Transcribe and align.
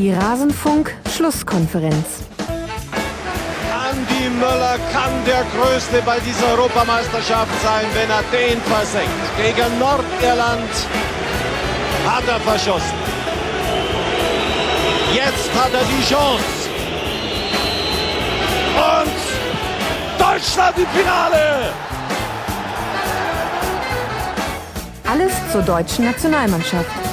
Die 0.00 0.12
Rasenfunk-Schlusskonferenz. 0.14 2.24
Andi 3.86 4.30
Möller 4.30 4.78
kann 4.94 5.12
der 5.26 5.44
Größte 5.54 6.00
bei 6.06 6.18
dieser 6.20 6.52
Europameisterschaft 6.52 7.52
sein, 7.62 7.84
wenn 7.92 8.08
er 8.08 8.22
den 8.32 8.58
versenkt. 8.62 9.10
Gegen 9.36 9.78
Nordirland 9.78 10.70
hat 12.06 12.26
er 12.26 12.40
verschossen. 12.40 12.96
Jetzt 15.12 15.54
hat 15.54 15.74
er 15.74 15.84
die 15.84 16.02
Chance. 16.08 16.70
Und 19.04 19.12
Deutschland 20.18 20.78
im 20.78 20.86
Finale! 20.98 21.74
Alles 25.06 25.34
zur 25.52 25.60
deutschen 25.60 26.06
Nationalmannschaft. 26.06 27.09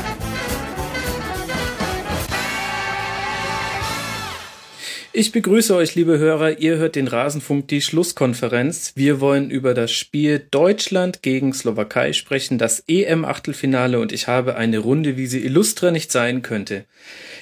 Ich 5.20 5.32
begrüße 5.32 5.76
euch, 5.76 5.96
liebe 5.96 6.20
Hörer. 6.20 6.60
Ihr 6.60 6.78
hört 6.78 6.96
den 6.96 7.08
Rasenfunk, 7.08 7.68
die 7.70 7.82
Schlusskonferenz. 7.82 8.94
Wir 8.96 9.20
wollen 9.20 9.50
über 9.50 9.74
das 9.74 9.92
Spiel 9.92 10.46
Deutschland 10.52 11.24
gegen 11.24 11.54
Slowakei 11.54 12.14
sprechen, 12.14 12.60
das 12.60 12.84
EM-Achtelfinale 12.88 14.00
und 14.00 14.12
ich 14.12 14.28
habe 14.28 14.58
eine 14.58 14.78
Runde, 14.78 15.18
wie 15.18 15.26
sie 15.26 15.44
illustre 15.44 15.92
nicht 15.92 16.12
sein 16.12 16.44
könnte. 16.44 16.86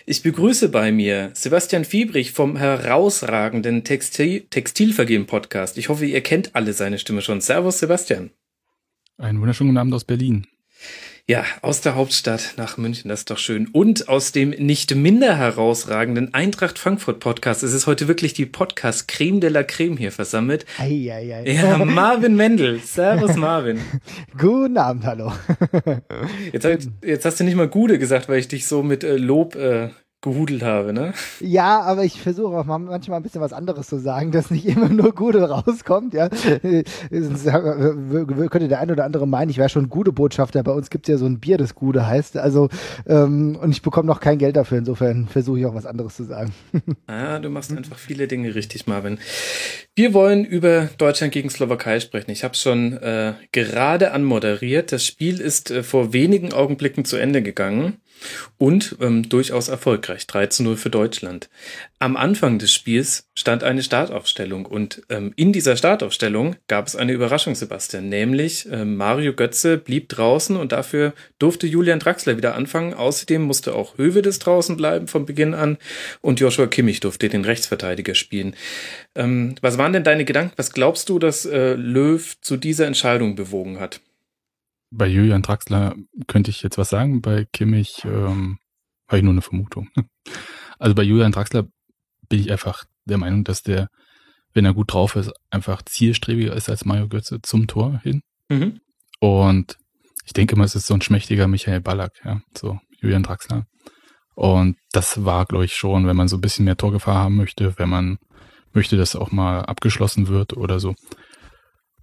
Ich 0.05 0.23
begrüße 0.23 0.69
bei 0.69 0.93
mir 0.93 1.31
Sebastian 1.33 1.83
Fiebrich 1.83 2.31
vom 2.31 2.55
herausragenden 2.55 3.83
Textil 3.83 4.45
Textilvergehen-Podcast. 4.49 5.77
Ich 5.77 5.89
hoffe, 5.89 6.05
ihr 6.05 6.21
kennt 6.21 6.55
alle 6.55 6.71
seine 6.71 6.97
Stimme 6.97 7.21
schon. 7.21 7.41
Servus, 7.41 7.79
Sebastian. 7.79 8.29
Einen 9.17 9.41
wunderschönen 9.41 9.77
Abend 9.77 9.93
aus 9.93 10.05
Berlin. 10.05 10.47
Ja, 11.27 11.43
aus 11.63 11.81
der 11.81 11.95
Hauptstadt 11.95 12.53
nach 12.55 12.77
München, 12.77 13.09
das 13.09 13.21
ist 13.21 13.31
doch 13.31 13.39
schön. 13.39 13.67
Und 13.69 14.09
aus 14.09 14.31
dem 14.31 14.51
nicht 14.51 14.93
minder 14.93 15.35
herausragenden 15.35 16.35
Eintracht 16.35 16.77
Frankfurt 16.77 17.19
Podcast. 17.19 17.63
Es 17.63 17.73
ist 17.73 17.87
heute 17.87 18.07
wirklich 18.07 18.33
die 18.33 18.45
Podcast 18.45 19.07
Creme 19.07 19.39
de 19.39 19.49
la 19.49 19.63
Creme 19.63 19.97
hier 19.97 20.11
versammelt. 20.11 20.67
Ei, 20.77 21.11
ei, 21.11 21.33
ei. 21.33 21.51
Ja, 21.51 21.83
Marvin 21.83 22.35
Mendel. 22.35 22.79
Servus, 22.79 23.35
Marvin. 23.37 23.81
Guten 24.37 24.77
Abend, 24.77 25.03
hallo. 25.03 25.33
Jetzt, 26.53 26.89
jetzt, 27.03 27.25
hast 27.25 27.39
du 27.39 27.43
nicht 27.43 27.55
mal 27.55 27.69
Gude 27.69 27.97
gesagt, 27.97 28.29
weil 28.29 28.37
ich 28.37 28.47
dich 28.47 28.67
so 28.67 28.83
mit 28.83 29.03
äh, 29.03 29.17
Lob 29.17 29.55
äh, 29.55 29.89
gehudelt 30.25 30.63
habe, 30.63 30.91
ne? 30.91 31.13
Ja, 31.39 31.81
aber 31.81 32.03
ich 32.03 32.21
versuche 32.21 32.57
auch 32.57 32.65
manchmal 32.65 33.19
ein 33.19 33.23
bisschen 33.23 33.41
was 33.41 33.53
anderes 33.53 33.87
zu 33.87 33.99
sagen, 33.99 34.31
dass 34.31 34.51
nicht 34.51 34.65
immer 34.65 34.89
nur 34.89 35.13
Gute 35.13 35.49
rauskommt, 35.49 36.13
ja. 36.13 36.29
Könnte 36.29 38.67
der 38.67 38.79
eine 38.79 38.91
oder 38.91 39.05
andere 39.05 39.27
meinen, 39.27 39.49
ich 39.49 39.57
wäre 39.57 39.69
schon 39.69 39.87
gute 39.87 40.11
Botschafter. 40.11 40.63
Bei 40.63 40.71
uns 40.71 40.89
gibt 40.89 41.07
es 41.07 41.13
ja 41.13 41.17
so 41.17 41.25
ein 41.25 41.39
Bier, 41.39 41.57
das 41.57 41.75
Gute 41.75 42.07
heißt. 42.07 42.37
Also, 42.37 42.69
ähm, 43.07 43.57
und 43.61 43.71
ich 43.71 43.81
bekomme 43.81 44.07
noch 44.07 44.19
kein 44.19 44.39
Geld 44.39 44.57
dafür. 44.57 44.79
Insofern 44.79 45.27
versuche 45.27 45.59
ich 45.59 45.65
auch 45.65 45.75
was 45.75 45.85
anderes 45.85 46.15
zu 46.15 46.23
sagen. 46.23 46.51
Ah, 47.07 47.39
du 47.39 47.49
machst 47.49 47.75
einfach 47.75 47.97
viele 47.97 48.27
Dinge 48.27 48.55
richtig, 48.55 48.87
Marvin. 48.87 49.19
Wir 49.95 50.13
wollen 50.13 50.43
über 50.43 50.89
Deutschland 50.97 51.33
gegen 51.33 51.49
Slowakei 51.49 51.99
sprechen. 51.99 52.31
Ich 52.31 52.43
habe 52.43 52.53
es 52.53 52.61
schon 52.61 52.93
äh, 52.93 53.33
gerade 53.51 54.11
anmoderiert. 54.11 54.91
Das 54.91 55.05
Spiel 55.05 55.39
ist 55.39 55.71
äh, 55.71 55.83
vor 55.83 56.13
wenigen 56.13 56.51
Augenblicken 56.51 57.05
zu 57.05 57.17
Ende 57.17 57.43
gegangen 57.43 57.97
und 58.57 58.95
ähm, 59.01 59.27
durchaus 59.27 59.67
erfolgreich. 59.67 60.27
3 60.27 60.47
zu 60.47 60.63
0 60.63 60.77
für 60.77 60.89
Deutschland. 60.89 61.49
Am 61.99 62.17
Anfang 62.17 62.59
des 62.59 62.71
Spiels 62.71 63.29
stand 63.35 63.63
eine 63.63 63.83
Startaufstellung 63.83 64.65
und 64.65 65.01
ähm, 65.09 65.33
in 65.35 65.53
dieser 65.53 65.75
Startaufstellung 65.75 66.55
gab 66.67 66.87
es 66.87 66.95
eine 66.95 67.13
Überraschung, 67.13 67.55
Sebastian, 67.55 68.09
nämlich 68.09 68.69
äh, 68.71 68.85
Mario 68.85 69.33
Götze 69.33 69.77
blieb 69.77 70.09
draußen 70.09 70.55
und 70.55 70.71
dafür 70.71 71.13
durfte 71.39 71.67
Julian 71.67 71.99
Draxler 71.99 72.37
wieder 72.37 72.55
anfangen. 72.55 72.93
Außerdem 72.93 73.41
musste 73.41 73.75
auch 73.75 73.97
Hövedes 73.97 74.39
draußen 74.39 74.77
bleiben 74.77 75.07
von 75.07 75.25
Beginn 75.25 75.53
an 75.53 75.77
und 76.21 76.39
Joshua 76.39 76.67
Kimmich 76.67 76.99
durfte 76.99 77.29
den 77.29 77.45
Rechtsverteidiger 77.45 78.15
spielen. 78.15 78.55
Ähm, 79.15 79.55
was 79.61 79.77
waren 79.77 79.93
denn 79.93 80.03
deine 80.03 80.25
Gedanken? 80.25 80.53
Was 80.57 80.71
glaubst 80.71 81.09
du, 81.09 81.19
dass 81.19 81.45
äh, 81.45 81.73
Löw 81.73 82.35
zu 82.41 82.57
dieser 82.57 82.87
Entscheidung 82.87 83.35
bewogen 83.35 83.79
hat? 83.79 84.01
Bei 84.97 85.07
Julian 85.07 85.41
Draxler 85.41 85.95
könnte 86.27 86.51
ich 86.51 86.61
jetzt 86.61 86.77
was 86.77 86.89
sagen, 86.89 87.21
bei 87.21 87.45
Kimmich 87.51 88.03
ähm, 88.05 88.59
habe 89.07 89.17
ich 89.17 89.23
nur 89.23 89.33
eine 89.33 89.41
Vermutung. 89.41 89.89
Also 90.77 90.93
bei 90.93 91.03
Julian 91.03 91.31
Draxler 91.31 91.67
bin 92.27 92.41
ich 92.41 92.51
einfach 92.51 92.83
der 93.05 93.17
Meinung, 93.17 93.45
dass 93.45 93.63
der, 93.63 93.87
wenn 94.53 94.65
er 94.65 94.73
gut 94.73 94.91
drauf 94.91 95.15
ist, 95.15 95.31
einfach 95.49 95.81
zielstrebiger 95.83 96.53
ist 96.53 96.67
als 96.67 96.83
Mario 96.83 97.07
Götze 97.07 97.41
zum 97.41 97.65
Tor 97.67 98.01
hin. 98.03 98.23
Mhm. 98.49 98.81
Und 99.21 99.77
ich 100.25 100.33
denke 100.33 100.57
mal, 100.57 100.65
es 100.65 100.75
ist 100.75 100.87
so 100.87 100.93
ein 100.93 101.01
schmächtiger 101.01 101.47
Michael 101.47 101.79
Ballack, 101.79 102.11
ja, 102.25 102.41
so 102.53 102.77
Julian 102.99 103.23
Draxler. 103.23 103.67
Und 104.35 104.75
das 104.91 105.23
war, 105.23 105.45
glaube 105.45 105.63
ich, 105.63 105.75
schon, 105.75 106.07
wenn 106.07 106.17
man 106.17 106.27
so 106.27 106.35
ein 106.35 106.41
bisschen 106.41 106.65
mehr 106.65 106.75
Torgefahr 106.75 107.15
haben 107.15 107.37
möchte, 107.37 107.79
wenn 107.79 107.89
man 107.89 108.17
möchte, 108.73 108.97
dass 108.97 109.15
auch 109.15 109.31
mal 109.31 109.61
abgeschlossen 109.61 110.27
wird 110.27 110.57
oder 110.57 110.81
so, 110.81 110.93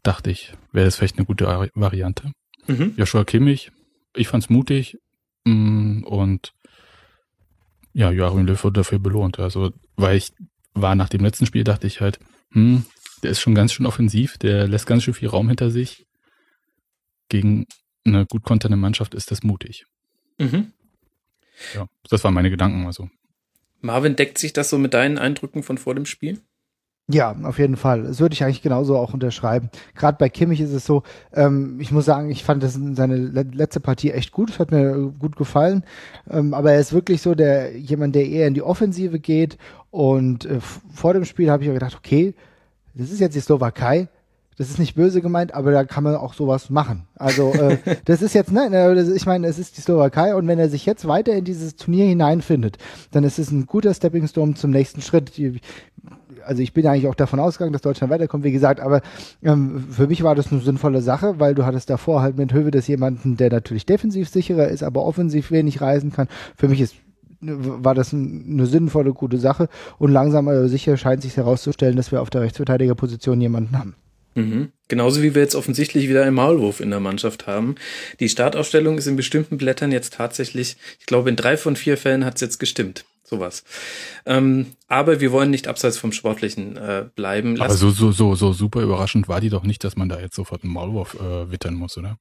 dachte 0.02 0.30
ich, 0.30 0.54
wäre 0.72 0.86
das 0.86 0.96
vielleicht 0.96 1.18
eine 1.18 1.26
gute 1.26 1.46
Variante. 1.74 2.32
Mhm. 2.66 2.94
Joshua 2.96 3.24
Kimmich, 3.24 3.72
ich 4.14 4.28
fand's 4.28 4.50
mutig 4.50 4.98
mm, 5.44 6.04
und 6.04 6.52
ja, 7.94 8.10
Joachim 8.10 8.46
Löw 8.46 8.64
wurde 8.64 8.80
dafür 8.80 8.98
belohnt. 8.98 9.38
Also, 9.38 9.72
weil 9.96 10.16
ich 10.16 10.32
war 10.74 10.94
nach 10.94 11.08
dem 11.08 11.22
letzten 11.22 11.46
Spiel, 11.46 11.64
dachte 11.64 11.86
ich 11.86 12.00
halt, 12.00 12.18
hm, 12.52 12.86
der 13.22 13.30
ist 13.30 13.40
schon 13.40 13.54
ganz 13.54 13.72
schön 13.72 13.86
offensiv, 13.86 14.38
der 14.38 14.66
lässt 14.66 14.86
ganz 14.86 15.02
schön 15.02 15.14
viel 15.14 15.28
Raum 15.28 15.48
hinter 15.48 15.70
sich. 15.70 16.06
Gegen 17.28 17.66
eine 18.04 18.26
gut 18.26 18.42
konternde 18.42 18.76
Mannschaft 18.76 19.14
ist 19.14 19.30
das 19.30 19.42
mutig. 19.42 19.86
Mhm. 20.38 20.72
Ja, 21.74 21.86
das 22.08 22.24
waren 22.24 22.34
meine 22.34 22.50
Gedanken 22.50 22.86
also. 22.86 23.08
Marvin, 23.80 24.16
deckt 24.16 24.38
sich 24.38 24.52
das 24.52 24.70
so 24.70 24.78
mit 24.78 24.94
deinen 24.94 25.18
Eindrücken 25.18 25.62
von 25.62 25.78
vor 25.78 25.94
dem 25.94 26.06
Spiel? 26.06 26.40
Ja, 27.08 27.34
auf 27.42 27.58
jeden 27.58 27.76
Fall. 27.76 28.04
Das 28.04 28.20
würde 28.20 28.32
ich 28.32 28.44
eigentlich 28.44 28.62
genauso 28.62 28.96
auch 28.96 29.12
unterschreiben. 29.12 29.70
Gerade 29.94 30.16
bei 30.18 30.28
Kimmich 30.28 30.60
ist 30.60 30.72
es 30.72 30.86
so, 30.86 31.02
ähm, 31.32 31.78
ich 31.80 31.90
muss 31.90 32.04
sagen, 32.04 32.30
ich 32.30 32.44
fand 32.44 32.62
das 32.62 32.78
seine 32.94 33.16
letzte 33.16 33.80
Partie 33.80 34.12
echt 34.12 34.32
gut. 34.32 34.50
Es 34.50 34.58
hat 34.58 34.70
mir 34.70 35.12
gut 35.18 35.36
gefallen. 35.36 35.84
Ähm, 36.30 36.54
aber 36.54 36.72
er 36.72 36.80
ist 36.80 36.92
wirklich 36.92 37.20
so 37.20 37.34
der 37.34 37.76
jemand, 37.76 38.14
der 38.14 38.26
eher 38.26 38.46
in 38.46 38.54
die 38.54 38.62
Offensive 38.62 39.18
geht. 39.18 39.58
Und 39.90 40.46
äh, 40.46 40.60
vor 40.60 41.12
dem 41.12 41.24
Spiel 41.24 41.50
habe 41.50 41.62
ich 41.64 41.68
mir 41.68 41.74
gedacht, 41.74 41.96
okay, 41.96 42.34
das 42.94 43.10
ist 43.10 43.20
jetzt 43.20 43.34
die 43.34 43.40
Slowakei. 43.40 44.08
Das 44.58 44.70
ist 44.70 44.78
nicht 44.78 44.94
böse 44.94 45.22
gemeint, 45.22 45.54
aber 45.54 45.72
da 45.72 45.84
kann 45.84 46.04
man 46.04 46.14
auch 46.14 46.34
sowas 46.34 46.70
machen. 46.70 47.08
Also 47.16 47.52
äh, 47.52 47.78
das 48.04 48.22
ist 48.22 48.34
jetzt, 48.34 48.52
ne, 48.52 49.12
ich 49.16 49.26
meine, 49.26 49.46
es 49.48 49.58
ist 49.58 49.76
die 49.76 49.80
Slowakei 49.80 50.34
und 50.34 50.46
wenn 50.46 50.58
er 50.58 50.68
sich 50.68 50.86
jetzt 50.86 51.08
weiter 51.08 51.32
in 51.32 51.44
dieses 51.44 51.74
Turnier 51.74 52.04
hineinfindet, 52.06 52.78
dann 53.10 53.24
ist 53.24 53.38
es 53.38 53.50
ein 53.50 53.66
guter 53.66 53.92
Stepping 53.92 54.28
Stone 54.28 54.54
zum 54.54 54.70
nächsten 54.70 55.00
Schritt 55.00 55.32
also 56.44 56.62
ich 56.62 56.72
bin 56.72 56.84
ja 56.84 56.92
eigentlich 56.92 57.08
auch 57.08 57.14
davon 57.14 57.40
ausgegangen, 57.40 57.72
dass 57.72 57.82
Deutschland 57.82 58.12
weiterkommt, 58.12 58.44
wie 58.44 58.52
gesagt, 58.52 58.80
aber 58.80 59.02
ähm, 59.42 59.84
für 59.90 60.06
mich 60.06 60.22
war 60.22 60.34
das 60.34 60.52
eine 60.52 60.60
sinnvolle 60.60 61.02
Sache, 61.02 61.38
weil 61.38 61.54
du 61.54 61.64
hattest 61.64 61.90
davor 61.90 62.22
halt 62.22 62.36
mit 62.36 62.52
Höwe 62.52 62.70
des 62.70 62.86
jemanden, 62.86 63.36
der 63.36 63.50
natürlich 63.50 63.86
defensiv 63.86 64.28
sicherer 64.28 64.68
ist, 64.68 64.82
aber 64.82 65.04
offensiv 65.04 65.50
wenig 65.50 65.80
reisen 65.80 66.12
kann. 66.12 66.28
Für 66.56 66.68
mich 66.68 66.80
ist 66.80 66.94
war 67.44 67.96
das 67.96 68.14
eine 68.14 68.66
sinnvolle, 68.66 69.12
gute 69.12 69.36
Sache 69.36 69.68
und 69.98 70.12
langsam 70.12 70.46
aber 70.46 70.68
sicher 70.68 70.96
scheint 70.96 71.22
sich 71.22 71.36
herauszustellen, 71.36 71.96
dass 71.96 72.12
wir 72.12 72.22
auf 72.22 72.30
der 72.30 72.42
Rechtsverteidigerposition 72.42 73.40
jemanden 73.40 73.76
haben. 73.76 73.96
Mhm. 74.36 74.68
Genauso 74.86 75.22
wie 75.22 75.34
wir 75.34 75.42
jetzt 75.42 75.56
offensichtlich 75.56 76.08
wieder 76.08 76.22
einen 76.22 76.36
Maulwurf 76.36 76.78
in 76.78 76.90
der 76.90 77.00
Mannschaft 77.00 77.48
haben. 77.48 77.74
Die 78.20 78.28
Startaufstellung 78.28 78.96
ist 78.96 79.08
in 79.08 79.16
bestimmten 79.16 79.58
Blättern 79.58 79.90
jetzt 79.90 80.14
tatsächlich, 80.14 80.76
ich 81.00 81.06
glaube, 81.06 81.30
in 81.30 81.36
drei 81.36 81.56
von 81.56 81.74
vier 81.74 81.96
Fällen 81.96 82.24
hat 82.24 82.36
es 82.36 82.42
jetzt 82.42 82.58
gestimmt 82.58 83.04
sowas. 83.32 83.64
Ähm, 84.26 84.66
aber 84.88 85.20
wir 85.20 85.32
wollen 85.32 85.50
nicht 85.50 85.68
abseits 85.68 85.96
vom 85.96 86.12
Sportlichen 86.12 86.76
äh, 86.76 87.06
bleiben. 87.14 87.56
Lass 87.56 87.68
aber 87.68 87.76
so, 87.76 87.90
so, 87.90 88.12
so, 88.12 88.34
so 88.34 88.52
super 88.52 88.82
überraschend 88.82 89.28
war 89.28 89.40
die 89.40 89.48
doch 89.48 89.64
nicht, 89.64 89.82
dass 89.84 89.96
man 89.96 90.08
da 90.08 90.20
jetzt 90.20 90.36
sofort 90.36 90.62
einen 90.62 90.72
Maulwurf 90.72 91.14
äh, 91.14 91.50
wittern 91.50 91.74
muss, 91.74 91.96
oder? 91.96 92.18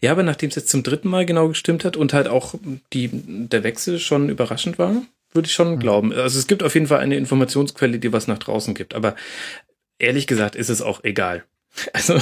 Ja, 0.00 0.12
aber 0.12 0.22
nachdem 0.22 0.48
es 0.50 0.54
jetzt 0.54 0.68
zum 0.68 0.84
dritten 0.84 1.08
Mal 1.08 1.26
genau 1.26 1.48
gestimmt 1.48 1.84
hat 1.84 1.96
und 1.96 2.12
halt 2.12 2.28
auch 2.28 2.54
die, 2.92 3.10
der 3.12 3.64
Wechsel 3.64 3.98
schon 3.98 4.28
überraschend 4.28 4.78
war, 4.78 5.02
würde 5.32 5.46
ich 5.46 5.54
schon 5.54 5.72
mhm. 5.72 5.78
glauben. 5.80 6.12
Also 6.12 6.38
es 6.38 6.46
gibt 6.46 6.62
auf 6.62 6.74
jeden 6.74 6.86
Fall 6.86 7.00
eine 7.00 7.16
Informationsquelle, 7.16 7.98
die 7.98 8.12
was 8.12 8.28
nach 8.28 8.38
draußen 8.38 8.74
gibt. 8.74 8.94
Aber 8.94 9.16
ehrlich 9.98 10.26
gesagt 10.26 10.54
ist 10.54 10.70
es 10.70 10.82
auch 10.82 11.02
egal. 11.02 11.44
Also, 11.94 12.18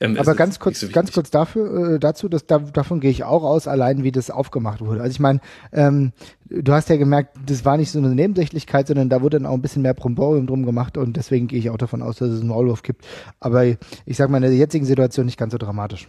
ähm, 0.00 0.16
aber 0.18 0.34
ganz 0.34 0.58
kurz, 0.58 0.80
so 0.80 0.88
ganz 0.88 1.12
kurz 1.12 1.30
dafür, 1.30 1.94
äh, 1.94 1.98
dazu, 1.98 2.28
dass 2.28 2.46
da, 2.46 2.58
davon 2.58 3.00
gehe 3.00 3.10
ich 3.10 3.24
auch 3.24 3.42
aus, 3.42 3.68
allein 3.68 4.02
wie 4.02 4.12
das 4.12 4.30
aufgemacht 4.30 4.80
wurde. 4.80 5.00
Also 5.00 5.12
ich 5.12 5.20
meine, 5.20 5.40
ähm, 5.72 6.12
du 6.48 6.72
hast 6.72 6.88
ja 6.88 6.96
gemerkt, 6.96 7.36
das 7.46 7.64
war 7.64 7.76
nicht 7.76 7.90
so 7.90 7.98
eine 7.98 8.14
Nebensächlichkeit, 8.14 8.88
sondern 8.88 9.08
da 9.08 9.22
wurde 9.22 9.38
dann 9.38 9.46
auch 9.46 9.54
ein 9.54 9.62
bisschen 9.62 9.82
mehr 9.82 9.94
Promborium 9.94 10.46
drum 10.46 10.66
gemacht 10.66 10.96
und 10.96 11.16
deswegen 11.16 11.46
gehe 11.46 11.58
ich 11.58 11.70
auch 11.70 11.78
davon 11.78 12.02
aus, 12.02 12.16
dass 12.16 12.30
es 12.30 12.40
einen 12.40 12.48
Maulwurf 12.48 12.82
gibt. 12.82 13.06
Aber 13.38 13.64
ich 13.64 14.16
sag 14.16 14.28
mal, 14.30 14.38
in 14.38 14.42
der 14.42 14.54
jetzigen 14.54 14.84
Situation 14.84 15.26
nicht 15.26 15.38
ganz 15.38 15.52
so 15.52 15.58
dramatisch. 15.58 16.08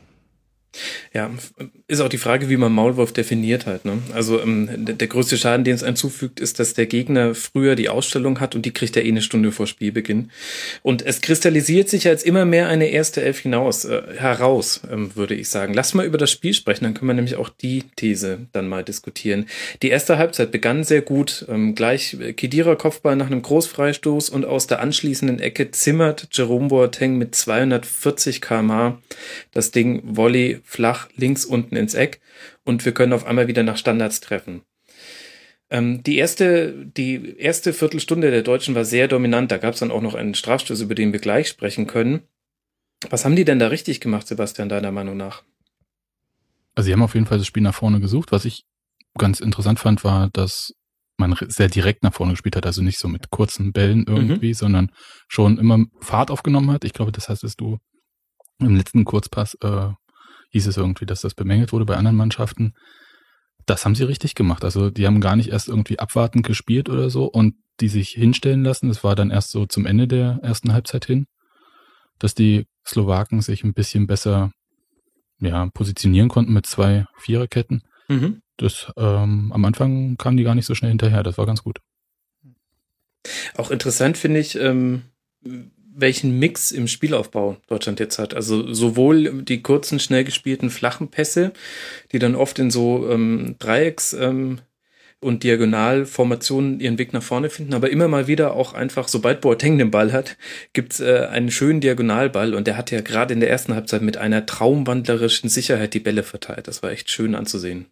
Ja, 1.13 1.29
ist 1.87 1.99
auch 1.99 2.09
die 2.09 2.17
Frage, 2.17 2.49
wie 2.49 2.55
man 2.55 2.71
Maulwurf 2.71 3.11
definiert 3.11 3.65
halt. 3.65 3.83
Ne? 3.83 3.97
Also 4.13 4.39
ähm, 4.39 4.69
der, 4.85 5.07
größte 5.07 5.37
Schaden, 5.37 5.65
den 5.65 5.75
es 5.75 5.83
einem 5.83 5.97
zufügt, 5.97 6.39
ist, 6.39 6.59
dass 6.59 6.73
der 6.73 6.85
Gegner 6.85 7.35
früher 7.35 7.75
die 7.75 7.89
Ausstellung 7.89 8.39
hat 8.39 8.55
und 8.55 8.65
die 8.65 8.71
kriegt 8.71 8.95
er 8.95 9.03
eh 9.03 9.09
eine 9.09 9.21
Stunde 9.21 9.51
vor 9.51 9.67
Spielbeginn. 9.67 10.31
Und 10.81 11.05
es 11.05 11.19
kristallisiert 11.19 11.89
sich 11.89 12.05
jetzt 12.05 12.25
immer 12.25 12.45
mehr 12.45 12.69
eine 12.69 12.87
erste 12.87 13.21
Elf 13.21 13.39
hinaus, 13.39 13.83
äh, 13.83 14.01
heraus, 14.15 14.81
ähm, 14.89 15.13
würde 15.15 15.35
ich 15.35 15.49
sagen. 15.49 15.73
Lass 15.73 15.93
mal 15.93 16.05
über 16.05 16.17
das 16.17 16.31
Spiel 16.31 16.53
sprechen, 16.53 16.85
dann 16.85 16.93
können 16.93 17.09
wir 17.09 17.15
nämlich 17.15 17.35
auch 17.35 17.49
die 17.49 17.83
These 17.97 18.47
dann 18.53 18.69
mal 18.69 18.83
diskutieren. 18.85 19.47
Die 19.81 19.89
erste 19.89 20.17
Halbzeit 20.17 20.51
begann 20.51 20.85
sehr 20.85 21.01
gut. 21.01 21.45
Ähm, 21.49 21.75
gleich 21.75 22.15
Kedira 22.37 22.75
Kopfball 22.75 23.17
nach 23.17 23.27
einem 23.27 23.41
Großfreistoß 23.41 24.29
und 24.29 24.45
aus 24.45 24.67
der 24.67 24.79
anschließenden 24.79 25.39
Ecke 25.39 25.71
zimmert 25.71 26.29
Jerome 26.31 26.69
Boateng 26.69 27.17
mit 27.17 27.35
240 27.35 28.39
kmh 28.39 28.97
das 29.51 29.71
Ding 29.71 30.01
Volley 30.05 30.60
flach 30.63 31.09
links 31.15 31.45
unten 31.45 31.75
ins 31.75 31.93
Eck 31.93 32.21
und 32.63 32.85
wir 32.85 32.93
können 32.93 33.13
auf 33.13 33.25
einmal 33.25 33.47
wieder 33.47 33.63
nach 33.63 33.77
Standards 33.77 34.19
treffen. 34.21 34.61
Ähm, 35.69 36.03
die 36.03 36.17
erste, 36.17 36.85
die 36.85 37.37
erste 37.37 37.73
Viertelstunde 37.73 38.29
der 38.29 38.43
Deutschen 38.43 38.75
war 38.75 38.83
sehr 38.83 39.07
dominant. 39.07 39.51
Da 39.51 39.57
gab 39.57 39.73
es 39.73 39.79
dann 39.79 39.91
auch 39.91 40.01
noch 40.01 40.15
einen 40.15 40.35
Strafstoß, 40.35 40.81
über 40.81 40.95
den 40.95 41.13
wir 41.13 41.19
gleich 41.19 41.47
sprechen 41.47 41.87
können. 41.87 42.21
Was 43.09 43.25
haben 43.25 43.35
die 43.35 43.45
denn 43.45 43.57
da 43.57 43.67
richtig 43.67 44.01
gemacht, 44.01 44.27
Sebastian, 44.27 44.69
deiner 44.69 44.91
Meinung 44.91 45.17
nach? 45.17 45.43
Also 46.75 46.87
sie 46.87 46.93
haben 46.93 47.01
auf 47.01 47.15
jeden 47.15 47.25
Fall 47.25 47.37
das 47.37 47.47
Spiel 47.47 47.63
nach 47.63 47.73
vorne 47.73 47.99
gesucht. 47.99 48.31
Was 48.31 48.45
ich 48.45 48.65
ganz 49.17 49.39
interessant 49.39 49.79
fand, 49.79 50.03
war, 50.03 50.29
dass 50.31 50.73
man 51.17 51.35
sehr 51.47 51.69
direkt 51.69 52.03
nach 52.03 52.13
vorne 52.13 52.33
gespielt 52.33 52.55
hat, 52.55 52.65
also 52.65 52.81
nicht 52.81 52.99
so 52.99 53.07
mit 53.07 53.29
kurzen 53.29 53.71
Bällen 53.71 54.05
irgendwie, 54.07 54.49
mhm. 54.49 54.55
sondern 54.55 54.91
schon 55.27 55.57
immer 55.57 55.85
Fahrt 56.01 56.31
aufgenommen 56.31 56.71
hat. 56.71 56.83
Ich 56.83 56.93
glaube, 56.93 57.11
das 57.11 57.29
heißt, 57.29 57.43
dass 57.43 57.55
du 57.55 57.77
im 58.59 58.75
letzten 58.75 59.05
Kurzpass 59.05 59.55
äh, 59.61 59.89
hieß 60.51 60.67
es 60.67 60.77
irgendwie, 60.77 61.05
dass 61.05 61.21
das 61.21 61.33
bemängelt 61.33 61.73
wurde 61.73 61.85
bei 61.85 61.97
anderen 61.97 62.17
Mannschaften. 62.17 62.73
Das 63.65 63.85
haben 63.85 63.95
sie 63.95 64.03
richtig 64.03 64.35
gemacht. 64.35 64.63
Also 64.63 64.89
die 64.89 65.05
haben 65.05 65.21
gar 65.21 65.35
nicht 65.35 65.49
erst 65.49 65.67
irgendwie 65.67 65.99
abwartend 65.99 66.45
gespielt 66.45 66.89
oder 66.89 67.09
so 67.09 67.25
und 67.25 67.55
die 67.79 67.89
sich 67.89 68.09
hinstellen 68.09 68.63
lassen. 68.63 68.87
Das 68.87 69.03
war 69.03 69.15
dann 69.15 69.31
erst 69.31 69.51
so 69.51 69.65
zum 69.65 69.85
Ende 69.85 70.07
der 70.07 70.39
ersten 70.41 70.73
Halbzeit 70.73 71.05
hin, 71.05 71.27
dass 72.19 72.35
die 72.35 72.65
Slowaken 72.85 73.41
sich 73.41 73.63
ein 73.63 73.73
bisschen 73.73 74.07
besser 74.07 74.51
ja, 75.39 75.67
positionieren 75.73 76.29
konnten 76.29 76.53
mit 76.53 76.65
zwei 76.65 77.05
Viererketten. 77.17 77.83
Mhm. 78.07 78.41
Das 78.57 78.91
ähm, 78.97 79.51
am 79.51 79.65
Anfang 79.65 80.17
kamen 80.17 80.37
die 80.37 80.43
gar 80.43 80.55
nicht 80.55 80.65
so 80.65 80.75
schnell 80.75 80.91
hinterher. 80.91 81.23
Das 81.23 81.37
war 81.37 81.45
ganz 81.45 81.63
gut. 81.63 81.79
Auch 83.55 83.71
interessant 83.71 84.17
finde 84.17 84.39
ich, 84.39 84.55
ähm, 84.55 85.03
welchen 85.93 86.39
Mix 86.39 86.71
im 86.71 86.87
Spielaufbau 86.87 87.57
Deutschland 87.67 87.99
jetzt 87.99 88.19
hat. 88.19 88.33
Also 88.33 88.73
sowohl 88.73 89.43
die 89.43 89.61
kurzen, 89.61 89.99
schnell 89.99 90.23
gespielten 90.23 90.69
flachen 90.69 91.09
Pässe, 91.09 91.51
die 92.11 92.19
dann 92.19 92.35
oft 92.35 92.59
in 92.59 92.71
so 92.71 93.09
ähm, 93.09 93.55
Dreiecks 93.59 94.13
ähm, 94.13 94.59
und 95.19 95.43
Diagonalformationen 95.43 96.79
ihren 96.79 96.97
Weg 96.97 97.13
nach 97.13 97.21
vorne 97.21 97.49
finden, 97.49 97.75
aber 97.75 97.91
immer 97.91 98.07
mal 98.07 98.27
wieder 98.27 98.53
auch 98.53 98.73
einfach, 98.73 99.07
sobald 99.07 99.41
Boateng 99.41 99.77
den 99.77 99.91
Ball 99.91 100.11
hat, 100.11 100.35
gibt's 100.73 100.99
äh, 100.99 101.27
einen 101.29 101.51
schönen 101.51 101.79
Diagonalball 101.79 102.55
und 102.55 102.65
der 102.65 102.75
hat 102.75 102.89
ja 102.89 103.01
gerade 103.01 103.33
in 103.33 103.39
der 103.39 103.49
ersten 103.51 103.75
Halbzeit 103.75 104.01
mit 104.01 104.17
einer 104.17 104.47
traumwandlerischen 104.47 105.49
Sicherheit 105.49 105.93
die 105.93 105.99
Bälle 105.99 106.23
verteilt. 106.23 106.67
Das 106.67 106.81
war 106.81 106.91
echt 106.91 107.11
schön 107.11 107.35
anzusehen. 107.35 107.85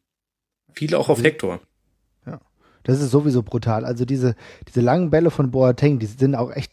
Viel 0.73 0.95
auch 0.95 1.09
auf 1.09 1.19
mhm. 1.19 1.23
Hector. 1.23 1.61
Das 2.83 3.01
ist 3.01 3.11
sowieso 3.11 3.43
brutal. 3.43 3.85
Also 3.85 4.05
diese, 4.05 4.35
diese 4.67 4.81
langen 4.81 5.09
Bälle 5.09 5.31
von 5.31 5.51
Boateng, 5.51 5.99
die 5.99 6.05
sind 6.05 6.35
auch 6.35 6.51
echt 6.51 6.71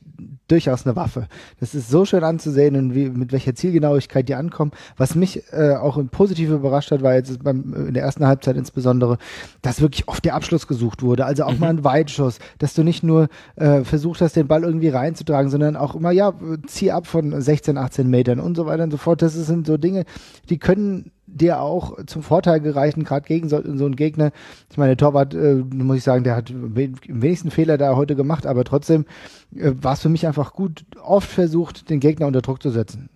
durchaus 0.48 0.86
eine 0.86 0.94
Waffe. 0.96 1.26
Das 1.58 1.74
ist 1.74 1.90
so 1.90 2.04
schön 2.04 2.22
anzusehen 2.22 2.76
und 2.76 2.94
wie, 2.94 3.08
mit 3.08 3.32
welcher 3.32 3.54
Zielgenauigkeit 3.54 4.28
die 4.28 4.34
ankommen. 4.34 4.70
Was 4.96 5.14
mich 5.14 5.42
äh, 5.52 5.74
auch 5.74 5.98
positiv 6.10 6.50
überrascht 6.50 6.90
hat, 6.90 7.02
war 7.02 7.14
jetzt 7.14 7.42
beim, 7.42 7.88
in 7.88 7.94
der 7.94 8.04
ersten 8.04 8.26
Halbzeit 8.26 8.56
insbesondere, 8.56 9.18
dass 9.62 9.80
wirklich 9.80 10.06
oft 10.08 10.24
der 10.24 10.34
Abschluss 10.34 10.66
gesucht 10.66 11.02
wurde. 11.02 11.26
Also 11.26 11.44
auch 11.44 11.54
mhm. 11.54 11.60
mal 11.60 11.70
ein 11.70 11.84
Weitschuss, 11.84 12.38
dass 12.58 12.74
du 12.74 12.84
nicht 12.84 13.02
nur 13.02 13.28
äh, 13.56 13.82
versucht 13.82 14.20
hast, 14.20 14.36
den 14.36 14.46
Ball 14.46 14.62
irgendwie 14.62 14.88
reinzutragen, 14.88 15.50
sondern 15.50 15.76
auch 15.76 15.94
immer, 15.94 16.12
ja, 16.12 16.32
zieh 16.66 16.92
ab 16.92 17.06
von 17.06 17.40
16, 17.40 17.76
18 17.76 18.08
Metern 18.08 18.38
und 18.38 18.56
so 18.56 18.66
weiter 18.66 18.84
und 18.84 18.90
so 18.92 18.96
fort. 18.98 19.22
Das 19.22 19.34
sind 19.34 19.66
so 19.66 19.76
Dinge, 19.76 20.04
die 20.48 20.58
können 20.58 21.10
dir 21.36 21.60
auch 21.60 22.04
zum 22.06 22.22
Vorteil 22.22 22.60
gereichen, 22.60 23.04
gerade 23.04 23.26
gegen 23.26 23.48
so, 23.48 23.60
so 23.62 23.84
einen 23.84 23.96
Gegner. 23.96 24.32
Ich 24.70 24.76
meine, 24.76 24.96
Torwart, 24.96 25.34
äh, 25.34 25.54
muss 25.54 25.98
ich 25.98 26.02
sagen, 26.02 26.24
der 26.24 26.36
hat 26.36 26.50
im 26.50 26.76
wenigsten 26.76 27.50
Fehler 27.50 27.78
da 27.78 27.96
heute 27.96 28.16
gemacht, 28.16 28.46
aber 28.46 28.64
trotzdem 28.64 29.06
äh, 29.54 29.72
war 29.80 29.94
es 29.94 30.00
für 30.00 30.08
mich 30.08 30.26
einfach 30.26 30.52
gut, 30.52 30.84
oft 31.02 31.30
versucht, 31.30 31.90
den 31.90 32.00
Gegner 32.00 32.26
unter 32.26 32.42
Druck 32.42 32.62
zu 32.62 32.70
setzen. 32.70 33.08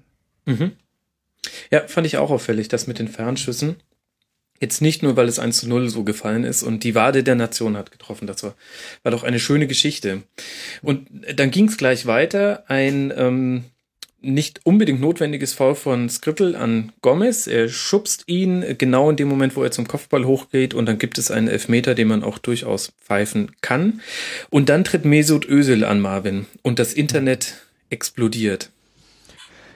Mhm. 0.47 0.73
Ja, 1.71 1.87
fand 1.87 2.07
ich 2.07 2.19
auch 2.19 2.31
auffällig, 2.31 2.69
das 2.69 2.87
mit 2.87 2.99
den 2.99 3.09
Fernschüssen. 3.09 3.77
Jetzt 4.61 4.83
nicht 4.83 5.03
nur, 5.03 5.17
weil 5.17 5.27
es 5.27 5.39
1 5.39 5.57
zu 5.57 5.69
0 5.69 5.89
so 5.89 6.05
gefallen 6.05 6.45
ist 6.45 6.63
und 6.63 6.85
die 6.85 6.95
Wade 6.95 7.25
der 7.25 7.35
Nation 7.35 7.79
hat 7.79 7.91
getroffen. 7.91 8.27
Das 8.27 8.43
war, 8.43 8.55
war 9.03 9.11
doch 9.11 9.25
eine 9.25 9.39
schöne 9.39 9.67
Geschichte. 9.67 10.23
Und 10.83 11.09
dann 11.35 11.51
ging 11.51 11.69
es 11.69 11.79
gleich 11.79 12.05
weiter. 12.05 12.65
Ein 12.69 13.11
ähm, 13.17 13.65
nicht 14.23 14.61
unbedingt 14.65 15.01
notwendiges 15.01 15.53
Foul 15.53 15.75
von 15.75 16.09
Skriptel 16.09 16.57
an 16.57 16.93
Gomez. 17.03 17.47
Er 17.47 17.69
schubst 17.69 18.25
ihn 18.27 18.65
genau 18.79 19.11
in 19.11 19.17
dem 19.17 19.29
Moment, 19.29 19.57
wo 19.57 19.63
er 19.63 19.71
zum 19.71 19.89
Kopfball 19.89 20.25
hochgeht 20.25 20.75
und 20.75 20.87
dann 20.87 20.99
gibt 20.99 21.19
es 21.19 21.31
einen 21.31 21.49
Elfmeter, 21.49 21.95
den 21.95 22.09
man 22.09 22.23
auch 22.23 22.39
durchaus 22.39 22.93
pfeifen 23.03 23.53
kann. 23.61 24.01
Und 24.51 24.69
dann 24.69 24.85
tritt 24.85 25.05
Mesut 25.05 25.49
Özil 25.49 25.85
an 25.85 26.01
Marvin 26.01 26.47
und 26.63 26.79
das 26.79 26.93
Internet 26.93 27.55
explodiert. 27.89 28.71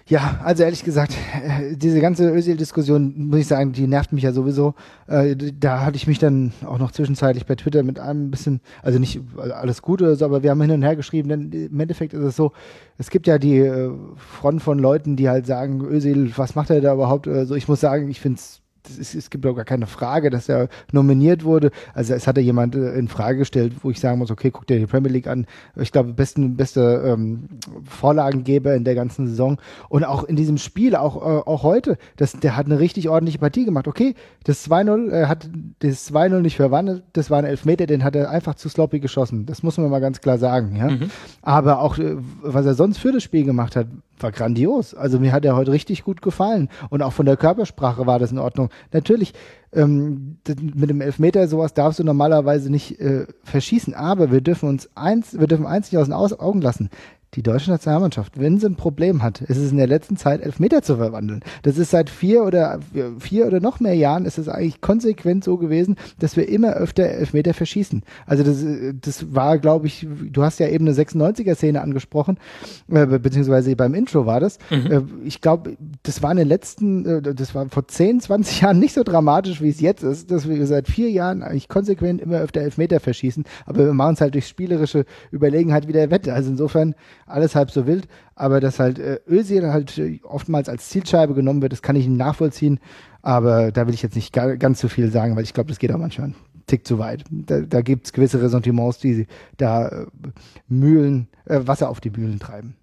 Ja, 0.06 0.38
also 0.44 0.64
ehrlich 0.64 0.84
gesagt, 0.84 1.14
äh, 1.42 1.76
diese 1.76 1.98
ganze 1.98 2.30
Özil-Diskussion, 2.30 3.28
muss 3.28 3.40
ich 3.40 3.46
sagen, 3.46 3.72
die 3.72 3.86
nervt 3.86 4.12
mich 4.12 4.24
ja 4.24 4.32
sowieso. 4.32 4.74
Äh, 5.06 5.34
da 5.34 5.80
hatte 5.80 5.96
ich 5.96 6.06
mich 6.06 6.18
dann 6.18 6.52
auch 6.66 6.78
noch 6.78 6.92
zwischenzeitlich 6.92 7.46
bei 7.46 7.54
Twitter 7.54 7.82
mit 7.82 7.98
einem 7.98 8.30
bisschen, 8.30 8.60
also 8.82 8.98
nicht 8.98 9.22
alles 9.38 9.80
gut 9.80 10.02
oder 10.02 10.14
so, 10.14 10.26
aber 10.26 10.42
wir 10.42 10.50
haben 10.50 10.60
hin 10.60 10.72
und 10.72 10.82
her 10.82 10.94
geschrieben, 10.94 11.30
denn 11.30 11.50
im 11.52 11.80
Endeffekt 11.80 12.12
ist 12.12 12.22
es 12.22 12.36
so, 12.36 12.52
es 12.98 13.08
gibt 13.08 13.26
ja 13.26 13.38
die 13.38 13.56
äh, 13.56 13.90
Front 14.16 14.62
von 14.62 14.78
Leuten, 14.78 15.16
die 15.16 15.30
halt 15.30 15.46
sagen, 15.46 15.80
Özil, 15.82 16.32
was 16.36 16.54
macht 16.54 16.68
er 16.68 16.82
da 16.82 16.92
überhaupt? 16.92 17.26
Also 17.26 17.54
ich 17.54 17.66
muss 17.66 17.80
sagen, 17.80 18.10
ich 18.10 18.20
finde 18.20 18.40
es 18.40 18.60
ist, 18.88 19.14
es 19.14 19.30
gibt 19.30 19.46
auch 19.46 19.54
gar 19.54 19.64
keine 19.64 19.86
Frage, 19.86 20.30
dass 20.30 20.48
er 20.48 20.68
nominiert 20.92 21.44
wurde. 21.44 21.70
Also 21.94 22.14
es 22.14 22.26
hatte 22.26 22.40
jemand 22.40 22.74
äh, 22.74 22.94
in 22.94 23.08
Frage 23.08 23.38
gestellt, 23.38 23.72
wo 23.82 23.90
ich 23.90 24.00
sagen 24.00 24.18
muss, 24.18 24.30
okay, 24.30 24.50
guck 24.50 24.66
dir 24.66 24.78
die 24.78 24.86
Premier 24.86 25.10
League 25.10 25.26
an. 25.26 25.46
Ich 25.76 25.92
glaube, 25.92 26.12
besten, 26.12 26.56
beste 26.56 27.02
ähm, 27.06 27.48
Vorlagengeber 27.84 28.74
in 28.74 28.84
der 28.84 28.94
ganzen 28.94 29.26
Saison. 29.26 29.58
Und 29.88 30.04
auch 30.04 30.24
in 30.24 30.36
diesem 30.36 30.58
Spiel, 30.58 30.96
auch, 30.96 31.16
äh, 31.16 31.42
auch 31.48 31.62
heute, 31.62 31.98
das, 32.16 32.32
der 32.32 32.56
hat 32.56 32.66
eine 32.66 32.78
richtig 32.78 33.08
ordentliche 33.08 33.38
Partie 33.38 33.64
gemacht. 33.64 33.88
Okay, 33.88 34.14
das 34.44 34.68
2-0, 34.68 35.10
er 35.10 35.28
hat 35.28 35.48
das 35.80 36.12
2-0 36.12 36.40
nicht 36.40 36.56
verwandelt, 36.56 37.02
das 37.12 37.30
war 37.30 37.38
ein 37.38 37.44
Elfmeter, 37.44 37.86
den 37.86 38.04
hat 38.04 38.16
er 38.16 38.30
einfach 38.30 38.54
zu 38.54 38.68
sloppy 38.68 39.00
geschossen. 39.00 39.46
Das 39.46 39.62
muss 39.62 39.78
man 39.78 39.90
mal 39.90 40.00
ganz 40.00 40.20
klar 40.20 40.38
sagen, 40.38 40.76
ja. 40.76 40.90
Mhm. 40.90 41.10
Aber 41.42 41.80
auch, 41.80 41.98
äh, 41.98 42.16
was 42.42 42.66
er 42.66 42.74
sonst 42.74 42.98
für 42.98 43.12
das 43.12 43.22
Spiel 43.22 43.44
gemacht 43.44 43.76
hat, 43.76 43.86
war 44.18 44.32
grandios. 44.32 44.94
Also 44.94 45.18
mir 45.18 45.32
hat 45.32 45.44
er 45.44 45.56
heute 45.56 45.72
richtig 45.72 46.04
gut 46.04 46.22
gefallen. 46.22 46.68
Und 46.90 47.02
auch 47.02 47.12
von 47.12 47.26
der 47.26 47.36
Körpersprache 47.36 48.06
war 48.06 48.18
das 48.18 48.32
in 48.32 48.38
Ordnung. 48.38 48.70
Natürlich, 48.92 49.34
ähm, 49.72 50.38
mit 50.46 50.90
dem 50.90 51.00
Elfmeter 51.00 51.48
sowas 51.48 51.74
darfst 51.74 51.98
du 51.98 52.04
normalerweise 52.04 52.70
nicht 52.70 53.00
äh, 53.00 53.26
verschießen. 53.42 53.94
Aber 53.94 54.30
wir 54.30 54.40
dürfen 54.40 54.68
uns 54.68 54.88
eins, 54.94 55.38
wir 55.38 55.46
dürfen 55.46 55.66
eins 55.66 55.90
nicht 55.90 56.00
aus 56.00 56.06
den 56.06 56.14
Augen 56.14 56.60
lassen 56.60 56.90
die 57.34 57.42
deutsche 57.42 57.70
Nationalmannschaft, 57.70 58.38
wenn 58.38 58.58
sie 58.58 58.66
ein 58.66 58.76
Problem 58.76 59.22
hat, 59.22 59.40
ist 59.40 59.56
es 59.56 59.72
in 59.72 59.78
der 59.78 59.86
letzten 59.86 60.16
Zeit 60.16 60.40
Elfmeter 60.40 60.82
zu 60.82 60.96
verwandeln. 60.96 61.40
Das 61.62 61.78
ist 61.78 61.90
seit 61.90 62.10
vier 62.10 62.44
oder 62.44 62.78
vier 63.18 63.46
oder 63.46 63.60
noch 63.60 63.80
mehr 63.80 63.94
Jahren 63.94 64.24
ist 64.24 64.38
es 64.38 64.48
eigentlich 64.48 64.80
konsequent 64.80 65.44
so 65.44 65.56
gewesen, 65.56 65.96
dass 66.18 66.36
wir 66.36 66.48
immer 66.48 66.74
öfter 66.74 67.04
Elfmeter 67.04 67.54
verschießen. 67.54 68.02
Also 68.26 68.44
das, 68.44 68.64
das 69.00 69.34
war, 69.34 69.58
glaube 69.58 69.86
ich, 69.86 70.06
du 70.30 70.42
hast 70.42 70.60
ja 70.60 70.68
eben 70.68 70.86
eine 70.86 70.96
96er-Szene 70.96 71.80
angesprochen, 71.80 72.38
äh, 72.90 73.06
beziehungsweise 73.06 73.74
beim 73.76 73.94
Intro 73.94 74.26
war 74.26 74.40
das. 74.40 74.58
Mhm. 74.70 74.90
Äh, 74.90 75.02
ich 75.24 75.40
glaube, 75.40 75.76
das 76.02 76.22
war 76.22 76.30
in 76.30 76.36
den 76.36 76.48
letzten, 76.48 77.06
äh, 77.06 77.34
das 77.34 77.54
war 77.54 77.68
vor 77.68 77.88
10, 77.88 78.20
20 78.20 78.60
Jahren 78.60 78.78
nicht 78.78 78.94
so 78.94 79.02
dramatisch, 79.02 79.60
wie 79.60 79.68
es 79.68 79.80
jetzt 79.80 80.02
ist, 80.02 80.30
dass 80.30 80.48
wir 80.48 80.66
seit 80.66 80.88
vier 80.88 81.10
Jahren 81.10 81.42
eigentlich 81.42 81.68
konsequent 81.68 82.20
immer 82.20 82.38
öfter 82.38 82.60
Elfmeter 82.60 83.00
verschießen, 83.00 83.44
aber 83.66 83.86
wir 83.86 83.94
machen 83.94 84.14
es 84.14 84.20
halt 84.20 84.34
durch 84.34 84.46
spielerische 84.46 85.04
Überlegenheit 85.32 85.88
wieder 85.88 86.10
wette. 86.10 86.32
Also 86.32 86.50
insofern 86.50 86.94
alles 87.26 87.54
halb 87.54 87.70
so 87.70 87.86
wild, 87.86 88.08
aber 88.34 88.60
dass 88.60 88.78
halt 88.78 88.98
äh, 88.98 89.20
Özil 89.28 89.72
halt 89.72 89.98
äh, 89.98 90.20
oftmals 90.22 90.68
als 90.68 90.88
Zielscheibe 90.88 91.34
genommen 91.34 91.62
wird, 91.62 91.72
das 91.72 91.82
kann 91.82 91.96
ich 91.96 92.06
nachvollziehen, 92.06 92.80
aber 93.22 93.72
da 93.72 93.86
will 93.86 93.94
ich 93.94 94.02
jetzt 94.02 94.16
nicht 94.16 94.32
gar, 94.32 94.56
ganz 94.56 94.80
so 94.80 94.88
viel 94.88 95.10
sagen, 95.10 95.36
weil 95.36 95.44
ich 95.44 95.54
glaube, 95.54 95.68
das 95.68 95.78
geht 95.78 95.92
auch 95.92 95.98
manchmal 95.98 96.28
einen 96.28 96.36
Tick 96.66 96.86
zu 96.86 96.98
weit. 96.98 97.24
Da, 97.30 97.60
da 97.60 97.82
gibt 97.82 98.06
es 98.06 98.12
gewisse 98.12 98.40
Ressentiments, 98.40 98.98
die 98.98 99.26
da 99.56 99.88
äh, 99.88 100.06
Mühlen, 100.68 101.28
äh, 101.46 101.60
Wasser 101.64 101.88
auf 101.88 102.00
die 102.00 102.10
Mühlen 102.10 102.38
treiben. 102.38 102.76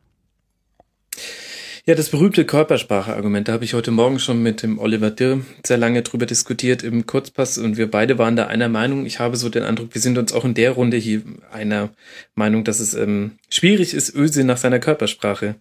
Ja, 1.88 1.96
das 1.96 2.10
berühmte 2.10 2.46
Körpersprache-Argument, 2.46 3.48
da 3.48 3.54
habe 3.54 3.66
ich 3.66 3.74
heute 3.74 3.90
Morgen 3.90 4.20
schon 4.20 4.44
mit 4.44 4.62
dem 4.62 4.78
Oliver 4.78 5.10
Dirr 5.10 5.42
sehr 5.66 5.78
lange 5.78 6.04
drüber 6.04 6.28
diskutiert 6.28 6.84
im 6.84 7.08
Kurzpass 7.08 7.58
und 7.58 7.76
wir 7.76 7.90
beide 7.90 8.20
waren 8.20 8.36
da 8.36 8.46
einer 8.46 8.70
Meinung. 8.70 9.08
Ich 9.08 9.20
habe 9.20 9.36
so 9.36 9.50
den 9.50 9.64
Eindruck, 9.64 9.96
wir 9.96 10.02
sind 10.02 10.20
uns 10.20 10.32
auch 10.32 10.46
in 10.46 10.54
der 10.54 10.72
Runde 10.72 10.98
hier 10.98 11.24
einer 11.52 11.90
Meinung, 12.36 12.64
dass 12.64 12.80
es 12.80 12.94
ähm, 12.94 13.40
schwierig 13.50 13.96
ist, 13.96 14.14
Öse 14.14 14.44
nach 14.44 14.58
seiner 14.58 14.78
Körpersprache 14.78 15.56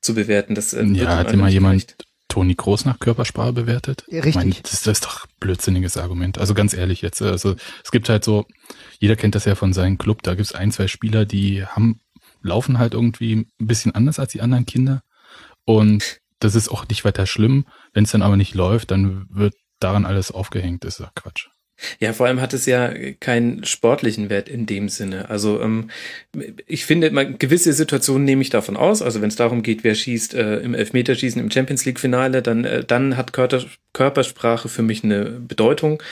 zu 0.00 0.14
bewerten. 0.14 0.56
Das, 0.56 0.72
ähm, 0.72 0.96
ja, 0.96 1.16
hat 1.16 1.32
immer 1.32 1.48
jemand 1.48 1.94
Toni 2.26 2.54
Groß 2.56 2.84
nach 2.84 2.98
Körpersprache 2.98 3.52
bewertet? 3.52 4.04
Richtig. 4.10 4.34
Meine, 4.34 4.54
das, 4.62 4.82
das 4.82 4.98
ist 4.98 5.04
doch 5.04 5.26
blödsinniges 5.38 5.96
Argument. 5.96 6.38
Also 6.38 6.54
ganz 6.54 6.74
ehrlich 6.74 7.00
jetzt. 7.00 7.22
Also 7.22 7.54
es 7.84 7.92
gibt 7.92 8.08
halt 8.08 8.24
so, 8.24 8.46
jeder 8.98 9.14
kennt 9.14 9.36
das 9.36 9.44
ja 9.44 9.54
von 9.54 9.72
seinem 9.72 9.98
Club, 9.98 10.24
da 10.24 10.34
gibt 10.34 10.46
es 10.46 10.54
ein, 10.54 10.72
zwei 10.72 10.88
Spieler, 10.88 11.26
die 11.26 11.64
haben, 11.64 12.00
laufen 12.42 12.78
halt 12.78 12.94
irgendwie 12.94 13.46
ein 13.60 13.66
bisschen 13.66 13.94
anders 13.94 14.18
als 14.18 14.32
die 14.32 14.40
anderen 14.40 14.66
Kinder. 14.66 15.02
Und 15.70 16.20
das 16.40 16.56
ist 16.56 16.68
auch 16.68 16.88
nicht 16.88 17.04
weiter 17.04 17.26
schlimm. 17.26 17.64
Wenn 17.92 18.02
es 18.02 18.10
dann 18.10 18.22
aber 18.22 18.36
nicht 18.36 18.56
läuft, 18.56 18.90
dann 18.90 19.26
wird 19.30 19.54
daran 19.78 20.04
alles 20.04 20.32
aufgehängt. 20.32 20.82
Das 20.82 20.94
ist 20.94 21.00
ja 21.00 21.12
Quatsch. 21.14 21.46
Ja, 22.00 22.12
vor 22.12 22.26
allem 22.26 22.40
hat 22.40 22.52
es 22.52 22.66
ja 22.66 22.92
keinen 23.20 23.64
sportlichen 23.64 24.30
Wert 24.30 24.48
in 24.48 24.66
dem 24.66 24.88
Sinne. 24.88 25.30
Also 25.30 25.62
ähm, 25.62 25.90
ich 26.66 26.84
finde, 26.84 27.12
man, 27.12 27.38
gewisse 27.38 27.72
Situationen 27.72 28.24
nehme 28.24 28.42
ich 28.42 28.50
davon 28.50 28.76
aus. 28.76 29.00
Also 29.00 29.22
wenn 29.22 29.28
es 29.28 29.36
darum 29.36 29.62
geht, 29.62 29.84
wer 29.84 29.94
schießt 29.94 30.34
äh, 30.34 30.56
im 30.56 30.74
Elfmeterschießen 30.74 31.40
im 31.40 31.52
Champions 31.52 31.84
League 31.84 32.00
Finale, 32.00 32.42
dann 32.42 32.64
äh, 32.64 32.84
dann 32.84 33.16
hat 33.16 33.32
Körper, 33.32 33.64
Körpersprache 33.92 34.68
für 34.68 34.82
mich 34.82 35.04
eine 35.04 35.24
Bedeutung. 35.24 36.02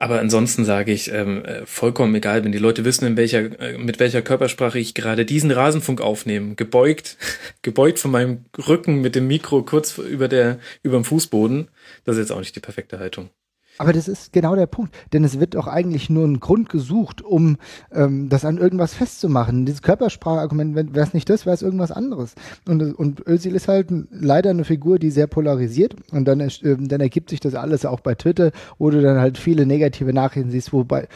Aber 0.00 0.20
ansonsten 0.20 0.64
sage 0.64 0.92
ich 0.92 1.12
ähm, 1.12 1.44
äh, 1.44 1.66
vollkommen 1.66 2.14
egal, 2.14 2.44
wenn 2.44 2.52
die 2.52 2.58
Leute 2.58 2.84
wissen, 2.84 3.04
in 3.04 3.16
welcher 3.16 3.60
äh, 3.60 3.76
mit 3.78 3.98
welcher 3.98 4.22
Körpersprache 4.22 4.78
ich 4.78 4.94
gerade 4.94 5.24
diesen 5.24 5.50
Rasenfunk 5.50 6.00
aufnehme, 6.00 6.54
gebeugt, 6.54 7.16
gebeugt 7.62 7.98
von 7.98 8.12
meinem 8.12 8.44
Rücken 8.68 9.00
mit 9.00 9.16
dem 9.16 9.26
Mikro 9.26 9.62
kurz 9.64 9.98
über 9.98 10.28
der 10.28 10.60
über 10.82 10.96
dem 10.98 11.04
Fußboden, 11.04 11.68
das 12.04 12.16
ist 12.16 12.28
jetzt 12.28 12.32
auch 12.32 12.38
nicht 12.38 12.54
die 12.54 12.60
perfekte 12.60 13.00
Haltung. 13.00 13.30
Aber 13.78 13.92
das 13.92 14.08
ist 14.08 14.32
genau 14.32 14.56
der 14.56 14.66
Punkt, 14.66 14.92
denn 15.12 15.22
es 15.22 15.38
wird 15.38 15.54
doch 15.54 15.68
eigentlich 15.68 16.10
nur 16.10 16.26
ein 16.26 16.40
Grund 16.40 16.68
gesucht, 16.68 17.22
um 17.22 17.58
ähm, 17.92 18.28
das 18.28 18.44
an 18.44 18.58
irgendwas 18.58 18.92
festzumachen. 18.92 19.66
Dieses 19.66 19.82
Körpersprachargument, 19.82 20.74
wäre 20.74 21.06
es 21.06 21.14
nicht 21.14 21.30
das, 21.30 21.46
wäre 21.46 21.54
es 21.54 21.62
irgendwas 21.62 21.92
anderes. 21.92 22.34
Und, 22.66 22.82
und 22.98 23.26
Özil 23.26 23.54
ist 23.54 23.68
halt 23.68 23.92
leider 24.10 24.50
eine 24.50 24.64
Figur, 24.64 24.98
die 24.98 25.12
sehr 25.12 25.28
polarisiert 25.28 25.94
und 26.10 26.26
dann, 26.26 26.40
äh, 26.40 26.50
dann 26.60 27.00
ergibt 27.00 27.30
sich 27.30 27.38
das 27.38 27.54
alles 27.54 27.84
auch 27.84 28.00
bei 28.00 28.16
Twitter, 28.16 28.50
wo 28.78 28.90
du 28.90 29.00
dann 29.00 29.18
halt 29.20 29.38
viele 29.38 29.64
negative 29.64 30.12
Nachrichten 30.12 30.50
siehst, 30.50 30.72
wobei, 30.72 31.06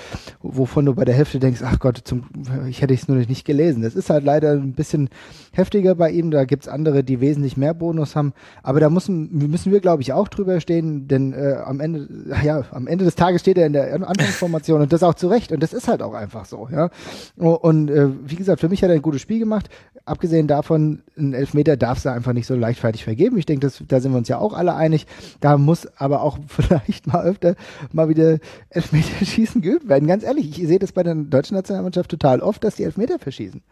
wovon 0.41 0.87
du 0.87 0.95
bei 0.95 1.05
der 1.05 1.17
Hälfte 1.17 1.41
denkst, 1.41 1.63
ach 1.65 1.81
Gott, 1.81 2.03
zum, 2.05 2.27
ich 2.69 2.81
hätte 2.81 2.95
es 2.95 3.09
nur 3.09 3.17
nicht 3.17 3.45
gelesen. 3.45 3.83
Das 3.83 3.97
ist 3.97 4.09
halt 4.09 4.23
leider 4.23 4.53
ein 4.53 4.73
bisschen 4.73 5.09
heftiger 5.53 5.97
bei 5.97 6.13
ihm, 6.13 6.31
da 6.31 6.45
gibt's 6.45 6.69
andere, 6.69 7.03
die 7.03 7.21
wesentlich 7.21 7.57
mehr 7.57 7.75
Bonus 7.75 8.15
haben, 8.15 8.33
aber 8.63 8.79
da 8.79 8.89
müssen, 8.89 9.37
müssen 9.51 9.73
wir, 9.73 9.81
glaube 9.81 10.03
ich, 10.03 10.13
auch 10.13 10.29
drüber 10.29 10.61
stehen, 10.61 11.09
denn 11.09 11.33
äh, 11.33 11.57
am 11.65 11.81
Ende, 11.81 12.09
ja, 12.45 12.52
ja, 12.53 12.65
am 12.71 12.87
Ende 12.87 13.05
des 13.05 13.15
Tages 13.15 13.41
steht 13.41 13.59
er 13.59 13.67
in 13.67 13.73
der 13.73 13.95
Anfangsformation 13.95 14.81
und 14.81 14.93
das 14.93 15.03
auch 15.03 15.15
zu 15.15 15.29
Recht. 15.29 15.53
Und 15.53 15.63
das 15.63 15.73
ist 15.73 15.89
halt 15.89 16.03
auch 16.03 16.15
einfach 16.15 16.45
so, 16.45 16.69
ja. 16.71 16.91
Und 17.37 17.91
äh, 17.91 18.09
wie 18.29 18.37
gesagt, 18.37 18.61
für 18.61 18.69
mich 18.69 18.83
hat 18.83 18.91
er 18.91 18.97
ein 18.97 19.03
gutes 19.03 19.21
Spiel 19.21 19.39
gemacht. 19.39 19.69
Abgesehen 20.05 20.49
davon, 20.49 21.03
ein 21.17 21.33
Elfmeter 21.33 21.77
darfst 21.77 22.05
du 22.05 22.11
einfach 22.11 22.33
nicht 22.33 22.47
so 22.47 22.55
leichtfertig 22.55 23.05
vergeben. 23.05 23.39
Ich 23.39 23.47
denke, 23.47 23.71
da 23.89 24.01
sind 24.01 24.13
wir 24.13 24.19
uns 24.19 24.29
ja 24.29 24.39
auch 24.39 24.53
alle 24.53 24.75
einig. 24.75 25.07
Da 25.41 25.59
muss 25.59 25.87
aber 25.97 26.23
auch 26.23 26.39
vielleicht 26.49 27.07
mal 27.07 27.25
öfter 27.25 27.55
mal 27.93 28.09
wieder 28.09 28.39
Elfmeter 28.71 29.25
schießen 29.25 29.63
geübt 29.63 29.89
werden. 29.89 30.07
Ganz 30.07 30.25
ehrlich, 30.25 30.59
ich 30.59 30.67
sehe 30.67 30.79
das 30.79 30.93
bei 30.93 31.03
der 31.03 31.15
deutschen 31.15 31.57
Nationalmannschaft 31.57 32.11
total 32.11 32.41
oft, 32.41 32.63
dass 32.65 32.77
die 32.77 32.85
Elfmeter 32.85 33.19
verschießen. 33.19 33.63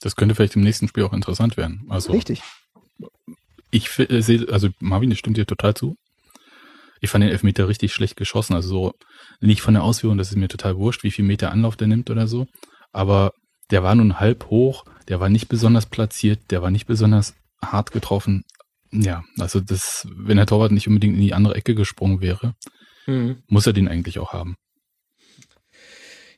Das 0.00 0.16
könnte 0.16 0.34
vielleicht 0.34 0.56
im 0.56 0.62
nächsten 0.62 0.88
Spiel 0.88 1.04
auch 1.04 1.12
interessant 1.12 1.56
werden. 1.56 1.86
Also, 1.88 2.12
Richtig. 2.12 2.42
Ich 3.70 3.98
äh, 3.98 4.20
sehe, 4.20 4.46
also 4.52 4.68
Marvin, 4.80 5.10
das 5.10 5.18
stimmt 5.18 5.36
dir 5.36 5.46
total 5.46 5.74
zu. 5.74 5.96
Ich 7.00 7.10
fand 7.10 7.22
den 7.22 7.30
Elfmeter 7.30 7.68
richtig 7.68 7.92
schlecht 7.92 8.16
geschossen. 8.16 8.54
Also 8.54 8.68
so, 8.68 8.92
nicht 9.40 9.60
von 9.60 9.74
der 9.74 9.82
Ausführung, 9.82 10.18
das 10.18 10.30
ist 10.30 10.36
mir 10.36 10.48
total 10.48 10.76
wurscht, 10.76 11.02
wie 11.02 11.10
viel 11.10 11.24
Meter 11.24 11.52
Anlauf 11.52 11.76
der 11.76 11.88
nimmt 11.88 12.10
oder 12.10 12.26
so. 12.26 12.46
Aber 12.92 13.32
der 13.70 13.82
war 13.82 13.94
nun 13.94 14.20
halb 14.20 14.46
hoch, 14.50 14.84
der 15.08 15.20
war 15.20 15.28
nicht 15.28 15.48
besonders 15.48 15.86
platziert, 15.86 16.50
der 16.50 16.62
war 16.62 16.70
nicht 16.70 16.86
besonders 16.86 17.34
hart 17.62 17.92
getroffen. 17.92 18.44
Ja, 18.92 19.24
also 19.38 19.60
das, 19.60 20.06
wenn 20.14 20.36
der 20.36 20.46
Torwart 20.46 20.72
nicht 20.72 20.86
unbedingt 20.86 21.14
in 21.14 21.20
die 21.20 21.34
andere 21.34 21.56
Ecke 21.56 21.74
gesprungen 21.74 22.20
wäre, 22.20 22.54
mhm. 23.06 23.42
muss 23.48 23.66
er 23.66 23.72
den 23.72 23.88
eigentlich 23.88 24.18
auch 24.18 24.32
haben. 24.32 24.54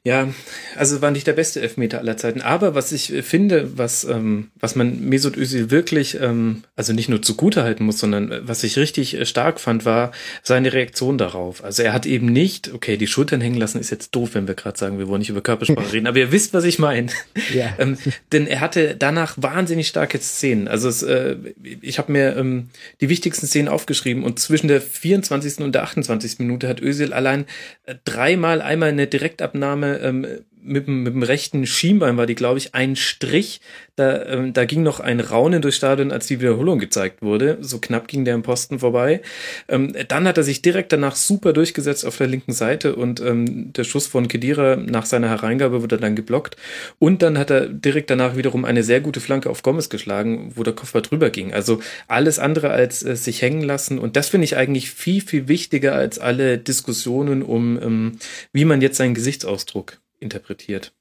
Ja, 0.07 0.33
also 0.77 1.03
war 1.03 1.11
nicht 1.11 1.27
der 1.27 1.33
beste 1.33 1.61
Elfmeter 1.61 1.99
aller 1.99 2.17
Zeiten. 2.17 2.41
Aber 2.41 2.77
was 2.77 2.93
ich 2.93 3.13
finde, 3.23 3.77
was, 3.77 4.05
ähm, 4.05 4.53
was 4.55 4.77
man 4.77 5.01
Mesut 5.01 5.37
Özil 5.37 5.73
wirklich, 5.73 6.21
ähm, 6.21 6.63
also 6.77 6.93
nicht 6.93 7.09
nur 7.09 7.23
zugute 7.23 7.65
halten 7.65 7.85
muss, 7.85 7.99
sondern 7.99 8.31
äh, 8.31 8.41
was 8.47 8.63
ich 8.63 8.77
richtig 8.77 9.15
äh, 9.15 9.27
stark 9.27 9.59
fand, 9.59 9.85
war 9.85 10.13
seine 10.45 10.73
Reaktion 10.73 11.19
darauf. 11.19 11.65
Also 11.65 11.83
er 11.83 11.93
hat 11.93 12.07
eben 12.07 12.27
nicht, 12.27 12.73
okay, 12.73 12.97
die 12.97 13.09
Schultern 13.09 13.41
hängen 13.41 13.59
lassen 13.59 13.81
ist 13.81 13.91
jetzt 13.91 14.15
doof, 14.15 14.31
wenn 14.35 14.47
wir 14.47 14.55
gerade 14.55 14.79
sagen, 14.79 15.01
wir 15.01 15.09
wollen 15.09 15.19
nicht 15.19 15.31
über 15.31 15.41
Körpersprache 15.41 15.93
reden, 15.93 16.07
aber 16.07 16.19
ihr 16.19 16.31
wisst, 16.31 16.55
was 16.55 16.63
ich 16.63 16.79
meine. 16.79 17.09
Ja. 17.53 17.75
ähm, 17.81 17.99
denn 18.31 18.47
er 18.47 18.61
hatte 18.61 18.95
danach 18.97 19.35
wahnsinnig 19.39 19.89
starke 19.89 20.21
Szenen. 20.21 20.69
Also 20.69 20.89
es, 20.89 21.03
äh, 21.03 21.35
ich 21.81 21.99
habe 21.99 22.13
mir 22.13 22.37
ähm, 22.37 22.69
die 23.01 23.09
wichtigsten 23.09 23.49
Szenen 23.49 23.67
aufgeschrieben 23.67 24.23
und 24.23 24.39
zwischen 24.39 24.69
der 24.69 24.81
24. 24.81 25.65
und 25.65 25.75
der 25.75 25.83
28. 25.83 26.39
Minute 26.39 26.69
hat 26.69 26.81
Özil 26.81 27.13
allein 27.13 27.47
äh, 27.87 27.97
dreimal 28.05 28.63
einmal 28.63 28.91
eine 28.91 29.09
Direktabnahme 29.09 29.96
ähm, 30.03 30.27
mit, 30.67 30.89
mit 30.89 31.15
dem 31.15 31.23
rechten 31.23 31.67
Schienbein 31.67 32.17
war 32.17 32.27
die, 32.27 32.35
glaube 32.35 32.59
ich, 32.59 32.75
ein 32.75 32.97
Strich. 32.97 33.61
Da, 33.95 34.25
ähm, 34.27 34.53
da 34.53 34.67
ging 34.67 34.83
noch 34.83 35.01
ein 35.01 35.21
Raunen 35.21 35.63
durchs 35.63 35.79
Stadion, 35.79 36.13
als 36.13 36.27
die 36.27 36.41
Wiederholung 36.41 36.79
gezeigt 36.79 37.23
wurde. 37.23 37.59
So 37.61 37.79
knapp 37.79 38.09
ging 38.09 38.25
der 38.25 38.35
im 38.35 38.43
Posten 38.43 38.79
vorbei. 38.79 39.23
Ähm, 39.69 39.95
dann 40.09 40.29
hat 40.29 40.37
er 40.37 40.43
sich 40.43 40.61
direkt 40.61 40.93
danach 40.93 41.17
super 41.17 41.53
durchgesetzt 41.53 42.05
auf 42.05 42.17
der 42.19 42.27
linken 42.27 42.53
Seite 42.53 42.97
und 42.97 43.21
ähm, 43.21 43.73
der 43.73 43.85
Schuss 43.85 44.07
von 44.07 44.29
Kedira 44.29 44.77
nach 44.77 45.07
seiner 45.07 45.29
Hereingabe 45.29 45.83
wurde 45.83 45.97
dann 45.97 46.17
geblockt. 46.17 46.57
Und 46.99 47.23
dann 47.23 47.39
hat 47.39 47.51
er 47.51 47.69
direkt 47.69 48.11
danach 48.11 48.37
wiederum 48.37 48.65
eine 48.65 48.83
sehr 48.83 49.01
gute 49.01 49.21
Flanke 49.21 49.49
auf 49.49 49.63
Gomez 49.63 49.89
geschlagen, 49.89 50.53
wo 50.55 50.63
der 50.63 50.75
Kopf 50.75 50.93
drüber 50.93 51.31
ging. 51.31 51.53
Also 51.55 51.81
alles 52.09 52.39
andere 52.39 52.71
als 52.71 53.03
äh, 53.03 53.17
sich 53.17 53.41
hängen 53.41 53.63
lassen. 53.63 53.99
Und 53.99 54.17
das 54.17 54.29
finde 54.29 54.45
ich 54.45 54.57
eigentlich 54.57 54.91
viel, 54.91 55.21
viel 55.21 55.49
wichtiger 55.49 55.95
als 55.95 56.19
alle 56.19 56.59
Diskussionen 56.59 57.43
um, 57.43 57.81
ähm, 57.81 58.13
wie 58.53 58.65
man 58.65 58.83
jetzt 58.83 58.97
seinen 58.97 59.15
Gesichtsausdruck 59.15 59.99
interpretiert. 60.19 60.93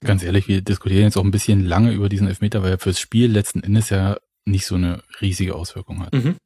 Ganz 0.00 0.22
ehrlich, 0.22 0.48
wir 0.48 0.62
diskutieren 0.62 1.04
jetzt 1.04 1.16
auch 1.16 1.24
ein 1.24 1.30
bisschen 1.30 1.64
lange 1.64 1.92
über 1.92 2.08
diesen 2.08 2.26
Elfmeter, 2.26 2.62
weil 2.62 2.72
er 2.72 2.78
fürs 2.78 2.98
Spiel 2.98 3.30
letzten 3.30 3.62
Endes 3.62 3.90
ja 3.90 4.16
nicht 4.44 4.66
so 4.66 4.74
eine 4.74 5.02
riesige 5.20 5.54
Auswirkung 5.54 6.00
hat. 6.00 6.12
Mhm. 6.12 6.36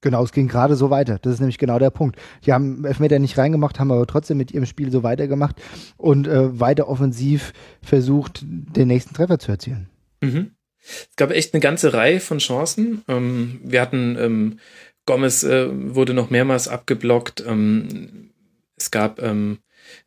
Genau, 0.00 0.22
es 0.22 0.32
ging 0.32 0.48
gerade 0.48 0.76
so 0.76 0.90
weiter. 0.90 1.18
Das 1.20 1.34
ist 1.34 1.40
nämlich 1.40 1.58
genau 1.58 1.78
der 1.78 1.90
Punkt. 1.90 2.16
Die 2.44 2.52
haben 2.52 2.84
Elfmeter 2.84 3.18
nicht 3.18 3.36
reingemacht, 3.38 3.80
haben 3.80 3.90
aber 3.90 4.06
trotzdem 4.06 4.36
mit 4.36 4.52
ihrem 4.52 4.66
Spiel 4.66 4.90
so 4.90 5.02
weitergemacht 5.02 5.56
und 5.96 6.26
äh, 6.26 6.60
weiter 6.60 6.88
offensiv 6.88 7.52
versucht, 7.82 8.44
den 8.44 8.88
nächsten 8.88 9.14
Treffer 9.14 9.38
zu 9.38 9.50
erzielen. 9.50 9.88
Mhm. 10.20 10.52
Es 10.78 11.16
gab 11.16 11.32
echt 11.32 11.52
eine 11.54 11.60
ganze 11.60 11.92
Reihe 11.92 12.20
von 12.20 12.38
Chancen. 12.38 13.02
Ähm, 13.08 13.60
wir 13.64 13.80
hatten 13.80 14.16
ähm, 14.18 14.58
Gomez 15.06 15.42
äh, 15.42 15.68
wurde 15.72 16.14
noch 16.14 16.30
mehrmals 16.30 16.68
abgeblockt. 16.68 17.42
Ähm, 17.46 18.30
es 18.76 18.90
gab 18.90 19.20
ähm, 19.20 19.58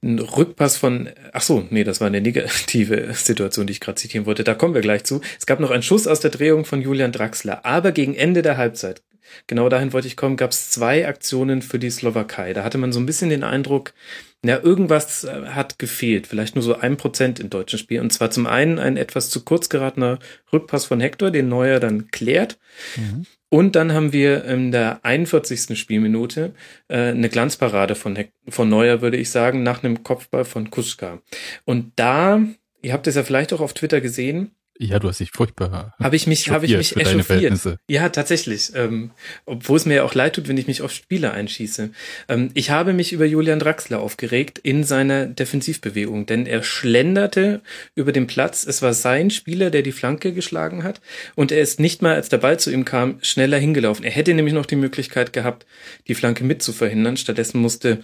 ein 0.02 0.20
Rückpass 0.20 0.78
von, 0.78 1.10
ach 1.34 1.42
so, 1.42 1.66
nee, 1.70 1.84
das 1.84 2.00
war 2.00 2.08
eine 2.08 2.22
negative 2.22 3.14
Situation, 3.14 3.68
die 3.68 3.72
ich 3.72 3.80
gerade 3.80 3.96
zitieren 3.96 4.26
wollte. 4.26 4.44
Da 4.44 4.54
kommen 4.54 4.74
wir 4.74 4.82
gleich 4.82 5.04
zu. 5.04 5.22
Es 5.38 5.46
gab 5.46 5.60
noch 5.60 5.72
einen 5.72 5.84
Schuss 5.84 6.08
aus 6.08 6.20
der 6.20 6.32
Drehung 6.32 6.66
von 6.66 6.82
Julian 6.82 7.12
Draxler, 7.12 7.66
aber 7.66 7.92
gegen 7.92 8.16
Ende 8.16 8.42
der 8.42 8.58
Halbzeit, 8.58 9.02
genau 9.48 9.70
dahin 9.70 9.94
wollte 9.94 10.08
ich 10.08 10.18
kommen, 10.18 10.38
gab 10.38 10.52
es 10.52 10.70
zwei 10.70 11.08
Aktionen 11.08 11.62
für 11.62 11.80
die 11.80 11.90
Slowakei. 11.90 12.54
Da 12.54 12.64
hatte 12.64 12.78
man 12.78 12.92
so 12.92 13.00
ein 13.00 13.06
bisschen 13.06 13.30
den 13.30 13.44
Eindruck, 13.44 13.94
na, 14.42 14.64
irgendwas 14.64 15.26
äh, 15.26 15.48
hat 15.48 15.80
gefehlt, 15.80 16.28
vielleicht 16.28 16.56
nur 16.56 16.64
so 16.64 16.76
ein 16.76 16.98
Prozent 16.98 17.40
im 17.40 17.50
deutschen 17.50 17.80
Spiel. 17.80 18.00
Und 18.00 18.12
zwar 18.12 18.32
zum 18.32 18.48
einen 18.48 18.80
ein 18.80 18.96
etwas 18.96 19.30
zu 19.30 19.44
kurz 19.44 19.68
geratener 19.70 20.20
Rückpass 20.54 20.86
von 20.86 21.02
Hector, 21.02 21.32
den 21.32 21.50
Neuer 21.50 21.80
dann 21.80 22.10
klärt. 22.12 22.58
Mhm. 22.96 23.26
Und 23.50 23.76
dann 23.76 23.94
haben 23.94 24.14
wir 24.14 24.46
in 24.46 24.72
der 24.72 25.04
41. 25.04 25.78
Spielminute 25.78 26.54
äh, 26.88 27.10
eine 27.10 27.30
Glanzparade 27.30 27.96
von, 27.96 28.18
von 28.48 28.70
Neuer, 28.70 29.02
würde 29.02 29.18
ich 29.18 29.32
sagen, 29.32 29.64
nach 29.64 29.84
einem 29.84 30.04
Kopfball 30.04 30.46
von 30.46 30.70
Kuska. 30.70 31.22
Und 31.66 31.92
da, 31.96 32.42
ihr 32.82 32.94
habt 32.94 33.08
es 33.08 33.16
ja 33.16 33.24
vielleicht 33.24 33.52
auch 33.52 33.62
auf 33.62 33.74
Twitter 33.74 34.02
gesehen, 34.02 34.52
ja, 34.82 34.98
du 34.98 35.10
hast 35.10 35.20
dich 35.20 35.32
furchtbar. 35.32 35.94
Habe 36.00 36.16
ich 36.16 36.26
mich, 36.26 36.50
habe 36.50 36.66
ich 36.66 36.76
mich 36.78 36.96
echauffiert. 36.96 37.78
Ja, 37.90 38.08
tatsächlich. 38.08 38.72
Ähm, 38.76 39.12
obwohl 39.46 39.76
es 39.76 39.86
mir 39.86 39.96
ja 39.96 40.04
auch 40.04 40.14
leid 40.14 40.36
tut, 40.36 40.48
wenn 40.48 40.56
ich 40.56 40.68
mich 40.68 40.82
auf 40.82 40.94
Spieler 40.94 41.34
einschieße. 41.34 41.90
Ähm, 42.30 42.50
ich 42.54 42.70
habe 42.70 42.94
mich 42.94 43.12
über 43.12 43.26
Julian 43.26 43.60
Draxler 43.60 44.00
aufgeregt 44.00 44.58
in 44.58 44.86
seiner 44.86 45.26
Defensivbewegung, 45.26 46.28
denn 46.28 46.46
er 46.46 46.64
schlenderte 46.64 47.62
über 47.94 48.14
den 48.14 48.26
Platz. 48.26 48.66
Es 48.66 48.82
war 48.82 48.94
sein 48.94 49.32
Spieler, 49.32 49.70
der 49.70 49.82
die 49.82 49.92
Flanke 49.92 50.32
geschlagen 50.32 50.84
hat, 50.84 51.02
und 51.36 51.52
er 51.52 51.60
ist 51.60 51.82
nicht 51.82 52.02
mal, 52.02 52.16
als 52.16 52.30
der 52.30 52.38
Ball 52.38 52.58
zu 52.58 52.72
ihm 52.72 52.86
kam, 52.86 53.20
schneller 53.22 53.58
hingelaufen. 53.58 54.06
Er 54.06 54.12
hätte 54.12 54.34
nämlich 54.34 54.54
noch 54.54 54.66
die 54.66 54.78
Möglichkeit 54.78 55.34
gehabt, 55.34 55.66
die 56.08 56.16
Flanke 56.16 56.46
mit 56.46 56.64
zu 56.64 56.72
verhindern. 56.72 57.18
Stattdessen 57.18 57.60
musste 57.60 58.02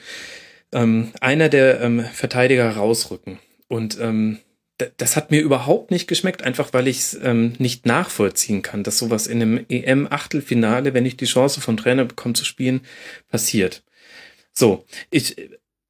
ähm, 0.74 1.14
einer 1.22 1.48
der 1.48 1.80
ähm, 1.80 2.04
Verteidiger 2.04 2.70
rausrücken. 2.72 3.40
Und 3.70 3.98
ähm, 4.00 4.40
das 4.98 5.16
hat 5.16 5.32
mir 5.32 5.42
überhaupt 5.42 5.92
nicht 5.92 6.08
geschmeckt, 6.08 6.44
einfach 6.44 6.74
weil 6.74 6.88
ich 6.88 7.00
es 7.00 7.20
ähm, 7.22 7.54
nicht 7.60 7.86
nachvollziehen 7.86 8.62
kann, 8.62 8.84
dass 8.84 8.98
sowas 8.98 9.28
in 9.28 9.42
einem 9.42 9.66
EM-Achtelfinale, 9.70 10.94
wenn 10.94 11.06
ich 11.06 11.18
die 11.18 11.26
Chance 11.26 11.62
vom 11.62 11.78
Trainer 11.78 12.06
bekomme 12.06 12.34
zu 12.34 12.46
spielen, 12.46 12.82
passiert. 13.30 13.84
So, 14.54 14.86
ich 15.12 15.36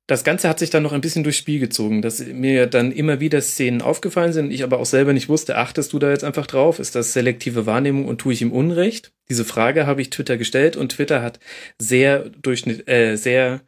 das 0.08 0.24
Ganze 0.24 0.48
hat 0.48 0.60
sich 0.60 0.70
dann 0.70 0.84
noch 0.84 0.94
ein 0.94 1.02
bisschen 1.02 1.24
durchs 1.24 1.40
Spiel 1.40 1.60
gezogen, 1.60 2.04
dass 2.04 2.20
mir 2.20 2.68
dann 2.68 2.92
immer 2.92 3.20
wieder 3.20 3.42
Szenen 3.42 3.82
aufgefallen 3.82 4.34
sind, 4.34 4.52
ich 4.52 4.64
aber 4.64 4.80
auch 4.80 4.86
selber 4.86 5.14
nicht 5.14 5.30
wusste, 5.30 5.58
achtest 5.58 5.94
du 5.94 6.00
da 6.00 6.12
jetzt 6.12 6.24
einfach 6.24 6.46
drauf? 6.46 6.78
Ist 6.78 6.94
das 6.94 7.14
selektive 7.14 7.66
Wahrnehmung 7.66 8.06
und 8.06 8.20
tue 8.20 8.34
ich 8.34 8.42
ihm 8.44 8.52
Unrecht? 8.52 9.14
Diese 9.30 9.46
Frage 9.46 9.88
habe 9.88 10.02
ich 10.02 10.12
Twitter 10.12 10.38
gestellt 10.38 10.78
und 10.78 10.92
Twitter 10.92 11.24
hat 11.24 11.40
sehr 11.80 12.30
durchschnitt, 12.30 12.88
äh, 12.88 13.16
sehr 13.16 13.62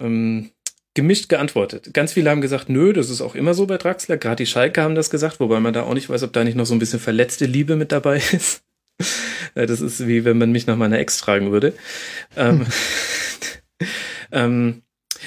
ähm, 0.00 0.50
gemischt 0.98 1.28
geantwortet. 1.28 1.94
Ganz 1.94 2.14
viele 2.14 2.28
haben 2.28 2.40
gesagt, 2.40 2.68
nö, 2.68 2.92
das 2.92 3.08
ist 3.08 3.20
auch 3.20 3.36
immer 3.36 3.54
so 3.54 3.68
bei 3.68 3.76
Draxler. 3.76 4.16
Gerade 4.16 4.42
die 4.42 4.46
Schalke 4.46 4.82
haben 4.82 4.96
das 4.96 5.10
gesagt, 5.10 5.38
wobei 5.38 5.60
man 5.60 5.72
da 5.72 5.84
auch 5.84 5.94
nicht 5.94 6.10
weiß, 6.10 6.24
ob 6.24 6.32
da 6.32 6.42
nicht 6.42 6.56
noch 6.56 6.66
so 6.66 6.74
ein 6.74 6.80
bisschen 6.80 6.98
verletzte 6.98 7.46
Liebe 7.46 7.76
mit 7.76 7.92
dabei 7.92 8.16
ist. 8.32 8.64
das 9.54 9.80
ist 9.80 10.08
wie 10.08 10.24
wenn 10.24 10.38
man 10.38 10.50
mich 10.50 10.66
nach 10.66 10.76
meiner 10.76 10.98
Ex 10.98 11.20
fragen 11.20 11.52
würde. 11.52 11.72
ähm, 12.36 12.66
ähm, 14.32 14.82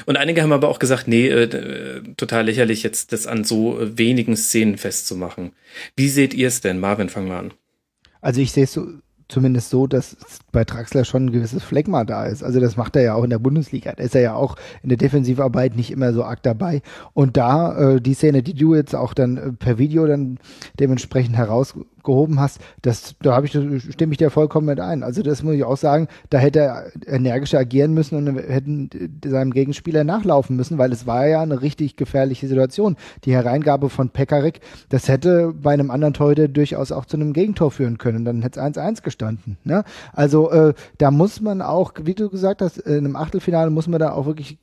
und 0.06 0.18
einige 0.18 0.42
haben 0.42 0.52
aber 0.52 0.68
auch 0.68 0.80
gesagt, 0.80 1.08
nee, 1.08 1.30
äh, 1.30 2.04
total 2.18 2.48
lächerlich, 2.48 2.84
jetzt 2.84 3.14
das 3.14 3.26
an 3.26 3.46
so 3.46 3.78
wenigen 3.80 4.36
Szenen 4.36 4.78
festzumachen. 4.78 5.54
Wie 5.96 6.10
seht 6.10 6.34
ihr 6.34 6.50
es 6.50 6.60
denn? 6.60 6.82
Marvin, 6.82 7.08
fang 7.08 7.30
mal 7.30 7.40
an. 7.40 7.54
Also 8.20 8.42
ich 8.42 8.52
sehe 8.52 8.66
es 8.66 8.74
so, 8.74 8.88
zumindest 9.32 9.70
so, 9.70 9.88
dass 9.88 10.18
bei 10.52 10.66
Traxler 10.66 11.06
schon 11.06 11.26
ein 11.26 11.32
gewisses 11.32 11.64
Phlegma 11.64 12.04
da 12.04 12.26
ist. 12.26 12.44
Also 12.44 12.60
das 12.60 12.76
macht 12.76 12.96
er 12.96 13.02
ja 13.02 13.16
auch 13.16 13.24
in 13.24 13.30
der 13.30 13.40
Bundesliga. 13.40 13.94
Da 13.94 14.04
ist 14.04 14.16
er 14.16 14.22
ja 14.22 14.36
auch 14.36 14.58
in 14.84 14.90
der 14.90 14.98
Defensivarbeit 14.98 15.76
nicht 15.76 15.92
immer 15.92 16.14
so 16.14 16.24
arg 16.24 16.44
dabei. 16.44 16.82
Und 17.14 17.38
da, 17.38 17.94
äh, 17.96 18.02
die 18.02 18.14
Szene, 18.14 18.44
die 18.44 18.54
du 18.54 18.76
jetzt 18.76 18.96
auch 18.96 19.14
dann 19.14 19.38
äh, 19.38 19.52
per 19.54 19.78
Video 19.78 20.06
dann 20.06 20.38
dementsprechend 20.80 21.38
heraus 21.38 21.74
gehoben 22.04 22.40
hast, 22.40 22.60
das, 22.82 23.16
da 23.22 23.36
habe 23.36 23.46
ich, 23.46 23.52
stimme 23.52 24.14
ich 24.14 24.18
dir 24.18 24.30
vollkommen 24.30 24.68
mit 24.68 24.80
ein. 24.80 25.04
Also 25.04 25.22
das 25.22 25.44
muss 25.44 25.56
ich 25.56 25.64
auch 25.64 25.78
sagen, 25.78 26.08
da 26.30 26.38
hätte 26.38 26.60
er 26.60 26.86
energischer 27.06 27.60
agieren 27.60 27.94
müssen 27.94 28.16
und 28.16 28.38
hätten 28.38 28.90
seinem 29.24 29.52
Gegenspieler 29.52 30.04
nachlaufen 30.04 30.56
müssen, 30.56 30.78
weil 30.78 30.92
es 30.92 31.08
war 31.08 31.28
ja 31.28 31.42
eine 31.42 31.62
richtig 31.62 31.96
gefährliche 31.96 32.48
Situation. 32.48 32.98
Die 33.26 33.34
Hereingabe 33.34 33.90
von 33.90 34.10
Pekarik, 34.10 34.62
das 34.90 35.08
hätte 35.08 35.54
bei 35.54 35.74
einem 35.74 35.92
anderen 35.92 36.14
Torhüter 36.14 36.48
durchaus 36.48 36.92
auch 36.92 37.06
zu 37.06 37.18
einem 37.18 37.34
Gegentor 37.34 37.72
führen 37.72 37.98
können. 37.98 38.26
Dann 38.26 38.42
hätte 38.42 38.60
es 38.60 38.78
1-1 38.78 39.04
gestanden. 39.04 39.58
Ne? 39.64 39.84
Also 40.14 40.52
äh, 40.52 40.74
da 40.98 41.12
muss 41.12 41.42
man 41.42 41.62
auch, 41.62 41.94
wie 42.04 42.14
du 42.14 42.30
gesagt 42.30 42.62
hast, 42.62 42.78
in 42.78 42.98
einem 42.98 43.16
Achtelfinale 43.16 43.72
muss 43.72 43.88
man 43.88 44.00
da 44.00 44.14
auch 44.14 44.26
wirklich 44.26 44.58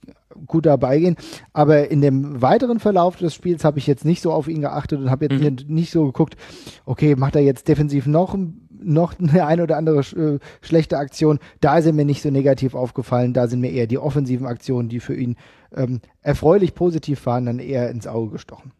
gut 0.47 0.66
dabei 0.66 0.99
gehen. 0.99 1.16
Aber 1.52 1.90
in 1.90 2.00
dem 2.00 2.40
weiteren 2.40 2.80
Verlauf 2.80 3.16
des 3.16 3.35
Spiels 3.35 3.64
habe 3.64 3.78
ich 3.78 3.87
jetzt 3.87 4.04
nicht 4.04 4.23
so 4.23 4.33
auf 4.33 4.49
ihn 4.49 4.61
geachtet 4.61 5.00
und 5.00 5.11
habe 5.11 5.26
jetzt 5.26 5.66
mhm. 5.68 5.75
nicht 5.75 5.90
so 5.90 6.07
geguckt, 6.07 6.37
okay, 6.85 7.16
macht 7.16 7.37
er 7.37 7.42
jetzt 7.42 7.68
defensiv 7.68 8.07
noch 8.07 8.37
noch 8.80 9.18
eine 9.18 9.45
ein 9.47 9.61
oder 9.61 9.76
andere 9.76 10.00
äh, 10.00 10.38
schlechte 10.61 10.99
Aktion. 10.99 11.38
Da 11.61 11.83
sind 11.83 11.97
mir 11.97 12.04
nicht 12.04 12.23
so 12.23 12.30
negativ 12.30 12.75
aufgefallen. 12.75 13.35
Da 13.35 13.49
sind 13.49 13.61
mir 13.61 13.73
eher 13.73 13.87
die 13.87 13.99
offensiven 13.99 14.47
Aktionen, 14.47 14.88
die 14.88 15.00
für 15.00 15.14
ihn 15.14 15.37
ähm, 15.75 16.00
erfreulich 16.21 16.75
positiv 16.75 17.25
waren, 17.26 17.47
dann 17.47 17.59
eher 17.59 17.90
ins 17.90 18.07
Auge 18.07 18.33
gestochen. 18.33 18.73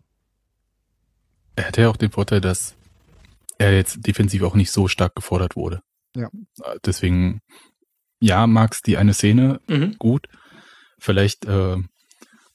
Er 1.57 1.67
hatte 1.67 1.83
ja 1.83 1.91
auch 1.91 1.97
den 1.97 2.11
Vorteil, 2.11 2.41
dass 2.41 2.77
er 3.59 3.75
jetzt 3.75 4.07
defensiv 4.07 4.43
auch 4.43 4.55
nicht 4.55 4.71
so 4.71 4.89
stark 4.89 5.15
gefordert 5.17 5.57
wurde. 5.57 5.83
Ja. 6.17 6.31
Deswegen, 6.85 7.41
ja, 8.21 8.47
magst 8.47 8.87
die 8.87 8.97
eine 8.97 9.15
Szene 9.15 9.61
mhm. 9.69 9.97
gut, 9.99 10.29
Vielleicht 10.99 11.45
äh, 11.45 11.77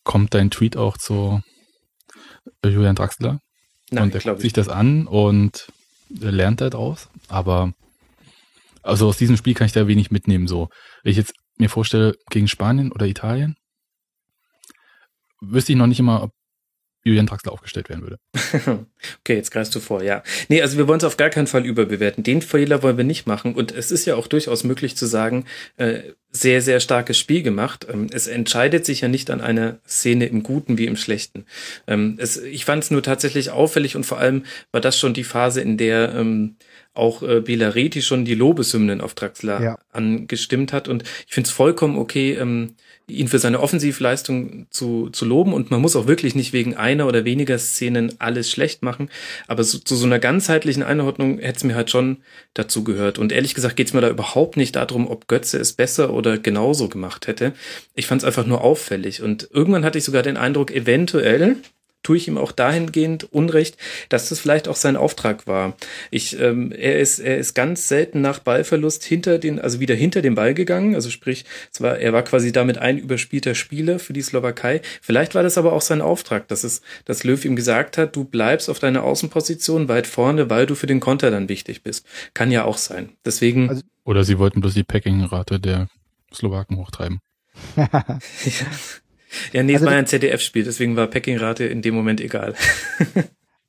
kommt 0.04 0.34
dein 0.34 0.52
Tweet 0.52 0.78
auch 0.78 0.98
zu 0.98 1.42
Julian 2.64 2.96
Draxler 2.96 3.40
Nein, 3.92 4.04
und 4.04 4.16
er 4.16 4.22
guckt 4.22 4.42
sich 4.42 4.54
das 4.54 4.70
an 4.70 5.08
und 5.08 5.68
lernt 6.10 6.62
daraus. 6.62 7.10
Aber 7.28 7.74
also 8.82 9.08
aus 9.08 9.18
diesem 9.18 9.38
Spiel 9.38 9.54
kann 9.54 9.68
ich 9.68 9.74
da 9.74 9.88
wenig 9.88 10.12
mitnehmen. 10.12 10.48
So, 10.48 10.70
wenn 11.04 11.12
ich 11.12 11.18
jetzt 11.18 11.34
mir 11.58 11.70
vorstelle, 11.70 12.16
gegen 12.30 12.48
Spanien 12.48 12.92
oder 12.92 13.06
Italien, 13.06 13.56
wüsste 15.42 15.72
ich 15.72 15.78
noch 15.78 15.88
nicht 15.88 16.00
immer, 16.00 16.24
ob 16.24 16.32
Julian 17.04 17.26
Draxler 17.26 17.52
aufgestellt 17.52 17.90
werden 17.90 18.02
würde. 18.02 18.20
okay, 19.20 19.36
jetzt 19.36 19.52
greifst 19.52 19.76
du 19.76 19.80
vor, 19.80 20.04
ja. 20.04 20.24
Nee, 20.48 20.62
also 20.62 20.78
wir 20.78 20.88
wollen 20.88 21.00
es 21.00 21.04
auf 21.04 21.18
gar 21.18 21.30
keinen 21.30 21.48
Fall 21.48 21.66
überbewerten. 21.66 22.24
Den 22.24 22.42
Fehler 22.42 22.82
wollen 22.82 22.98
wir 22.98 23.04
nicht 23.04 23.28
machen. 23.28 23.56
Und 23.56 23.72
es 23.74 23.92
ist 23.92 24.06
ja 24.06 24.16
auch 24.16 24.28
durchaus 24.28 24.64
möglich 24.64 24.96
zu 24.96 25.06
sagen, 25.06 25.46
äh, 25.78 26.00
sehr, 26.32 26.62
sehr 26.62 26.80
starkes 26.80 27.18
Spiel 27.18 27.44
gemacht. 27.44 27.86
Ähm, 27.90 28.08
es 28.12 28.28
entscheidet 28.28 28.86
sich 28.86 29.02
ja 29.02 29.08
nicht 29.08 29.30
an 29.30 29.42
einer 29.42 29.80
Szene 29.86 30.26
im 30.26 30.44
Guten 30.44 30.78
wie 30.78 30.86
im 30.86 30.96
Schlechten. 30.96 31.46
Ähm, 31.88 32.16
es, 32.20 32.38
ich 32.38 32.66
fand 32.66 32.84
es 32.84 32.92
nur 32.92 33.04
tatsächlich 33.04 33.52
auffällig 33.52 33.96
und 33.96 34.06
vor 34.06 34.18
allem 34.18 34.46
war 34.72 34.82
das 34.82 34.98
schon 34.98 35.14
die 35.14 35.26
Phase, 35.26 35.62
in 35.62 35.78
der 35.78 36.16
ähm, 36.16 36.56
auch 36.94 37.24
äh, 37.24 37.42
Belareti 37.42 38.02
schon 38.02 38.26
die 38.26 38.36
Lobeshymnen 38.36 39.02
auf 39.02 39.14
Draxler 39.14 39.62
ja. 39.62 39.80
angestimmt 39.92 40.74
hat. 40.74 40.88
Und 40.88 41.04
ich 41.28 41.34
finde 41.34 41.48
es 41.48 41.54
vollkommen 41.54 41.98
okay, 41.98 42.34
ähm, 42.34 42.76
ihn 43.08 43.28
für 43.28 43.40
seine 43.40 43.60
Offensivleistung 43.60 44.68
zu, 44.70 45.10
zu 45.10 45.26
loben. 45.26 45.54
Und 45.54 45.72
man 45.72 45.82
muss 45.82 45.96
auch 45.96 46.08
wirklich 46.08 46.36
nicht 46.36 46.54
wegen 46.54 46.76
einer 46.76 47.08
oder 47.08 47.26
weniger 47.26 47.58
Szenen 47.60 48.14
alles 48.20 48.50
schlecht 48.50 48.82
machen. 48.82 49.10
Aber 49.48 49.64
so, 49.64 49.78
zu 49.78 49.96
so 49.96 50.06
einer 50.06 50.20
ganzheitlichen 50.20 50.84
Einordnung 50.84 51.40
hätte 51.40 51.58
es 51.58 51.64
mir 51.64 51.76
halt 51.76 51.90
schon 51.90 52.18
dazu 52.54 52.84
gehört. 52.84 53.20
Und 53.20 53.32
ehrlich 53.32 53.56
gesagt 53.56 53.76
geht 53.76 53.88
es 53.88 53.94
mir 53.94 54.02
da 54.02 54.10
überhaupt 54.10 54.58
nicht 54.58 54.76
darum, 54.76 55.08
ob 55.08 55.28
Götze 55.28 55.58
es 55.58 55.74
besser 55.74 56.14
oder 56.14 56.38
genauso 56.38 56.90
gemacht 56.90 57.28
hätte. 57.28 57.54
Ich 57.94 58.08
fand 58.08 58.22
es 58.22 58.26
einfach 58.26 58.46
nur 58.46 58.62
auffällig. 58.62 59.22
Und 59.22 59.50
irgendwann 59.52 59.86
hatte 59.86 59.98
ich 59.98 60.04
sogar 60.04 60.24
den 60.24 60.38
Eindruck, 60.38 60.72
eventuell 60.72 61.58
tue 62.04 62.18
ich 62.18 62.28
ihm 62.28 62.38
auch 62.38 62.52
dahingehend 62.52 63.24
Unrecht, 63.32 63.78
dass 64.10 64.30
das 64.30 64.40
vielleicht 64.40 64.68
auch 64.68 64.76
sein 64.76 64.96
Auftrag 64.96 65.48
war. 65.48 65.76
Ich, 66.12 66.40
ähm, 66.40 66.72
er 66.72 67.00
ist, 67.00 67.20
er 67.20 67.38
ist 67.38 67.54
ganz 67.54 67.88
selten 67.88 68.22
nach 68.22 68.40
Ballverlust 68.40 69.04
hinter 69.04 69.40
den, 69.40 69.60
also 69.60 69.80
wieder 69.80 69.96
hinter 69.96 70.22
den 70.22 70.36
Ball 70.36 70.54
gegangen. 70.54 70.96
Also 70.96 71.10
sprich, 71.10 71.46
es 71.72 71.82
war, 71.82 71.98
er 71.98 72.14
war 72.14 72.24
quasi 72.24 72.52
damit 72.52 72.78
ein 72.78 72.98
überspielter 72.98 73.56
Spieler 73.56 74.00
für 74.00 74.14
die 74.14 74.22
Slowakei. 74.22 74.82
Vielleicht 75.02 75.34
war 75.34 75.44
das 75.44 75.58
aber 75.58 75.74
auch 75.74 75.82
sein 75.82 76.02
Auftrag, 76.02 76.48
dass 76.50 76.64
es, 76.64 76.82
dass 77.06 77.24
Löw 77.24 77.44
ihm 77.46 77.56
gesagt 77.56 77.98
hat, 77.98 78.16
du 78.16 78.26
bleibst 78.26 78.70
auf 78.70 78.80
deiner 78.80 79.04
Außenposition 79.04 79.88
weit 79.88 80.08
vorne, 80.08 80.50
weil 80.50 80.66
du 80.66 80.76
für 80.76 80.88
den 80.88 81.00
Konter 81.00 81.32
dann 81.32 81.50
wichtig 81.50 81.84
bist. 81.84 82.06
Kann 82.34 82.52
ja 82.52 82.66
auch 82.66 82.78
sein. 82.78 83.10
Deswegen. 83.26 83.70
Also, 83.70 83.84
oder 84.04 84.24
sie 84.24 84.38
wollten 84.38 84.60
bloß 84.60 84.74
die 84.74 84.84
Packing-Rate 84.84 85.60
der 85.60 85.88
Slowaken 86.34 86.78
hochtreiben. 86.78 87.20
ja. 87.76 88.20
Ja, 89.52 89.64
nee, 89.64 89.74
also 89.74 89.86
es 89.86 89.92
war 89.92 89.98
ein 89.98 90.08
ZDF-Spiel, 90.08 90.64
deswegen 90.64 90.96
war 90.96 91.08
Packing-Rate 91.08 91.66
in 91.66 91.82
dem 91.82 91.96
Moment 91.96 92.22
egal. 92.22 92.54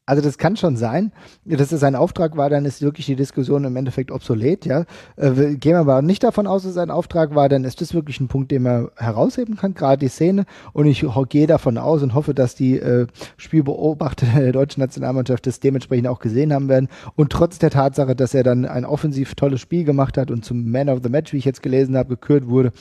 Also 0.07 0.21
das 0.21 0.37
kann 0.37 0.57
schon 0.57 0.77
sein, 0.77 1.13
dass 1.47 1.73
es 1.73 1.81
sein 1.81 1.95
Auftrag 1.95 2.37
war, 2.37 2.51
dann 2.51 2.67
ist 2.67 2.83
wirklich 2.83 3.07
die 3.07 3.17
Diskussion 3.17 3.65
im 3.65 3.75
Endeffekt 3.75 4.11
obsolet, 4.11 4.67
ja. 4.67 4.85
Äh, 5.17 5.55
gehen 5.55 5.73
wir 5.73 5.79
aber 5.79 6.03
nicht 6.03 6.23
davon 6.23 6.47
aus, 6.47 6.63
dass 6.63 6.71
es 6.71 6.75
sein 6.75 6.91
Auftrag 6.91 7.35
war, 7.35 7.49
dann 7.49 7.65
ist 7.65 7.81
das 7.81 7.95
wirklich 7.95 8.21
ein 8.21 8.29
Punkt, 8.29 8.51
den 8.51 8.65
man 8.65 8.89
herausheben 8.97 9.57
kann, 9.57 9.73
gerade 9.73 10.01
die 10.01 10.09
Szene. 10.09 10.45
Und 10.75 10.87
ich 10.87 11.07
gehe 11.31 11.47
davon 11.47 11.79
aus 11.79 12.03
und 12.03 12.13
hoffe, 12.13 12.35
dass 12.35 12.55
die 12.55 12.79
äh, 12.79 13.07
Spielbeobachter 13.39 14.27
der 14.37 14.53
deutschen 14.53 14.83
Nationalmannschaft 14.83 15.47
das 15.47 15.61
dementsprechend 15.61 16.09
auch 16.09 16.19
gesehen 16.19 16.53
haben 16.53 16.69
werden. 16.69 16.89
Und 17.17 17.33
trotz 17.33 17.59
der 17.59 17.71
Tatsache, 17.71 18.15
dass 18.15 18.35
er 18.35 18.43
dann 18.43 18.67
ein 18.67 18.85
offensiv 18.85 19.35
tolles 19.35 19.63
Spiel 19.63 19.85
gemacht 19.85 20.19
hat 20.19 20.31
und 20.31 20.45
zum 20.45 20.71
Man 20.71 20.91
of 20.91 21.01
the 21.03 21.09
Match, 21.09 21.33
wie 21.33 21.39
ich 21.39 21.47
jetzt 21.47 21.63
gelesen 21.63 21.97
habe, 21.97 22.11
gekürt 22.11 22.47
wurde, 22.47 22.73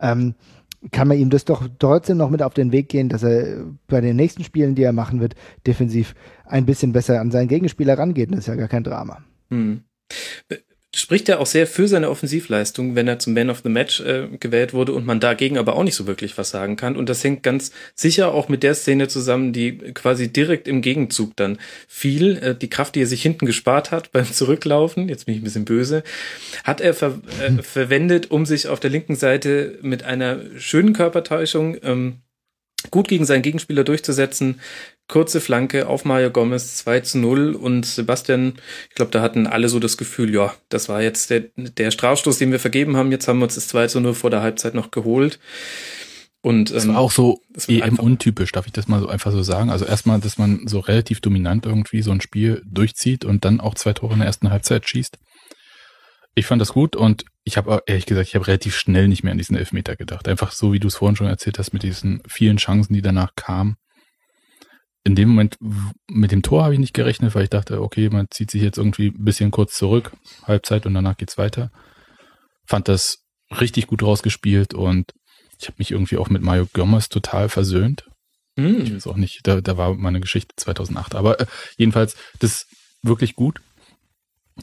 ähm, 0.00 0.34
kann 0.92 1.08
man 1.08 1.18
ihm 1.18 1.30
das 1.30 1.44
doch 1.44 1.68
trotzdem 1.78 2.16
noch 2.16 2.30
mit 2.30 2.42
auf 2.42 2.54
den 2.54 2.72
Weg 2.72 2.88
gehen, 2.88 3.08
dass 3.08 3.22
er 3.22 3.64
bei 3.86 4.00
den 4.00 4.16
nächsten 4.16 4.44
Spielen, 4.44 4.74
die 4.74 4.82
er 4.82 4.92
machen 4.92 5.20
wird, 5.20 5.34
defensiv 5.66 6.14
ein 6.44 6.66
bisschen 6.66 6.92
besser 6.92 7.20
an 7.20 7.30
seinen 7.30 7.48
Gegenspieler 7.48 7.98
rangeht. 7.98 8.30
Das 8.30 8.40
ist 8.40 8.46
ja 8.46 8.54
gar 8.54 8.68
kein 8.68 8.84
Drama. 8.84 9.22
Hm 9.50 9.84
spricht 10.94 11.28
ja 11.28 11.38
auch 11.38 11.46
sehr 11.46 11.68
für 11.68 11.86
seine 11.86 12.10
Offensivleistung, 12.10 12.96
wenn 12.96 13.06
er 13.06 13.20
zum 13.20 13.32
Man 13.32 13.48
of 13.48 13.60
the 13.62 13.68
Match 13.68 14.00
äh, 14.00 14.26
gewählt 14.40 14.72
wurde 14.72 14.92
und 14.92 15.06
man 15.06 15.20
dagegen 15.20 15.56
aber 15.56 15.76
auch 15.76 15.84
nicht 15.84 15.94
so 15.94 16.06
wirklich 16.06 16.36
was 16.36 16.50
sagen 16.50 16.76
kann. 16.76 16.96
Und 16.96 17.08
das 17.08 17.22
hängt 17.22 17.44
ganz 17.44 17.70
sicher 17.94 18.34
auch 18.34 18.48
mit 18.48 18.64
der 18.64 18.74
Szene 18.74 19.06
zusammen, 19.06 19.52
die 19.52 19.78
quasi 19.94 20.32
direkt 20.32 20.66
im 20.66 20.82
Gegenzug 20.82 21.36
dann 21.36 21.58
fiel. 21.86 22.38
Äh, 22.38 22.54
die 22.56 22.70
Kraft, 22.70 22.96
die 22.96 23.02
er 23.02 23.06
sich 23.06 23.22
hinten 23.22 23.46
gespart 23.46 23.92
hat 23.92 24.10
beim 24.12 24.30
Zurücklaufen, 24.30 25.08
jetzt 25.08 25.26
bin 25.26 25.36
ich 25.36 25.40
ein 25.40 25.44
bisschen 25.44 25.64
böse, 25.64 26.02
hat 26.64 26.80
er 26.80 26.92
ver 26.92 27.20
äh, 27.40 27.62
verwendet, 27.62 28.30
um 28.32 28.44
sich 28.44 28.66
auf 28.66 28.80
der 28.80 28.90
linken 28.90 29.14
Seite 29.14 29.78
mit 29.82 30.02
einer 30.02 30.40
schönen 30.58 30.92
Körpertäuschung 30.92 31.76
ähm, 31.82 32.16
gut 32.90 33.08
gegen 33.08 33.26
seinen 33.26 33.42
Gegenspieler 33.42 33.84
durchzusetzen. 33.84 34.60
Kurze 35.10 35.40
Flanke 35.40 35.88
auf 35.88 36.04
Mario 36.04 36.30
Gomez 36.30 36.76
2 36.76 37.00
zu 37.00 37.18
0 37.18 37.54
und 37.54 37.84
Sebastian, 37.84 38.54
ich 38.88 38.94
glaube, 38.94 39.10
da 39.10 39.20
hatten 39.20 39.48
alle 39.48 39.68
so 39.68 39.80
das 39.80 39.96
Gefühl, 39.96 40.32
ja, 40.32 40.54
das 40.68 40.88
war 40.88 41.02
jetzt 41.02 41.30
der, 41.30 41.46
der 41.56 41.90
Strafstoß, 41.90 42.38
den 42.38 42.52
wir 42.52 42.60
vergeben 42.60 42.96
haben. 42.96 43.10
Jetzt 43.10 43.26
haben 43.26 43.40
wir 43.40 43.44
uns 43.44 43.56
das 43.56 43.66
2 43.68 43.88
zu 43.88 44.00
0 44.00 44.14
vor 44.14 44.30
der 44.30 44.40
Halbzeit 44.40 44.74
noch 44.74 44.92
geholt. 44.92 45.40
Und, 46.42 46.70
ähm, 46.70 46.74
das 46.76 46.88
war 46.88 46.98
auch 46.98 47.10
so 47.10 47.40
EM 47.66 47.98
untypisch, 47.98 48.52
darf 48.52 48.66
ich 48.66 48.72
das 48.72 48.86
mal 48.86 49.00
so 49.00 49.08
einfach 49.08 49.32
so 49.32 49.42
sagen? 49.42 49.70
Also 49.70 49.84
erstmal, 49.84 50.20
dass 50.20 50.38
man 50.38 50.66
so 50.68 50.78
relativ 50.78 51.20
dominant 51.20 51.66
irgendwie 51.66 52.02
so 52.02 52.12
ein 52.12 52.20
Spiel 52.20 52.62
durchzieht 52.64 53.24
und 53.24 53.44
dann 53.44 53.60
auch 53.60 53.74
zwei 53.74 53.92
Tore 53.92 54.12
in 54.12 54.20
der 54.20 54.26
ersten 54.26 54.50
Halbzeit 54.50 54.88
schießt. 54.88 55.18
Ich 56.36 56.46
fand 56.46 56.62
das 56.62 56.72
gut 56.72 56.94
und 56.94 57.24
ich 57.42 57.56
habe 57.56 57.82
ehrlich 57.86 58.06
gesagt, 58.06 58.28
ich 58.28 58.36
habe 58.36 58.46
relativ 58.46 58.76
schnell 58.76 59.08
nicht 59.08 59.24
mehr 59.24 59.32
an 59.32 59.38
diesen 59.38 59.56
Elfmeter 59.56 59.96
gedacht. 59.96 60.28
Einfach 60.28 60.52
so, 60.52 60.72
wie 60.72 60.78
du 60.78 60.86
es 60.86 60.94
vorhin 60.94 61.16
schon 61.16 61.26
erzählt 61.26 61.58
hast, 61.58 61.72
mit 61.72 61.82
diesen 61.82 62.22
vielen 62.28 62.58
Chancen, 62.58 62.94
die 62.94 63.02
danach 63.02 63.34
kamen. 63.34 63.76
In 65.04 65.14
dem 65.14 65.30
Moment 65.30 65.56
mit 66.08 66.30
dem 66.30 66.42
Tor 66.42 66.64
habe 66.64 66.74
ich 66.74 66.80
nicht 66.80 66.92
gerechnet, 66.94 67.34
weil 67.34 67.44
ich 67.44 67.50
dachte, 67.50 67.80
okay, 67.80 68.10
man 68.10 68.26
zieht 68.30 68.50
sich 68.50 68.62
jetzt 68.62 68.76
irgendwie 68.78 69.08
ein 69.08 69.24
bisschen 69.24 69.50
kurz 69.50 69.74
zurück, 69.74 70.12
Halbzeit 70.44 70.84
und 70.86 70.92
danach 70.94 71.16
geht's 71.16 71.38
weiter. 71.38 71.70
Fand 72.66 72.86
das 72.88 73.24
richtig 73.60 73.86
gut 73.86 74.02
rausgespielt 74.02 74.74
und 74.74 75.12
Ich 75.58 75.66
habe 75.68 75.76
mich 75.78 75.90
irgendwie 75.90 76.16
auch 76.16 76.30
mit 76.30 76.40
Mario 76.42 76.66
Gomez 76.72 77.08
total 77.10 77.48
versöhnt. 77.50 78.06
Hm. 78.58 78.80
Ich 78.82 78.94
weiß 78.94 79.06
auch 79.06 79.16
nicht, 79.16 79.40
da, 79.46 79.60
da 79.60 79.76
war 79.76 79.94
meine 79.94 80.20
Geschichte 80.20 80.54
2008. 80.56 81.14
Aber 81.14 81.38
äh, 81.40 81.46
jedenfalls, 81.76 82.16
das 82.38 82.50
ist 82.52 82.66
wirklich 83.02 83.36
gut. 83.36 83.60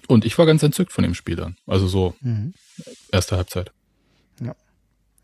Und 0.08 0.26
ich 0.26 0.38
war 0.38 0.46
ganz 0.46 0.64
entzückt 0.64 0.92
von 0.92 1.04
dem 1.04 1.14
Spiel 1.14 1.36
dann. 1.36 1.56
Also 1.68 1.88
so 1.88 2.16
Mhm. 2.22 2.54
erste 3.12 3.38
Halbzeit. 3.38 3.72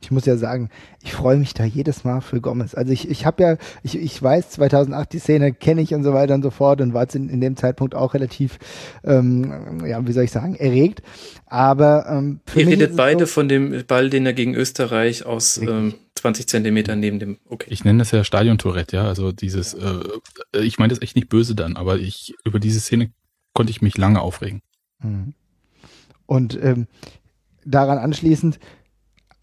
Ich 0.03 0.11
muss 0.11 0.25
ja 0.25 0.35
sagen, 0.35 0.69
ich 1.01 1.13
freue 1.13 1.37
mich 1.37 1.53
da 1.53 1.63
jedes 1.63 2.03
Mal 2.03 2.19
für 2.19 2.41
Gomez. 2.41 2.75
Also 2.75 2.91
ich, 2.91 3.09
ich 3.09 3.25
habe 3.25 3.43
ja, 3.43 3.57
ich, 3.83 3.97
ich 3.97 4.21
weiß, 4.21 4.49
2008 4.51 5.13
die 5.13 5.19
Szene 5.19 5.53
kenne 5.53 5.81
ich 5.81 5.93
und 5.93 6.03
so 6.03 6.13
weiter 6.13 6.33
und 6.33 6.43
so 6.43 6.51
fort 6.51 6.81
und 6.81 6.93
war 6.93 7.03
jetzt 7.03 7.15
in, 7.15 7.29
in 7.29 7.39
dem 7.39 7.55
Zeitpunkt 7.55 7.95
auch 7.95 8.13
relativ, 8.13 8.59
ähm, 9.05 9.85
ja, 9.85 10.05
wie 10.05 10.11
soll 10.11 10.25
ich 10.25 10.31
sagen, 10.31 10.55
erregt. 10.55 11.01
Aber 11.45 12.05
ähm, 12.09 12.41
für 12.45 12.61
Ihr 12.61 12.67
redet 12.67 12.97
beide 12.97 13.25
so, 13.25 13.33
von 13.33 13.47
dem 13.47 13.85
Ball, 13.87 14.09
den 14.09 14.25
er 14.25 14.33
gegen 14.33 14.55
Österreich 14.55 15.25
aus 15.25 15.57
ähm, 15.57 15.93
20 16.15 16.47
Zentimetern 16.47 16.99
neben 16.99 17.19
dem. 17.19 17.37
Okay. 17.45 17.67
Ich 17.69 17.85
nenne 17.85 17.99
das 17.99 18.11
ja 18.11 18.23
Stadion-Tourette, 18.23 18.97
ja. 18.97 19.07
Also 19.07 19.31
dieses, 19.31 19.73
äh, 19.73 20.59
ich 20.59 20.79
meine 20.79 20.93
das 20.93 21.01
echt 21.01 21.15
nicht 21.15 21.29
böse 21.29 21.55
dann, 21.55 21.77
aber 21.77 21.97
ich 21.97 22.35
über 22.43 22.59
diese 22.59 22.81
Szene 22.81 23.11
konnte 23.53 23.71
ich 23.71 23.81
mich 23.81 23.97
lange 23.97 24.21
aufregen. 24.21 24.61
Mhm. 24.99 25.33
Und 26.25 26.59
ähm, 26.61 26.87
daran 27.65 27.97
anschließend 27.97 28.59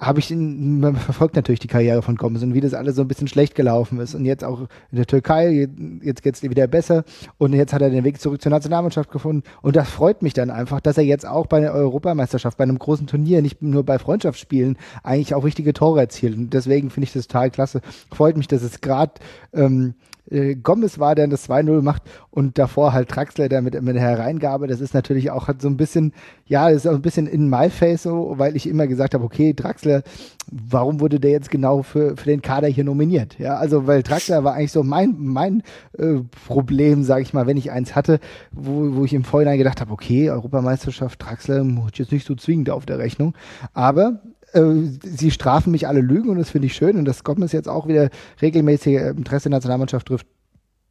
habe 0.01 0.19
ich 0.19 0.31
ihn, 0.31 0.81
man 0.81 0.97
verfolgt 0.97 1.37
natürlich 1.37 1.61
die 1.61 1.69
Karriere 1.69 2.01
von 2.01 2.17
Gomez 2.17 2.43
und 2.43 2.55
wie 2.55 2.61
das 2.61 2.73
alles 2.73 2.97
so 2.97 3.03
ein 3.03 3.09
bisschen 3.09 3.29
schlecht 3.29 3.55
gelaufen 3.55 4.01
ist. 4.01 4.15
Und 4.15 4.25
jetzt 4.25 4.43
auch 4.43 4.61
in 4.91 4.97
der 4.97 5.07
Türkei, 5.07 5.69
jetzt 6.03 6.23
geht's 6.23 6.43
wieder 6.43 6.67
besser 6.67 7.05
und 7.37 7.53
jetzt 7.53 7.75
hat 7.75 7.83
er 7.83 7.91
den 7.91 8.05
Weg 8.05 8.19
zurück 8.21 8.41
zur 8.41 8.51
Nationalmannschaft 8.51 9.11
gefunden. 9.11 9.43
Und 9.61 9.77
das 9.77 9.91
freut 9.91 10.23
mich 10.23 10.33
dann 10.33 10.51
einfach, 10.51 10.81
dass 10.81 10.97
er 10.97 11.05
jetzt 11.05 11.27
auch 11.27 11.47
bei 11.47 11.61
der 11.61 11.75
Europameisterschaft, 11.75 12.57
bei 12.57 12.65
einem 12.65 12.79
großen 12.79 13.07
Turnier, 13.07 13.43
nicht 13.43 13.61
nur 13.61 13.85
bei 13.85 13.99
Freundschaftsspielen, 13.99 14.79
eigentlich 15.03 15.35
auch 15.35 15.45
wichtige 15.45 15.75
Tore 15.75 16.01
erzielt. 16.01 16.37
Und 16.37 16.55
deswegen 16.55 16.89
finde 16.89 17.05
ich 17.05 17.13
das 17.13 17.29
total 17.29 17.51
klasse. 17.51 17.83
Freut 18.11 18.39
mich, 18.39 18.49
dass 18.49 18.63
es 18.63 18.81
gerade 18.81 19.13
ähm, 19.53 19.95
äh, 20.31 20.55
Gomez 20.55 20.99
war, 20.99 21.15
der 21.15 21.29
das 21.29 21.49
2-0 21.49 21.83
macht 21.83 22.03
und 22.31 22.59
davor 22.59 22.93
halt 22.93 23.09
Traxler, 23.09 23.49
der 23.49 23.61
mit, 23.61 23.81
mit 23.83 23.97
der 23.97 24.03
Hereingabe, 24.03 24.69
das 24.69 24.81
ist 24.81 24.95
natürlich 24.95 25.31
auch 25.31 25.49
hat 25.49 25.61
so 25.61 25.69
ein 25.69 25.77
bisschen, 25.77 26.13
ja, 26.47 26.69
das 26.69 26.85
ist 26.85 26.87
auch 26.87 26.95
ein 26.95 27.03
bisschen 27.03 27.27
in 27.27 27.49
my 27.49 27.71
face 27.71 28.05
so, 28.05 28.35
weil 28.37 28.57
ich 28.57 28.69
immer 28.69 28.87
gesagt 28.87 29.15
habe, 29.15 29.25
okay, 29.25 29.53
Draxler, 29.53 30.03
warum 30.51 31.01
wurde 31.01 31.19
der 31.19 31.33
jetzt 31.33 31.51
genau 31.51 31.83
für, 31.83 32.17
für 32.17 32.27
den 32.27 32.43
Kader 32.43 32.69
hier 32.69 32.85
nominiert? 32.85 33.39
Ja, 33.39 33.57
also 33.57 33.87
weil 33.87 34.03
Draxler 34.03 34.45
war 34.45 34.55
eigentlich 34.55 34.73
so 34.73 34.83
mein, 34.83 35.17
mein 35.19 35.63
äh, 35.99 36.21
Problem, 36.47 37.03
sage 37.03 37.23
ich 37.23 37.35
mal, 37.35 37.47
wenn 37.47 37.57
ich 37.57 37.73
eins 37.73 37.97
hatte, 37.97 38.21
wo, 38.53 38.97
wo 38.97 39.05
ich 39.05 39.13
im 39.13 39.25
Vorhinein 39.25 39.59
gedacht 39.59 39.81
habe, 39.81 39.93
okay, 39.93 40.31
Europameisterschaft, 40.31 41.23
Draxler 41.23 41.65
muss 41.65 41.93
jetzt 41.97 42.13
nicht 42.13 42.27
so 42.27 42.37
zwingend 42.37 42.71
auf 42.71 42.87
der 42.87 42.99
Rechnung, 42.99 43.35
aber 43.73 44.23
äh, 44.53 44.63
sie 45.03 45.33
strafen 45.33 45.73
mich 45.73 45.89
alle 45.89 46.01
Lügen 46.01 46.31
und 46.31 46.39
das 46.39 46.51
finde 46.51 46.67
ich 46.67 46.75
schön 46.75 46.97
und 46.97 47.05
das 47.05 47.25
Gomez 47.25 47.53
jetzt 47.53 47.69
auch 47.69 47.89
wieder 47.89 48.09
regelmäßig 48.41 48.95
äh, 48.95 49.11
Interesse 49.11 49.49
der 49.49 49.57
Nationalmannschaft 49.57 50.07
trifft. 50.07 50.27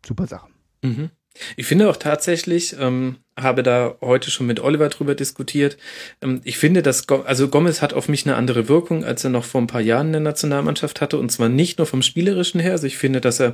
Super 0.06 0.28
Sache. 0.28 0.48
Mhm. 0.84 1.10
Ich 1.58 1.66
finde 1.66 1.90
auch 1.90 1.98
tatsächlich, 1.98 2.76
ähm, 2.80 3.18
habe 3.42 3.64
da 3.64 3.96
heute 4.02 4.32
schon 4.32 4.48
mit 4.48 4.60
Oliver 4.60 4.90
drüber 4.90 5.16
diskutiert. 5.16 5.78
Ähm, 6.22 6.42
ich 6.44 6.58
finde, 6.58 6.82
dass 6.82 7.08
Go 7.08 7.22
also 7.26 7.48
Gomez 7.48 7.82
hat 7.82 7.94
auf 7.94 8.10
mich 8.10 8.26
eine 8.26 8.36
andere 8.36 8.70
Wirkung, 8.70 9.04
als 9.04 9.24
er 9.24 9.30
noch 9.30 9.44
vor 9.44 9.62
ein 9.62 9.68
paar 9.68 9.82
Jahren 9.82 10.08
in 10.08 10.14
der 10.14 10.22
Nationalmannschaft 10.22 11.02
hatte. 11.02 11.18
Und 11.18 11.32
zwar 11.32 11.50
nicht 11.50 11.78
nur 11.78 11.88
vom 11.88 12.02
Spielerischen 12.02 12.60
her. 12.60 12.72
Also 12.72 12.88
ich 12.88 12.98
finde, 12.98 13.22
dass 13.22 13.40
er 13.40 13.54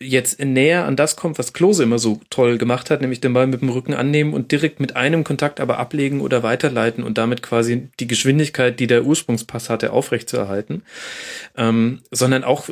jetzt 0.00 0.42
näher 0.42 0.84
an 0.84 0.96
das 0.96 1.16
kommt, 1.16 1.38
was 1.38 1.52
Klose 1.52 1.82
immer 1.82 1.98
so 1.98 2.20
toll 2.30 2.58
gemacht 2.58 2.90
hat, 2.90 3.00
nämlich 3.00 3.20
den 3.20 3.32
Ball 3.32 3.46
mit 3.46 3.60
dem 3.60 3.68
Rücken 3.68 3.94
annehmen 3.94 4.34
und 4.34 4.52
direkt 4.52 4.80
mit 4.80 4.96
einem 4.96 5.24
Kontakt 5.24 5.60
aber 5.60 5.78
ablegen 5.78 6.20
oder 6.20 6.42
weiterleiten 6.42 7.04
und 7.04 7.16
damit 7.18 7.42
quasi 7.42 7.88
die 8.00 8.06
Geschwindigkeit, 8.06 8.78
die 8.80 8.86
der 8.86 9.04
Ursprungspass 9.04 9.70
hatte, 9.70 9.92
aufrechtzuerhalten. 9.92 10.82
Ähm, 11.56 12.00
sondern 12.10 12.44
auch, 12.44 12.68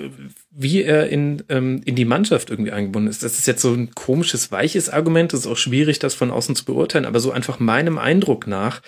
wie 0.51 0.83
er 0.83 1.09
in, 1.09 1.43
ähm, 1.49 1.81
in 1.85 1.97
die 1.97 2.05
Mannschaft 2.05 2.51
irgendwie 2.51 2.73
eingebunden 2.73 3.09
ist. 3.09 3.23
Das 3.23 3.39
ist 3.39 3.47
jetzt 3.47 3.63
so 3.63 3.73
ein 3.73 3.95
komisches, 3.95 4.53
weiches 4.53 4.89
Argument. 4.89 5.33
Das 5.33 5.41
ist 5.41 5.47
auch 5.47 5.57
schwierig, 5.57 5.99
das 5.99 6.15
von 6.23 6.31
außen 6.31 6.55
zu 6.57 6.65
beurteilen, 6.65 7.05
aber 7.05 7.21
so 7.21 7.33
einfach 7.33 7.59
meinem 7.59 7.99
Eindruck 7.99 8.47
nach, 8.47 8.81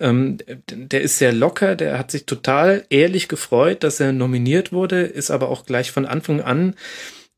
ähm, 0.00 0.38
der 0.70 1.02
ist 1.02 1.18
sehr 1.18 1.32
locker, 1.32 1.76
der 1.76 1.98
hat 1.98 2.10
sich 2.10 2.24
total 2.26 2.84
ehrlich 2.88 3.28
gefreut, 3.28 3.84
dass 3.84 4.00
er 4.00 4.12
nominiert 4.12 4.72
wurde, 4.72 5.02
ist 5.02 5.30
aber 5.30 5.48
auch 5.50 5.66
gleich 5.66 5.90
von 5.92 6.06
Anfang 6.06 6.40
an 6.40 6.74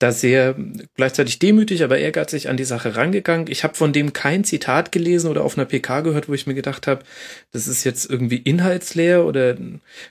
da 0.01 0.11
sehr 0.11 0.57
gleichzeitig 0.97 1.39
demütig, 1.39 1.85
aber 1.85 1.99
ehrgeizig 1.99 2.49
an 2.49 2.57
die 2.57 2.65
Sache 2.65 2.97
rangegangen. 2.97 3.47
Ich 3.49 3.63
habe 3.63 3.75
von 3.75 3.93
dem 3.93 4.13
kein 4.13 4.43
Zitat 4.43 4.91
gelesen 4.91 5.31
oder 5.31 5.45
auf 5.45 5.57
einer 5.57 5.67
PK 5.67 6.01
gehört, 6.01 6.29
wo 6.29 6.35
ich 6.35 6.47
mir 6.49 6.55
gedacht 6.55 6.87
habe, 6.89 7.05
das 7.53 7.69
ist 7.69 7.85
jetzt 7.85 8.11
irgendwie 8.11 8.39
inhaltsleer 8.39 9.25
oder 9.25 9.55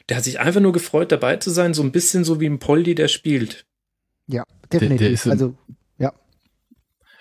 der 0.07 0.17
hat 0.17 0.23
sich 0.23 0.39
einfach 0.39 0.61
nur 0.61 0.71
gefreut, 0.71 1.11
dabei 1.11 1.35
zu 1.35 1.49
sein, 1.49 1.73
so 1.73 1.83
ein 1.83 1.91
bisschen 1.91 2.23
so 2.23 2.39
wie 2.39 2.45
ein 2.47 2.59
Poldi, 2.59 2.95
der 2.95 3.09
spielt. 3.09 3.65
Ja, 4.27 4.43
definitiv. 4.71 4.99
der 4.99 5.11
ist 5.11 5.25
im- 5.25 5.31
also 5.31 5.55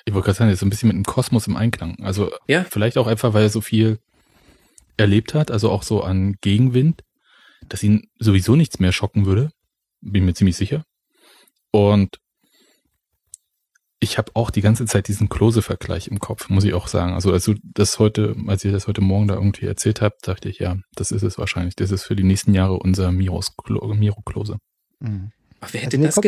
Ich 0.04 0.14
wollte 0.14 0.26
gerade 0.26 0.38
sagen, 0.38 0.56
so 0.56 0.66
ein 0.66 0.70
bisschen 0.70 0.88
mit 0.88 0.96
dem 0.96 1.04
Kosmos 1.04 1.46
im 1.46 1.56
Einklang. 1.56 1.96
Also 2.02 2.30
Ja. 2.48 2.64
vielleicht 2.64 2.98
auch 2.98 3.06
einfach, 3.06 3.34
weil 3.34 3.44
er 3.44 3.50
so 3.50 3.60
viel 3.60 3.98
erlebt 4.96 5.34
hat, 5.34 5.50
also 5.50 5.70
auch 5.70 5.82
so 5.82 6.02
an 6.02 6.36
Gegenwind, 6.40 7.02
dass 7.68 7.82
ihn 7.82 8.08
sowieso 8.18 8.56
nichts 8.56 8.78
mehr 8.80 8.92
schocken 8.92 9.26
würde. 9.26 9.50
Bin 10.00 10.24
mir 10.24 10.34
ziemlich 10.34 10.56
sicher. 10.56 10.84
Und 11.70 12.18
ich 14.00 14.18
habe 14.18 14.32
auch 14.34 14.50
die 14.50 14.62
ganze 14.62 14.84
Zeit 14.86 15.06
diesen 15.06 15.28
Klose-Vergleich 15.28 16.08
im 16.08 16.18
Kopf, 16.18 16.48
muss 16.48 16.64
ich 16.64 16.74
auch 16.74 16.88
sagen. 16.88 17.12
Also 17.12 17.32
als 17.32 17.44
du 17.44 17.54
das 17.62 18.00
heute, 18.00 18.34
als 18.48 18.64
ihr 18.64 18.72
das 18.72 18.88
heute 18.88 19.00
Morgen 19.00 19.28
da 19.28 19.34
irgendwie 19.34 19.66
erzählt 19.66 20.00
habt, 20.00 20.26
dachte 20.26 20.48
ich, 20.48 20.58
ja, 20.58 20.76
das 20.96 21.12
ist 21.12 21.22
es 21.22 21.38
wahrscheinlich. 21.38 21.76
Das 21.76 21.92
ist 21.92 22.02
für 22.02 22.16
die 22.16 22.24
nächsten 22.24 22.52
Jahre 22.52 22.74
unser 22.80 23.12
Miros 23.12 23.52
Miro 23.68 24.20
Klose. 24.22 24.58
mh. 24.98 25.30
Ach, 25.60 25.72
wer 25.72 25.78
Also 25.80 25.86
hätte 25.86 25.98
mir 25.98 26.06
das 26.06 26.14
kommt- 26.16 26.24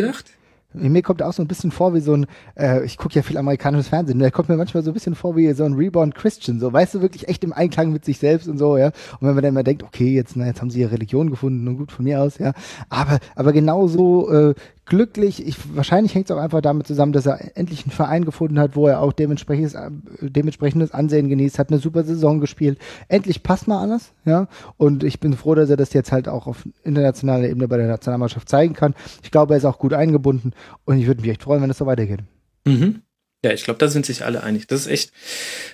gedacht? 0.74 0.92
mir 0.92 1.02
kommt 1.02 1.22
auch 1.22 1.32
so 1.32 1.42
ein 1.42 1.48
bisschen 1.48 1.70
vor 1.70 1.94
wie 1.94 2.00
so 2.00 2.14
ein, 2.14 2.26
äh, 2.56 2.84
ich 2.84 2.98
gucke 2.98 3.14
ja 3.14 3.22
viel 3.22 3.38
amerikanisches 3.38 3.88
Fernsehen, 3.88 4.18
der 4.18 4.30
kommt 4.30 4.48
mir 4.48 4.56
manchmal 4.56 4.82
so 4.82 4.90
ein 4.90 4.94
bisschen 4.94 5.14
vor 5.14 5.37
wie 5.37 5.52
so 5.52 5.64
ein 5.64 5.74
Reborn 5.74 6.12
Christian, 6.12 6.60
so, 6.60 6.72
weißt 6.72 6.94
du, 6.94 7.02
wirklich 7.02 7.28
echt 7.28 7.44
im 7.44 7.52
Einklang 7.52 7.92
mit 7.92 8.04
sich 8.04 8.18
selbst 8.18 8.48
und 8.48 8.58
so, 8.58 8.76
ja. 8.76 8.87
Und 8.87 9.22
wenn 9.22 9.34
man 9.34 9.42
dann 9.42 9.54
immer 9.54 9.62
denkt, 9.62 9.82
okay, 9.82 10.14
jetzt, 10.14 10.37
na, 10.37 10.46
jetzt 10.46 10.60
haben 10.60 10.70
sie 10.70 10.80
ihre 10.80 10.92
Religion 10.92 11.30
gefunden 11.30 11.66
und 11.68 11.78
gut 11.78 11.92
von 11.92 12.04
mir 12.04 12.20
aus, 12.20 12.38
ja. 12.38 12.52
Aber, 12.88 13.18
aber 13.34 13.52
genauso 13.52 14.30
äh, 14.30 14.54
glücklich, 14.86 15.46
ich, 15.46 15.56
wahrscheinlich 15.74 16.14
hängt 16.14 16.30
es 16.30 16.36
auch 16.36 16.40
einfach 16.40 16.60
damit 16.60 16.86
zusammen, 16.86 17.12
dass 17.12 17.26
er 17.26 17.56
endlich 17.56 17.84
einen 17.84 17.92
Verein 17.92 18.24
gefunden 18.24 18.58
hat, 18.58 18.76
wo 18.76 18.86
er 18.86 19.00
auch 19.00 19.12
dementsprechendes, 19.12 19.76
dementsprechendes 20.20 20.92
Ansehen 20.92 21.28
genießt, 21.28 21.58
hat 21.58 21.70
eine 21.70 21.78
super 21.78 22.04
Saison 22.04 22.40
gespielt. 22.40 22.78
Endlich 23.08 23.42
passt 23.42 23.68
mal 23.68 23.80
alles, 23.80 24.12
ja. 24.24 24.48
Und 24.76 25.04
ich 25.04 25.20
bin 25.20 25.34
froh, 25.34 25.54
dass 25.54 25.70
er 25.70 25.76
das 25.76 25.92
jetzt 25.92 26.12
halt 26.12 26.28
auch 26.28 26.46
auf 26.46 26.68
internationaler 26.82 27.48
Ebene 27.48 27.68
bei 27.68 27.76
der 27.76 27.88
Nationalmannschaft 27.88 28.48
zeigen 28.48 28.74
kann. 28.74 28.94
Ich 29.22 29.30
glaube, 29.30 29.54
er 29.54 29.58
ist 29.58 29.64
auch 29.64 29.78
gut 29.78 29.94
eingebunden 29.94 30.52
und 30.84 30.98
ich 30.98 31.06
würde 31.06 31.22
mich 31.22 31.30
echt 31.30 31.42
freuen, 31.42 31.62
wenn 31.62 31.70
es 31.70 31.78
so 31.78 31.86
weitergeht. 31.86 32.20
Mhm. 32.64 33.02
Ja, 33.44 33.52
ich 33.52 33.64
glaube, 33.64 33.78
da 33.78 33.88
sind 33.88 34.06
sich 34.06 34.24
alle 34.24 34.42
einig. 34.42 34.66
Das 34.66 34.80
ist 34.80 34.86
echt 34.86 35.12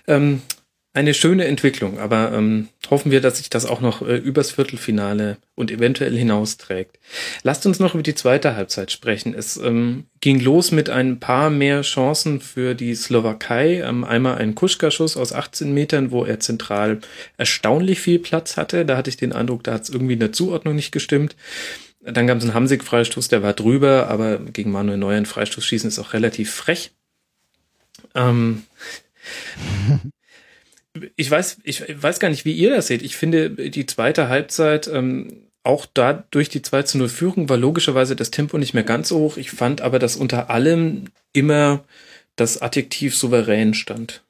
ähm, 0.09 0.43
eine 0.93 1.15
schöne 1.15 1.45
Entwicklung, 1.45 2.01
aber 2.01 2.33
ähm, 2.33 2.69
hoffen 2.91 3.13
wir, 3.13 3.21
dass 3.21 3.39
sich 3.39 3.49
das 3.49 3.65
auch 3.65 3.81
noch 3.81 4.03
äh, 4.03 4.17
übers 4.17 4.51
Viertelfinale 4.51 5.37
und 5.55 5.71
eventuell 5.71 6.17
hinausträgt. 6.17 6.99
Lasst 7.45 7.65
uns 7.65 7.79
noch 7.79 7.95
über 7.95 8.03
die 8.03 8.17
zweite 8.17 8.57
Halbzeit 8.57 8.91
sprechen. 8.91 9.33
Es 9.33 9.57
ähm, 9.57 10.07
ging 10.21 10.41
los 10.41 10.73
mit 10.73 10.91
ein 10.91 11.21
paar 11.21 11.49
mehr 11.49 11.83
Chancen 11.83 12.41
für 12.41 12.75
die 12.75 12.97
Slowakei. 12.97 13.83
Ähm, 13.83 14.03
einmal 14.03 14.39
ein 14.39 14.57
Kuschka-Schuss 14.57 15.17
aus 15.17 15.33
18 15.33 15.73
Metern, 15.73 16.11
wo 16.11 16.25
er 16.25 16.41
zentral 16.41 16.99
erstaunlich 17.37 18.01
viel 18.01 18.19
Platz 18.19 18.57
hatte. 18.57 18.85
Da 18.85 18.97
hatte 18.97 19.11
ich 19.11 19.17
den 19.17 19.33
Eindruck, 19.33 19.63
da 19.63 19.75
hat 19.75 19.83
es 19.83 19.91
irgendwie 19.91 20.15
in 20.15 20.21
der 20.21 20.33
Zuordnung 20.33 20.75
nicht 20.75 20.91
gestimmt. 20.91 21.37
Dann 22.01 22.27
gab 22.27 22.39
es 22.39 22.45
einen 22.45 22.55
Hamsik-Freistoß, 22.55 23.29
der 23.29 23.45
war 23.45 23.53
drüber, 23.53 24.09
aber 24.09 24.39
gegen 24.39 24.73
Manuel 24.73 24.99
Neuer 24.99 25.19
ein 25.19 25.27
Freistoß 25.27 25.65
schießen 25.65 25.87
ist 25.87 26.01
auch 26.01 26.15
relativ 26.15 26.53
frech. 26.53 26.91
Ähm, 28.17 28.65
ich 31.17 31.31
weiß, 31.31 31.59
ich 31.65 32.03
weiß 32.03 32.19
gar 32.21 32.31
nicht, 32.31 32.45
wie 32.45 32.53
ihr 32.53 32.71
das 32.71 32.89
seht. 32.89 33.03
Ich 33.03 33.17
finde, 33.17 33.51
die 33.51 33.87
zweite 33.87 34.29
Halbzeit, 34.29 34.89
ähm, 34.89 35.47
auch 35.63 35.87
da 35.87 36.25
durch 36.31 36.49
die 36.49 36.63
2 36.63 36.85
zu 36.85 36.99
0 36.99 37.09
Führung 37.09 37.49
war 37.49 37.57
logischerweise 37.57 38.17
das 38.17 38.31
Tempo 38.31 38.59
nicht 38.59 38.75
mehr 38.75 38.83
ganz 38.83 39.09
so 39.09 39.19
hoch. 39.19 39.37
Ich 39.37 39.51
fand 39.51 39.83
aber, 39.83 39.99
dass 39.99 40.17
unter 40.17 40.51
allem 40.51 41.05
immer 41.33 41.85
das 42.37 42.63
Adjektiv 42.63 43.15
souverän 43.15 43.75
stand. 43.75 44.25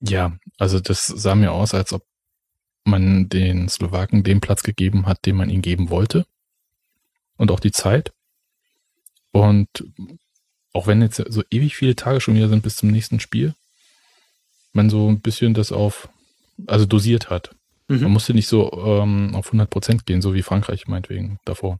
Ja, 0.00 0.38
also 0.58 0.80
das 0.80 1.06
sah 1.06 1.34
mir 1.34 1.52
aus, 1.52 1.74
als 1.74 1.92
ob 1.92 2.04
man 2.84 3.28
den 3.28 3.68
Slowaken 3.68 4.22
den 4.22 4.40
Platz 4.40 4.62
gegeben 4.62 5.06
hat, 5.06 5.24
den 5.26 5.36
man 5.36 5.50
ihnen 5.50 5.62
geben 5.62 5.90
wollte. 5.90 6.26
Und 7.36 7.50
auch 7.50 7.60
die 7.60 7.72
Zeit. 7.72 8.12
Und 9.32 9.68
auch 10.72 10.86
wenn 10.86 11.02
jetzt 11.02 11.22
so 11.28 11.42
ewig 11.50 11.76
viele 11.76 11.96
Tage 11.96 12.20
schon 12.20 12.34
wieder 12.34 12.48
sind 12.48 12.62
bis 12.62 12.76
zum 12.76 12.90
nächsten 12.90 13.20
Spiel, 13.20 13.54
man 14.78 14.90
so 14.90 15.08
ein 15.08 15.20
bisschen 15.20 15.54
das 15.54 15.72
auf, 15.72 16.08
also 16.66 16.86
dosiert 16.86 17.30
hat. 17.30 17.50
Man 17.88 18.00
Mhm. 18.00 18.10
musste 18.12 18.34
nicht 18.34 18.46
so 18.48 18.70
ähm, 18.72 19.34
auf 19.34 19.46
100 19.46 19.68
Prozent 19.70 20.04
gehen, 20.06 20.20
so 20.22 20.34
wie 20.34 20.42
Frankreich 20.42 20.86
meinetwegen 20.88 21.38
davor. 21.44 21.78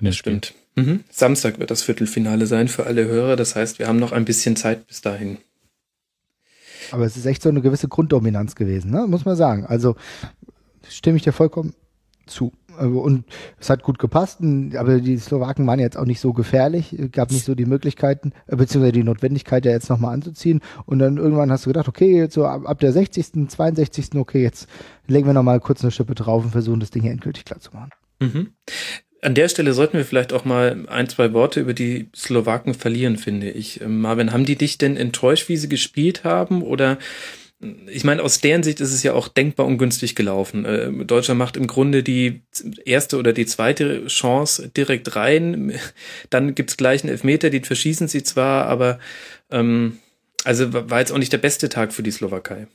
Das 0.00 0.16
stimmt. 0.16 0.54
Mhm. 0.76 1.04
Samstag 1.10 1.58
wird 1.58 1.70
das 1.70 1.82
Viertelfinale 1.82 2.46
sein 2.46 2.68
für 2.68 2.86
alle 2.86 3.04
Hörer. 3.04 3.34
Das 3.36 3.54
heißt, 3.56 3.78
wir 3.80 3.88
haben 3.88 3.98
noch 3.98 4.12
ein 4.12 4.24
bisschen 4.24 4.54
Zeit 4.56 4.86
bis 4.86 5.00
dahin. 5.00 5.38
Aber 6.92 7.04
es 7.04 7.16
ist 7.16 7.26
echt 7.26 7.42
so 7.42 7.48
eine 7.48 7.60
gewisse 7.60 7.88
Grunddominanz 7.88 8.54
gewesen, 8.54 8.90
ne? 8.92 9.06
muss 9.08 9.24
man 9.24 9.36
sagen. 9.36 9.66
Also 9.66 9.96
stimme 10.88 11.16
ich 11.18 11.24
dir 11.24 11.32
vollkommen 11.32 11.74
zu. 12.28 12.52
Also, 12.76 13.00
und 13.00 13.24
es 13.58 13.70
hat 13.70 13.82
gut 13.82 13.98
gepasst, 13.98 14.38
aber 14.76 15.00
die 15.00 15.18
Slowaken 15.18 15.66
waren 15.66 15.80
jetzt 15.80 15.96
auch 15.96 16.04
nicht 16.04 16.20
so 16.20 16.32
gefährlich, 16.32 16.96
gab 17.10 17.32
nicht 17.32 17.44
so 17.44 17.54
die 17.54 17.66
Möglichkeiten, 17.66 18.32
äh, 18.46 18.56
beziehungsweise 18.56 18.92
die 18.92 19.02
Notwendigkeit, 19.02 19.64
ja 19.64 19.72
jetzt 19.72 19.90
nochmal 19.90 20.14
anzuziehen. 20.14 20.60
Und 20.86 21.00
dann 21.00 21.16
irgendwann 21.16 21.50
hast 21.50 21.66
du 21.66 21.70
gedacht, 21.70 21.88
okay, 21.88 22.16
jetzt 22.16 22.34
so 22.34 22.46
ab, 22.46 22.78
der 22.78 22.92
60., 22.92 23.48
62., 23.48 24.14
okay, 24.14 24.42
jetzt 24.42 24.68
legen 25.06 25.26
wir 25.26 25.32
nochmal 25.32 25.60
kurz 25.60 25.82
eine 25.82 25.90
Schippe 25.90 26.14
drauf 26.14 26.44
und 26.44 26.50
versuchen 26.50 26.80
das 26.80 26.90
Ding 26.90 27.02
hier 27.02 27.12
endgültig 27.12 27.44
klar 27.44 27.60
zu 27.60 27.72
machen. 27.72 27.90
Mhm. 28.20 28.52
An 29.20 29.34
der 29.34 29.48
Stelle 29.48 29.72
sollten 29.72 29.96
wir 29.96 30.04
vielleicht 30.04 30.32
auch 30.32 30.44
mal 30.44 30.86
ein, 30.88 31.08
zwei 31.08 31.32
Worte 31.32 31.60
über 31.60 31.74
die 31.74 32.08
Slowaken 32.14 32.74
verlieren, 32.74 33.16
finde 33.16 33.50
ich. 33.50 33.80
Ähm, 33.80 34.00
Marvin, 34.00 34.32
haben 34.32 34.44
die 34.44 34.56
dich 34.56 34.78
denn 34.78 34.96
enttäuscht, 34.96 35.48
wie 35.48 35.56
sie 35.56 35.68
gespielt 35.68 36.22
haben? 36.22 36.62
Oder 36.62 36.98
ich 37.60 38.04
meine, 38.04 38.22
aus 38.22 38.40
deren 38.40 38.62
Sicht 38.62 38.80
ist 38.80 38.92
es 38.92 39.02
ja 39.02 39.14
auch 39.14 39.26
denkbar 39.26 39.66
ungünstig 39.66 40.14
gelaufen. 40.14 40.64
Äh, 40.64 40.92
Deutschland 41.04 41.38
macht 41.38 41.56
im 41.56 41.66
Grunde 41.66 42.04
die 42.04 42.42
erste 42.84 43.18
oder 43.18 43.32
die 43.32 43.46
zweite 43.46 44.06
Chance 44.06 44.68
direkt 44.68 45.16
rein. 45.16 45.72
Dann 46.30 46.54
gibt's 46.54 46.76
gleich 46.76 47.02
einen 47.02 47.10
Elfmeter, 47.10 47.50
den 47.50 47.64
verschießen 47.64 48.06
sie 48.06 48.22
zwar, 48.22 48.66
aber 48.66 49.00
ähm, 49.50 49.98
also 50.44 50.72
war 50.72 51.00
jetzt 51.00 51.10
auch 51.10 51.18
nicht 51.18 51.32
der 51.32 51.38
beste 51.38 51.68
Tag 51.68 51.92
für 51.92 52.04
die 52.04 52.12
Slowakei. 52.12 52.68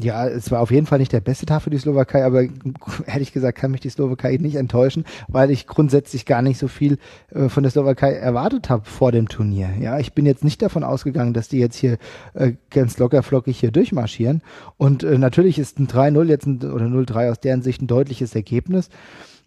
Ja, 0.00 0.28
es 0.28 0.52
war 0.52 0.60
auf 0.60 0.70
jeden 0.70 0.86
Fall 0.86 1.00
nicht 1.00 1.12
der 1.12 1.20
beste 1.20 1.44
Tag 1.44 1.62
für 1.62 1.70
die 1.70 1.78
Slowakei, 1.78 2.24
aber 2.24 2.44
ehrlich 3.06 3.32
gesagt 3.32 3.58
kann 3.58 3.72
mich 3.72 3.80
die 3.80 3.90
Slowakei 3.90 4.36
nicht 4.36 4.54
enttäuschen, 4.54 5.04
weil 5.26 5.50
ich 5.50 5.66
grundsätzlich 5.66 6.24
gar 6.24 6.40
nicht 6.40 6.58
so 6.58 6.68
viel 6.68 6.98
äh, 7.34 7.48
von 7.48 7.64
der 7.64 7.72
Slowakei 7.72 8.12
erwartet 8.12 8.70
habe 8.70 8.84
vor 8.84 9.10
dem 9.10 9.28
Turnier. 9.28 9.70
Ja, 9.80 9.98
ich 9.98 10.12
bin 10.12 10.24
jetzt 10.24 10.44
nicht 10.44 10.62
davon 10.62 10.84
ausgegangen, 10.84 11.34
dass 11.34 11.48
die 11.48 11.58
jetzt 11.58 11.76
hier 11.76 11.98
äh, 12.34 12.52
ganz 12.70 12.98
locker 12.98 13.24
flockig 13.24 13.58
hier 13.58 13.72
durchmarschieren. 13.72 14.42
Und 14.76 15.02
äh, 15.02 15.18
natürlich 15.18 15.58
ist 15.58 15.80
ein 15.80 15.88
3-0 15.88 16.24
jetzt 16.26 16.46
ein, 16.46 16.62
oder 16.62 16.86
0-3 16.86 17.32
aus 17.32 17.40
deren 17.40 17.62
Sicht 17.62 17.82
ein 17.82 17.88
deutliches 17.88 18.36
Ergebnis. 18.36 18.90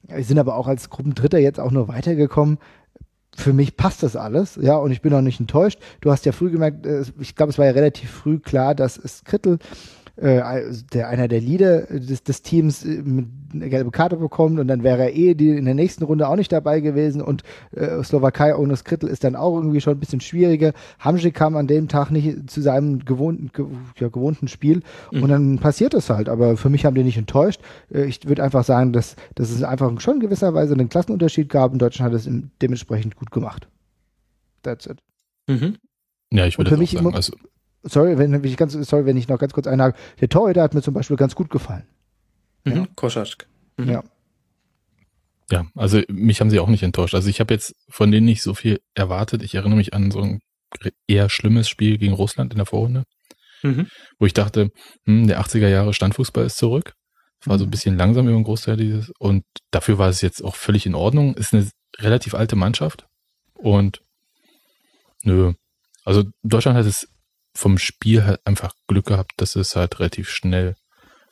Wir 0.07 0.23
sind 0.25 0.37
aber 0.37 0.57
auch 0.57 0.67
als 0.67 0.89
Gruppendritter 0.89 1.37
jetzt 1.37 1.61
auch 1.61 1.71
nur 1.71 1.87
weitergekommen 1.87 2.57
für 3.33 3.53
mich 3.53 3.77
passt 3.77 4.03
das 4.03 4.17
alles, 4.17 4.59
ja, 4.61 4.75
und 4.75 4.91
ich 4.91 5.01
bin 5.01 5.13
auch 5.13 5.21
nicht 5.21 5.39
enttäuscht. 5.39 5.79
Du 6.01 6.11
hast 6.11 6.25
ja 6.25 6.33
früh 6.33 6.51
gemerkt, 6.51 6.85
äh, 6.85 7.05
ich 7.19 7.35
glaube, 7.35 7.51
es 7.51 7.57
war 7.57 7.65
ja 7.65 7.71
relativ 7.71 8.11
früh 8.11 8.39
klar, 8.39 8.75
dass 8.75 8.97
es 8.97 9.23
Krittel 9.23 9.57
äh, 10.21 10.63
der 10.93 11.09
einer 11.09 11.27
der 11.27 11.41
Leader 11.41 11.81
des, 11.87 12.23
des 12.23 12.41
Teams 12.43 12.85
äh, 12.85 13.01
mit 13.01 13.25
eine 13.53 13.69
gelbe 13.69 13.91
Karte 13.91 14.17
bekommt 14.17 14.59
und 14.59 14.67
dann 14.67 14.83
wäre 14.83 15.01
er 15.01 15.15
eh 15.15 15.33
die 15.33 15.49
in 15.49 15.65
der 15.65 15.73
nächsten 15.73 16.03
Runde 16.03 16.27
auch 16.27 16.35
nicht 16.35 16.51
dabei 16.51 16.79
gewesen 16.79 17.21
und 17.21 17.43
äh, 17.71 18.03
Slowakei 18.03 18.55
ohne 18.55 18.75
Skrittel 18.75 19.09
ist 19.09 19.23
dann 19.23 19.35
auch 19.35 19.55
irgendwie 19.55 19.81
schon 19.81 19.93
ein 19.93 19.99
bisschen 19.99 20.21
schwieriger. 20.21 20.73
Hamsik 20.99 21.33
kam 21.33 21.55
an 21.55 21.67
dem 21.67 21.87
Tag 21.87 22.11
nicht 22.11 22.49
zu 22.49 22.61
seinem 22.61 23.03
gewohnten, 23.03 23.51
ge, 23.51 23.65
ja, 23.99 24.09
gewohnten 24.09 24.47
Spiel 24.47 24.83
mhm. 25.11 25.23
und 25.23 25.29
dann 25.29 25.59
passiert 25.59 25.93
es 25.95 26.09
halt. 26.09 26.29
Aber 26.29 26.55
für 26.55 26.69
mich 26.69 26.85
haben 26.85 26.95
die 26.95 27.03
nicht 27.03 27.17
enttäuscht. 27.17 27.61
Äh, 27.91 28.05
ich 28.05 28.27
würde 28.27 28.43
einfach 28.43 28.63
sagen, 28.63 28.93
dass, 28.93 29.15
dass 29.35 29.49
es 29.49 29.63
einfach 29.63 29.99
schon 29.99 30.15
in 30.15 30.19
gewisser 30.19 30.53
Weise 30.53 30.73
einen 30.73 30.89
Klassenunterschied 30.89 31.49
gab 31.49 31.73
und 31.73 31.81
Deutschland 31.81 32.13
hat 32.13 32.19
es 32.19 32.29
dementsprechend 32.61 33.15
gut 33.15 33.31
gemacht. 33.31 33.67
That's 34.61 34.85
it. 34.85 34.99
Mhm. 35.47 35.77
Ja, 36.31 36.45
ich 36.45 36.57
würde 36.57 36.75
auch 36.75 36.87
sagen, 36.87 37.13
also 37.13 37.33
sorry, 37.83 38.17
wenn 38.17 38.43
ich 38.43 38.57
ganz, 38.57 38.73
sorry, 38.73 39.05
wenn 39.05 39.17
ich 39.17 39.27
noch 39.27 39.39
ganz 39.39 39.53
kurz 39.53 39.67
einhake, 39.67 39.97
der 40.19 40.29
Torhüter 40.29 40.61
hat 40.61 40.73
mir 40.73 40.81
zum 40.81 40.93
Beispiel 40.93 41.17
ganz 41.17 41.35
gut 41.35 41.49
gefallen. 41.49 41.87
Mhm, 42.63 42.73
ja. 42.73 42.87
Koschaschk. 42.95 43.47
Mhm. 43.77 43.89
Ja. 43.89 44.03
Ja, 45.49 45.65
also 45.75 46.01
mich 46.07 46.39
haben 46.39 46.49
sie 46.49 46.59
auch 46.59 46.69
nicht 46.69 46.83
enttäuscht. 46.83 47.13
Also 47.13 47.29
ich 47.29 47.41
habe 47.41 47.53
jetzt 47.53 47.75
von 47.89 48.09
denen 48.09 48.25
nicht 48.25 48.41
so 48.41 48.53
viel 48.53 48.79
erwartet. 48.95 49.43
Ich 49.43 49.53
erinnere 49.55 49.75
mich 49.75 49.93
an 49.93 50.09
so 50.09 50.21
ein 50.21 50.39
eher 51.07 51.29
schlimmes 51.29 51.67
Spiel 51.67 51.97
gegen 51.97 52.13
Russland 52.13 52.53
in 52.53 52.57
der 52.57 52.65
Vorrunde, 52.65 53.03
mhm. 53.61 53.87
wo 54.17 54.25
ich 54.25 54.33
dachte, 54.33 54.69
hm, 55.05 55.27
der 55.27 55.41
80er 55.41 55.67
Jahre 55.67 55.93
Standfußball 55.93 56.45
ist 56.45 56.57
zurück. 56.57 56.93
War 57.43 57.57
so 57.57 57.65
ein 57.65 57.67
mhm. 57.67 57.71
bisschen 57.71 57.97
langsam 57.97 58.27
über 58.27 58.37
den 58.37 58.45
Großteil 58.45 58.77
dieses 58.77 59.11
und 59.19 59.43
dafür 59.71 59.97
war 59.97 60.07
es 60.07 60.21
jetzt 60.21 60.41
auch 60.41 60.55
völlig 60.55 60.85
in 60.85 60.95
Ordnung. 60.95 61.33
Ist 61.35 61.53
eine 61.53 61.67
relativ 61.97 62.33
alte 62.33 62.55
Mannschaft 62.55 63.07
und 63.53 64.01
nö. 65.23 65.53
Also 66.05 66.23
Deutschland 66.43 66.77
hat 66.77 66.85
es 66.85 67.09
vom 67.53 67.77
Spiel 67.77 68.23
halt 68.23 68.39
einfach 68.45 68.73
Glück 68.87 69.07
gehabt, 69.07 69.33
dass 69.37 69.55
es 69.55 69.75
halt 69.75 69.99
relativ 69.99 70.29
schnell 70.29 70.75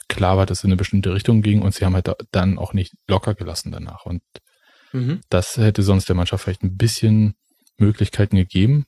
klar 0.07 0.37
war, 0.37 0.45
dass 0.45 0.59
es 0.59 0.63
in 0.63 0.69
eine 0.69 0.77
bestimmte 0.77 1.13
Richtung 1.13 1.41
ging 1.41 1.61
und 1.61 1.73
sie 1.73 1.85
haben 1.85 1.93
halt 1.93 2.11
dann 2.31 2.57
auch 2.57 2.73
nicht 2.73 2.93
locker 3.07 3.35
gelassen 3.35 3.71
danach. 3.71 4.05
Und 4.05 4.21
mhm. 4.91 5.21
das 5.29 5.57
hätte 5.57 5.83
sonst 5.83 6.09
der 6.09 6.15
Mannschaft 6.15 6.43
vielleicht 6.43 6.63
ein 6.63 6.77
bisschen 6.77 7.35
Möglichkeiten 7.77 8.35
gegeben, 8.35 8.85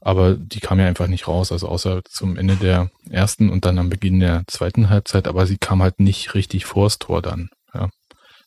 aber 0.00 0.34
die 0.34 0.60
kam 0.60 0.78
ja 0.78 0.86
einfach 0.86 1.06
nicht 1.06 1.28
raus, 1.28 1.52
also 1.52 1.68
außer 1.68 2.02
zum 2.04 2.36
Ende 2.36 2.56
der 2.56 2.90
ersten 3.08 3.50
und 3.50 3.64
dann 3.64 3.78
am 3.78 3.88
Beginn 3.88 4.20
der 4.20 4.44
zweiten 4.46 4.90
Halbzeit, 4.90 5.26
aber 5.26 5.46
sie 5.46 5.58
kam 5.58 5.82
halt 5.82 6.00
nicht 6.00 6.34
richtig 6.34 6.66
vors 6.66 6.98
Tor 6.98 7.22
dann. 7.22 7.50
Ja. 7.72 7.86
Mhm. 7.86 7.90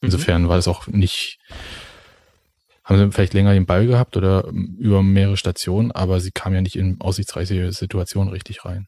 Insofern 0.01 0.43
mhm. 0.43 0.49
war 0.49 0.57
es 0.57 0.67
auch 0.67 0.87
nicht 0.87 1.39
haben 2.85 2.97
sie 2.97 3.11
vielleicht 3.11 3.33
länger 3.33 3.53
den 3.53 3.65
Ball 3.65 3.87
gehabt 3.87 4.15
oder 4.15 4.45
ähm, 4.47 4.77
über 4.79 5.03
mehrere 5.03 5.37
Stationen, 5.37 5.91
aber 5.91 6.21
sie 6.21 6.31
kam 6.31 6.53
ja 6.53 6.61
nicht 6.61 6.75
in 6.75 7.01
aussichtsreiche 7.01 7.71
Situationen 7.71 8.31
richtig 8.31 8.63
rein. 8.63 8.87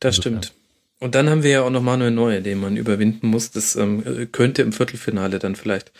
Das 0.00 0.16
Insofern. 0.16 0.42
stimmt. 0.42 0.54
Und 1.00 1.14
dann 1.14 1.28
haben 1.28 1.42
wir 1.42 1.50
ja 1.50 1.62
auch 1.62 1.70
noch 1.70 1.82
Manuel 1.82 2.12
Neuer, 2.12 2.40
den 2.40 2.60
man 2.60 2.76
überwinden 2.76 3.26
muss. 3.26 3.50
Das 3.50 3.76
ähm, 3.76 4.28
könnte 4.32 4.62
im 4.62 4.72
Viertelfinale 4.72 5.38
dann 5.38 5.56
vielleicht 5.56 5.92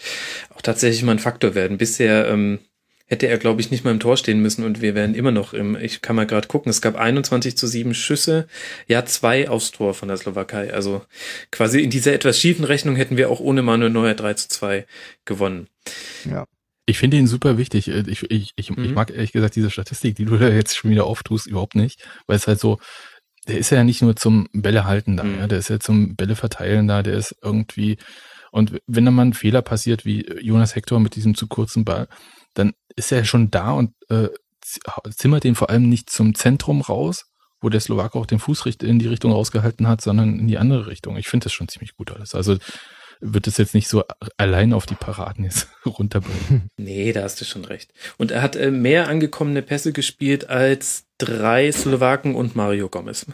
auch 0.54 0.62
tatsächlich 0.62 1.02
mal 1.02 1.12
ein 1.12 1.18
Faktor 1.18 1.54
werden. 1.54 1.78
Bisher 1.78 2.28
ähm, 2.28 2.60
hätte 3.06 3.26
er, 3.26 3.38
glaube 3.38 3.60
ich, 3.60 3.70
nicht 3.70 3.84
mal 3.84 3.90
im 3.90 4.00
Tor 4.00 4.16
stehen 4.16 4.40
müssen 4.40 4.64
und 4.64 4.80
wir 4.80 4.94
wären 4.94 5.14
immer 5.14 5.32
noch 5.32 5.52
im, 5.52 5.76
ich 5.76 6.00
kann 6.00 6.16
mal 6.16 6.26
gerade 6.26 6.48
gucken, 6.48 6.70
es 6.70 6.80
gab 6.80 6.96
21 6.96 7.56
zu 7.56 7.66
7 7.66 7.92
Schüsse, 7.92 8.46
ja, 8.86 9.04
zwei 9.04 9.48
aufs 9.48 9.72
Tor 9.72 9.94
von 9.94 10.08
der 10.08 10.16
Slowakei. 10.16 10.72
Also 10.72 11.02
quasi 11.50 11.80
in 11.80 11.90
dieser 11.90 12.14
etwas 12.14 12.38
schiefen 12.38 12.64
Rechnung 12.64 12.96
hätten 12.96 13.16
wir 13.16 13.30
auch 13.30 13.40
ohne 13.40 13.62
Manuel 13.62 13.90
Neuer 13.90 14.14
3 14.14 14.34
zu 14.34 14.48
2 14.48 14.86
gewonnen. 15.24 15.68
Ja. 16.24 16.46
Ich 16.86 16.98
finde 16.98 17.16
ihn 17.16 17.26
super 17.26 17.56
wichtig. 17.58 17.88
Äh, 17.88 18.04
ich, 18.06 18.30
ich, 18.30 18.52
ich, 18.56 18.70
mhm. 18.70 18.84
ich 18.84 18.92
mag 18.92 19.10
ehrlich 19.10 19.32
gesagt 19.32 19.56
diese 19.56 19.70
Statistik, 19.70 20.16
die 20.16 20.24
du 20.24 20.36
da 20.36 20.48
jetzt 20.48 20.76
schon 20.76 20.90
wieder 20.90 21.04
auftust, 21.04 21.46
überhaupt 21.46 21.74
nicht, 21.74 22.06
weil 22.26 22.36
es 22.36 22.46
halt 22.46 22.60
so, 22.60 22.78
der 23.48 23.58
ist 23.58 23.70
ja 23.70 23.84
nicht 23.84 24.02
nur 24.02 24.16
zum 24.16 24.48
Bälle 24.52 24.84
halten 24.84 25.16
da, 25.16 25.24
mhm. 25.24 25.38
ja, 25.38 25.46
der 25.46 25.58
ist 25.58 25.68
ja 25.68 25.80
zum 25.80 26.16
Bälle 26.16 26.36
verteilen 26.36 26.88
da, 26.88 27.02
der 27.02 27.14
ist 27.14 27.36
irgendwie, 27.42 27.98
und 28.50 28.80
wenn 28.86 29.04
dann 29.04 29.14
mal 29.14 29.26
ein 29.26 29.34
Fehler 29.34 29.62
passiert, 29.62 30.04
wie 30.04 30.26
Jonas 30.40 30.74
Hector 30.74 31.00
mit 31.00 31.16
diesem 31.16 31.34
zu 31.34 31.46
kurzen 31.46 31.84
Ball, 31.84 32.08
dann 32.54 32.72
ist 32.96 33.12
er 33.12 33.24
schon 33.24 33.50
da 33.50 33.72
und 33.72 33.94
äh, 34.08 34.28
zimmert 35.10 35.44
den 35.44 35.54
vor 35.54 35.70
allem 35.70 35.88
nicht 35.88 36.08
zum 36.08 36.34
Zentrum 36.34 36.80
raus, 36.80 37.26
wo 37.60 37.68
der 37.68 37.80
Slowake 37.80 38.16
auch 38.18 38.26
den 38.26 38.38
Fuß 38.38 38.64
in 38.82 38.98
die 38.98 39.08
Richtung 39.08 39.32
rausgehalten 39.32 39.88
hat, 39.88 40.00
sondern 40.00 40.38
in 40.38 40.46
die 40.46 40.58
andere 40.58 40.86
Richtung. 40.86 41.16
Ich 41.16 41.28
finde 41.28 41.44
das 41.44 41.52
schon 41.52 41.68
ziemlich 41.68 41.96
gut 41.96 42.12
alles. 42.12 42.34
Also 42.34 42.58
wird 43.24 43.46
es 43.46 43.56
jetzt 43.56 43.74
nicht 43.74 43.88
so 43.88 44.04
allein 44.36 44.72
auf 44.72 44.86
die 44.86 44.94
Paraden 44.94 45.44
jetzt 45.44 45.68
runterbringen. 45.86 46.68
Nee, 46.76 47.12
da 47.12 47.22
hast 47.22 47.40
du 47.40 47.44
schon 47.44 47.64
recht. 47.64 47.92
Und 48.18 48.30
er 48.30 48.42
hat 48.42 48.54
äh, 48.54 48.70
mehr 48.70 49.08
angekommene 49.08 49.62
Pässe 49.62 49.92
gespielt 49.92 50.50
als 50.50 51.06
drei 51.18 51.72
Slowaken 51.72 52.34
und 52.34 52.54
Mario 52.54 52.88
Gomez. 52.88 53.26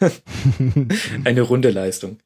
Eine 1.24 1.42
runde 1.42 1.70
Leistung. 1.70 2.18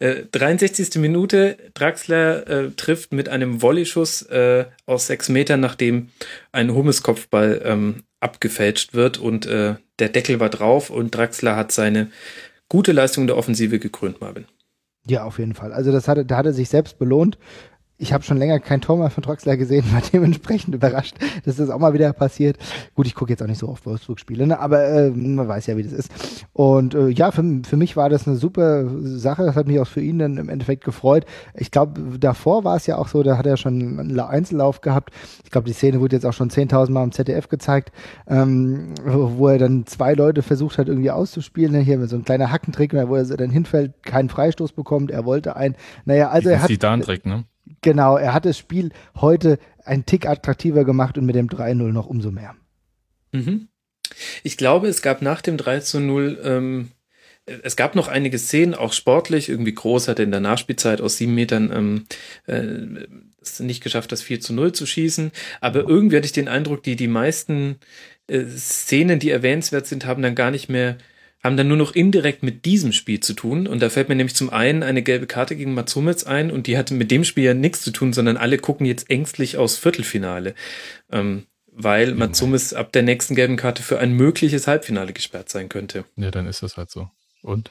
Äh, 0.00 0.24
63. 0.30 0.96
Minute, 0.96 1.56
Draxler 1.74 2.46
äh, 2.46 2.70
trifft 2.72 3.12
mit 3.12 3.28
einem 3.28 3.62
Volleyschuss 3.62 4.22
äh, 4.22 4.66
aus 4.86 5.06
sechs 5.06 5.28
Metern, 5.28 5.60
nachdem 5.60 6.10
ein 6.52 6.74
Hummeskopfball 6.74 7.62
ähm, 7.64 8.02
abgefälscht 8.20 8.92
wird 8.92 9.16
und 9.18 9.46
äh, 9.46 9.76
der 9.98 10.08
Deckel 10.10 10.40
war 10.40 10.50
drauf 10.50 10.90
und 10.90 11.14
Draxler 11.14 11.56
hat 11.56 11.72
seine 11.72 12.10
gute 12.68 12.92
Leistung 12.92 13.26
der 13.26 13.38
Offensive 13.38 13.78
gekrönt, 13.78 14.20
Marvin. 14.20 14.44
Ja, 15.06 15.24
auf 15.24 15.38
jeden 15.38 15.54
Fall. 15.54 15.72
Also 15.72 15.92
das 15.92 16.08
hatte, 16.08 16.26
da 16.26 16.36
hat 16.36 16.46
er 16.46 16.52
sich 16.52 16.68
selbst 16.68 16.98
belohnt 16.98 17.38
ich 18.00 18.14
habe 18.14 18.24
schon 18.24 18.38
länger 18.38 18.58
kein 18.60 18.80
Tor 18.80 18.96
mehr 18.96 19.10
von 19.10 19.22
Troxler 19.22 19.56
gesehen, 19.56 19.84
war 19.92 20.00
dementsprechend 20.12 20.74
überrascht, 20.74 21.16
dass 21.44 21.56
das 21.56 21.70
auch 21.70 21.78
mal 21.78 21.92
wieder 21.92 22.12
passiert. 22.12 22.56
Gut, 22.94 23.06
ich 23.06 23.14
gucke 23.14 23.30
jetzt 23.30 23.42
auch 23.42 23.46
nicht 23.46 23.58
so 23.58 23.68
oft 23.68 23.84
Wolfsburg-Spiele, 23.86 24.46
ne? 24.46 24.58
aber 24.58 24.84
äh, 24.84 25.10
man 25.10 25.46
weiß 25.46 25.66
ja, 25.66 25.76
wie 25.76 25.82
das 25.82 25.92
ist. 25.92 26.10
Und 26.52 26.94
äh, 26.94 27.08
ja, 27.08 27.30
für, 27.30 27.44
für 27.64 27.76
mich 27.76 27.96
war 27.96 28.08
das 28.08 28.26
eine 28.26 28.36
super 28.36 28.86
Sache. 29.02 29.44
Das 29.44 29.54
hat 29.54 29.66
mich 29.66 29.78
auch 29.78 29.86
für 29.86 30.00
ihn 30.00 30.18
dann 30.18 30.38
im 30.38 30.48
Endeffekt 30.48 30.84
gefreut. 30.84 31.26
Ich 31.54 31.70
glaube, 31.70 32.18
davor 32.18 32.64
war 32.64 32.76
es 32.76 32.86
ja 32.86 32.96
auch 32.96 33.08
so, 33.08 33.22
da 33.22 33.36
hat 33.36 33.46
er 33.46 33.58
schon 33.58 33.98
einen 33.98 34.18
Einzellauf 34.18 34.80
gehabt. 34.80 35.10
Ich 35.44 35.50
glaube, 35.50 35.66
die 35.66 35.74
Szene 35.74 36.00
wurde 36.00 36.16
jetzt 36.16 36.24
auch 36.24 36.32
schon 36.32 36.50
10.000 36.50 36.90
Mal 36.90 37.04
im 37.04 37.12
ZDF 37.12 37.48
gezeigt, 37.48 37.92
ähm, 38.26 38.94
wo 39.04 39.48
er 39.48 39.58
dann 39.58 39.86
zwei 39.86 40.14
Leute 40.14 40.42
versucht 40.42 40.78
hat, 40.78 40.88
irgendwie 40.88 41.10
auszuspielen. 41.10 41.72
Ne? 41.72 41.80
Hier 41.80 41.98
mit 41.98 42.08
so 42.08 42.16
ein 42.16 42.24
kleiner 42.24 42.50
Hackentrick, 42.50 42.94
wo 42.94 43.14
er 43.14 43.24
dann 43.24 43.50
hinfällt, 43.50 44.02
keinen 44.02 44.30
Freistoß 44.30 44.72
bekommt. 44.72 45.10
Er 45.10 45.26
wollte 45.26 45.56
einen. 45.56 45.76
Naja, 46.06 46.30
also 46.30 46.48
er 46.48 46.62
hat. 46.62 46.68
Zidane-Trick, 46.68 47.26
ne? 47.26 47.44
Genau, 47.82 48.16
er 48.16 48.34
hat 48.34 48.44
das 48.44 48.58
Spiel 48.58 48.90
heute 49.16 49.58
einen 49.84 50.06
Tick 50.06 50.26
attraktiver 50.26 50.84
gemacht 50.84 51.16
und 51.16 51.26
mit 51.26 51.34
dem 51.34 51.48
3-0 51.48 51.74
noch 51.92 52.06
umso 52.06 52.30
mehr. 52.30 52.54
Mhm. 53.32 53.68
Ich 54.42 54.56
glaube, 54.56 54.88
es 54.88 55.02
gab 55.02 55.22
nach 55.22 55.40
dem 55.40 55.56
3 55.56 55.80
0, 55.98 56.40
ähm, 56.44 56.90
es 57.46 57.76
gab 57.76 57.94
noch 57.94 58.08
einige 58.08 58.38
Szenen, 58.38 58.74
auch 58.74 58.92
sportlich, 58.92 59.48
irgendwie 59.48 59.74
groß 59.74 60.08
hat 60.08 60.18
er 60.18 60.24
in 60.24 60.30
der 60.30 60.40
Nachspielzeit 60.40 61.00
aus 61.00 61.16
sieben 61.16 61.34
Metern 61.34 61.70
ähm, 61.72 62.04
äh, 62.46 63.06
es 63.40 63.60
nicht 63.60 63.82
geschafft, 63.82 64.12
das 64.12 64.22
4 64.22 64.40
zu 64.40 64.52
0 64.52 64.72
zu 64.72 64.86
schießen. 64.86 65.32
Aber 65.60 65.88
irgendwie 65.88 66.16
hatte 66.16 66.26
ich 66.26 66.32
den 66.32 66.48
Eindruck, 66.48 66.82
die, 66.82 66.96
die 66.96 67.08
meisten 67.08 67.76
äh, 68.26 68.44
Szenen, 68.44 69.18
die 69.18 69.30
erwähnenswert 69.30 69.86
sind, 69.86 70.04
haben 70.04 70.22
dann 70.22 70.34
gar 70.34 70.50
nicht 70.50 70.68
mehr 70.68 70.98
haben 71.42 71.56
dann 71.56 71.68
nur 71.68 71.76
noch 71.76 71.94
indirekt 71.94 72.42
mit 72.42 72.64
diesem 72.64 72.92
Spiel 72.92 73.20
zu 73.20 73.32
tun. 73.32 73.66
Und 73.66 73.80
da 73.80 73.88
fällt 73.88 74.08
mir 74.08 74.14
nämlich 74.14 74.36
zum 74.36 74.50
einen 74.50 74.82
eine 74.82 75.02
gelbe 75.02 75.26
Karte 75.26 75.56
gegen 75.56 75.74
Matsumitz 75.74 76.24
ein 76.24 76.50
und 76.50 76.66
die 76.66 76.76
hatte 76.76 76.94
mit 76.94 77.10
dem 77.10 77.24
Spiel 77.24 77.44
ja 77.44 77.54
nichts 77.54 77.82
zu 77.82 77.92
tun, 77.92 78.12
sondern 78.12 78.36
alle 78.36 78.58
gucken 78.58 78.86
jetzt 78.86 79.10
ängstlich 79.10 79.56
aus 79.56 79.78
Viertelfinale. 79.78 80.54
Ähm, 81.10 81.46
weil 81.72 82.14
Matsumis 82.14 82.74
ab 82.74 82.92
der 82.92 83.02
nächsten 83.02 83.34
gelben 83.34 83.56
Karte 83.56 83.82
für 83.82 83.98
ein 83.98 84.12
mögliches 84.12 84.66
Halbfinale 84.66 85.12
gesperrt 85.12 85.48
sein 85.48 85.68
könnte. 85.68 86.04
Ja, 86.16 86.30
dann 86.30 86.46
ist 86.46 86.62
das 86.62 86.76
halt 86.76 86.90
so. 86.90 87.08
Und? 87.42 87.70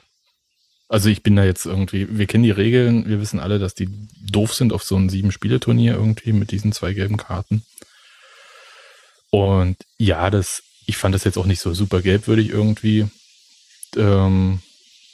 Also 0.88 1.10
ich 1.10 1.22
bin 1.22 1.36
da 1.36 1.44
jetzt 1.44 1.66
irgendwie, 1.66 2.08
wir 2.18 2.26
kennen 2.26 2.44
die 2.44 2.52
Regeln, 2.52 3.08
wir 3.08 3.22
wissen 3.22 3.40
alle, 3.40 3.60
dass 3.60 3.76
die 3.76 3.90
doof 4.32 4.56
sind 4.56 4.74
auf 4.74 4.84
so 4.84 4.96
ein 4.96 5.10
Sieben-Spiele-Turnier 5.10 5.94
irgendwie 5.94 6.34
mit 6.34 6.50
diesen 6.50 6.72
zwei 6.72 6.94
gelben 6.94 7.18
Karten. 7.18 7.64
Und 9.30 9.78
ja, 10.00 10.32
das, 10.32 10.64
ich 10.88 10.98
fand 10.98 11.14
das 11.14 11.24
jetzt 11.26 11.38
auch 11.38 11.46
nicht 11.46 11.62
so 11.62 11.74
super 11.76 12.02
gelbwürdig 12.02 12.50
irgendwie. 12.50 13.08
Ähm, 13.96 14.60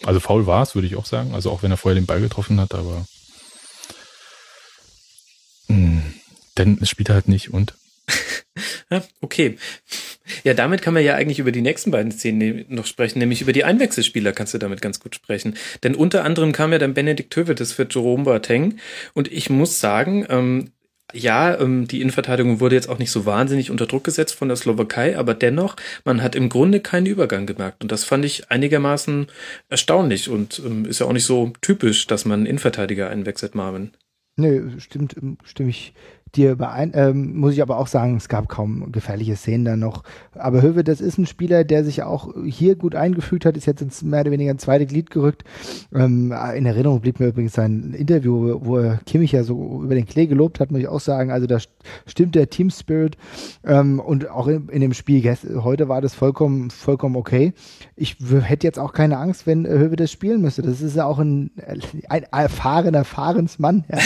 also 0.03 0.19
faul 0.19 0.45
war 0.45 0.63
es, 0.63 0.75
würde 0.75 0.87
ich 0.87 0.95
auch 0.95 1.05
sagen. 1.05 1.33
Also 1.33 1.51
auch 1.51 1.63
wenn 1.63 1.71
er 1.71 1.77
vorher 1.77 1.99
den 1.99 2.05
Ball 2.05 2.21
getroffen 2.21 2.59
hat, 2.59 2.73
aber 2.73 3.05
mh, 5.67 5.77
hm, 5.77 6.13
dann 6.55 6.85
spielt 6.85 7.09
er 7.09 7.15
halt 7.15 7.27
nicht 7.27 7.53
und 7.53 7.73
okay. 9.21 9.57
Ja, 10.43 10.53
damit 10.53 10.81
kann 10.81 10.93
man 10.93 11.03
ja 11.03 11.15
eigentlich 11.15 11.39
über 11.39 11.51
die 11.51 11.61
nächsten 11.61 11.91
beiden 11.91 12.11
Szenen 12.11 12.65
noch 12.69 12.85
sprechen, 12.85 13.19
nämlich 13.19 13.41
über 13.41 13.53
die 13.53 13.63
Einwechselspieler 13.63 14.31
kannst 14.31 14.53
du 14.53 14.57
damit 14.57 14.81
ganz 14.81 14.99
gut 14.99 15.15
sprechen. 15.15 15.55
Denn 15.83 15.95
unter 15.95 16.23
anderem 16.23 16.51
kam 16.51 16.71
ja 16.71 16.77
dann 16.77 16.93
Benedikt 16.93 17.35
Hövedes 17.35 17.73
für 17.73 17.87
Jerome 17.89 18.23
Boateng 18.23 18.79
und 19.13 19.31
ich 19.31 19.49
muss 19.49 19.79
sagen, 19.79 20.25
ähm, 20.29 20.71
ja, 21.13 21.59
ähm, 21.59 21.87
die 21.87 22.01
Innenverteidigung 22.01 22.59
wurde 22.59 22.75
jetzt 22.75 22.89
auch 22.89 22.97
nicht 22.97 23.11
so 23.11 23.25
wahnsinnig 23.25 23.71
unter 23.71 23.85
Druck 23.85 24.03
gesetzt 24.03 24.35
von 24.35 24.47
der 24.47 24.57
Slowakei, 24.57 25.17
aber 25.17 25.33
dennoch, 25.33 25.75
man 26.03 26.21
hat 26.21 26.35
im 26.35 26.49
Grunde 26.49 26.79
keinen 26.79 27.05
Übergang 27.05 27.45
gemerkt. 27.45 27.83
Und 27.83 27.91
das 27.91 28.03
fand 28.03 28.25
ich 28.25 28.51
einigermaßen 28.51 29.27
erstaunlich 29.69 30.29
und 30.29 30.61
ähm, 30.65 30.85
ist 30.85 30.99
ja 30.99 31.05
auch 31.05 31.13
nicht 31.13 31.25
so 31.25 31.53
typisch, 31.61 32.07
dass 32.07 32.25
man 32.25 32.45
Innenverteidiger 32.45 33.09
einwechselt, 33.09 33.55
Marvin. 33.55 33.91
Nö, 34.37 34.79
stimmt, 34.79 35.15
stimme 35.45 35.69
ich 35.69 35.93
dir 36.35 36.51
überein, 36.51 36.91
ähm, 36.93 37.37
muss 37.37 37.53
ich 37.53 37.61
aber 37.61 37.77
auch 37.77 37.87
sagen, 37.87 38.17
es 38.17 38.29
gab 38.29 38.49
kaum 38.49 38.91
gefährliche 38.91 39.35
Szenen 39.35 39.65
da 39.65 39.75
noch. 39.75 40.03
Aber 40.33 40.61
Höwe, 40.61 40.83
das 40.83 41.01
ist 41.01 41.17
ein 41.17 41.25
Spieler, 41.25 41.63
der 41.63 41.83
sich 41.83 42.03
auch 42.03 42.33
hier 42.45 42.75
gut 42.75 42.95
eingefügt 42.95 43.45
hat, 43.45 43.57
ist 43.57 43.65
jetzt 43.65 43.81
ins 43.81 44.03
mehr 44.03 44.21
oder 44.21 44.31
weniger 44.31 44.51
ein 44.51 44.59
zweites 44.59 44.87
Glied 44.87 45.09
gerückt. 45.09 45.43
Ähm, 45.93 46.33
in 46.55 46.65
Erinnerung 46.65 47.01
blieb 47.01 47.19
mir 47.19 47.27
übrigens 47.27 47.53
sein 47.53 47.93
Interview, 47.93 48.59
wo 48.61 48.77
er 48.77 48.99
Kimmich 49.05 49.31
ja 49.31 49.43
so 49.43 49.81
über 49.83 49.95
den 49.95 50.05
Klee 50.05 50.27
gelobt 50.27 50.59
hat, 50.59 50.71
muss 50.71 50.81
ich 50.81 50.87
auch 50.87 50.99
sagen. 50.99 51.31
Also 51.31 51.47
da 51.47 51.57
stimmt 52.05 52.35
der 52.35 52.49
Team 52.49 52.69
Spirit 52.69 53.17
ähm, 53.63 53.99
und 53.99 54.29
auch 54.29 54.47
in, 54.47 54.69
in, 54.69 54.81
dem 54.81 54.93
Spiel 54.93 55.23
heute 55.63 55.87
war 55.87 56.01
das 56.01 56.13
vollkommen, 56.13 56.69
vollkommen 56.69 57.15
okay. 57.15 57.53
Ich 57.95 58.17
hätte 58.41 58.67
jetzt 58.67 58.79
auch 58.79 58.93
keine 58.93 59.17
Angst, 59.17 59.47
wenn 59.47 59.65
Höwe 59.67 59.95
das 59.95 60.11
spielen 60.11 60.41
müsste. 60.41 60.61
Das 60.61 60.81
ist 60.81 60.95
ja 60.95 61.05
auch 61.05 61.19
ein, 61.19 61.51
ein 62.09 62.23
erfahrener 62.31 63.03
Fahrensmann, 63.03 63.85
ja. 63.91 63.99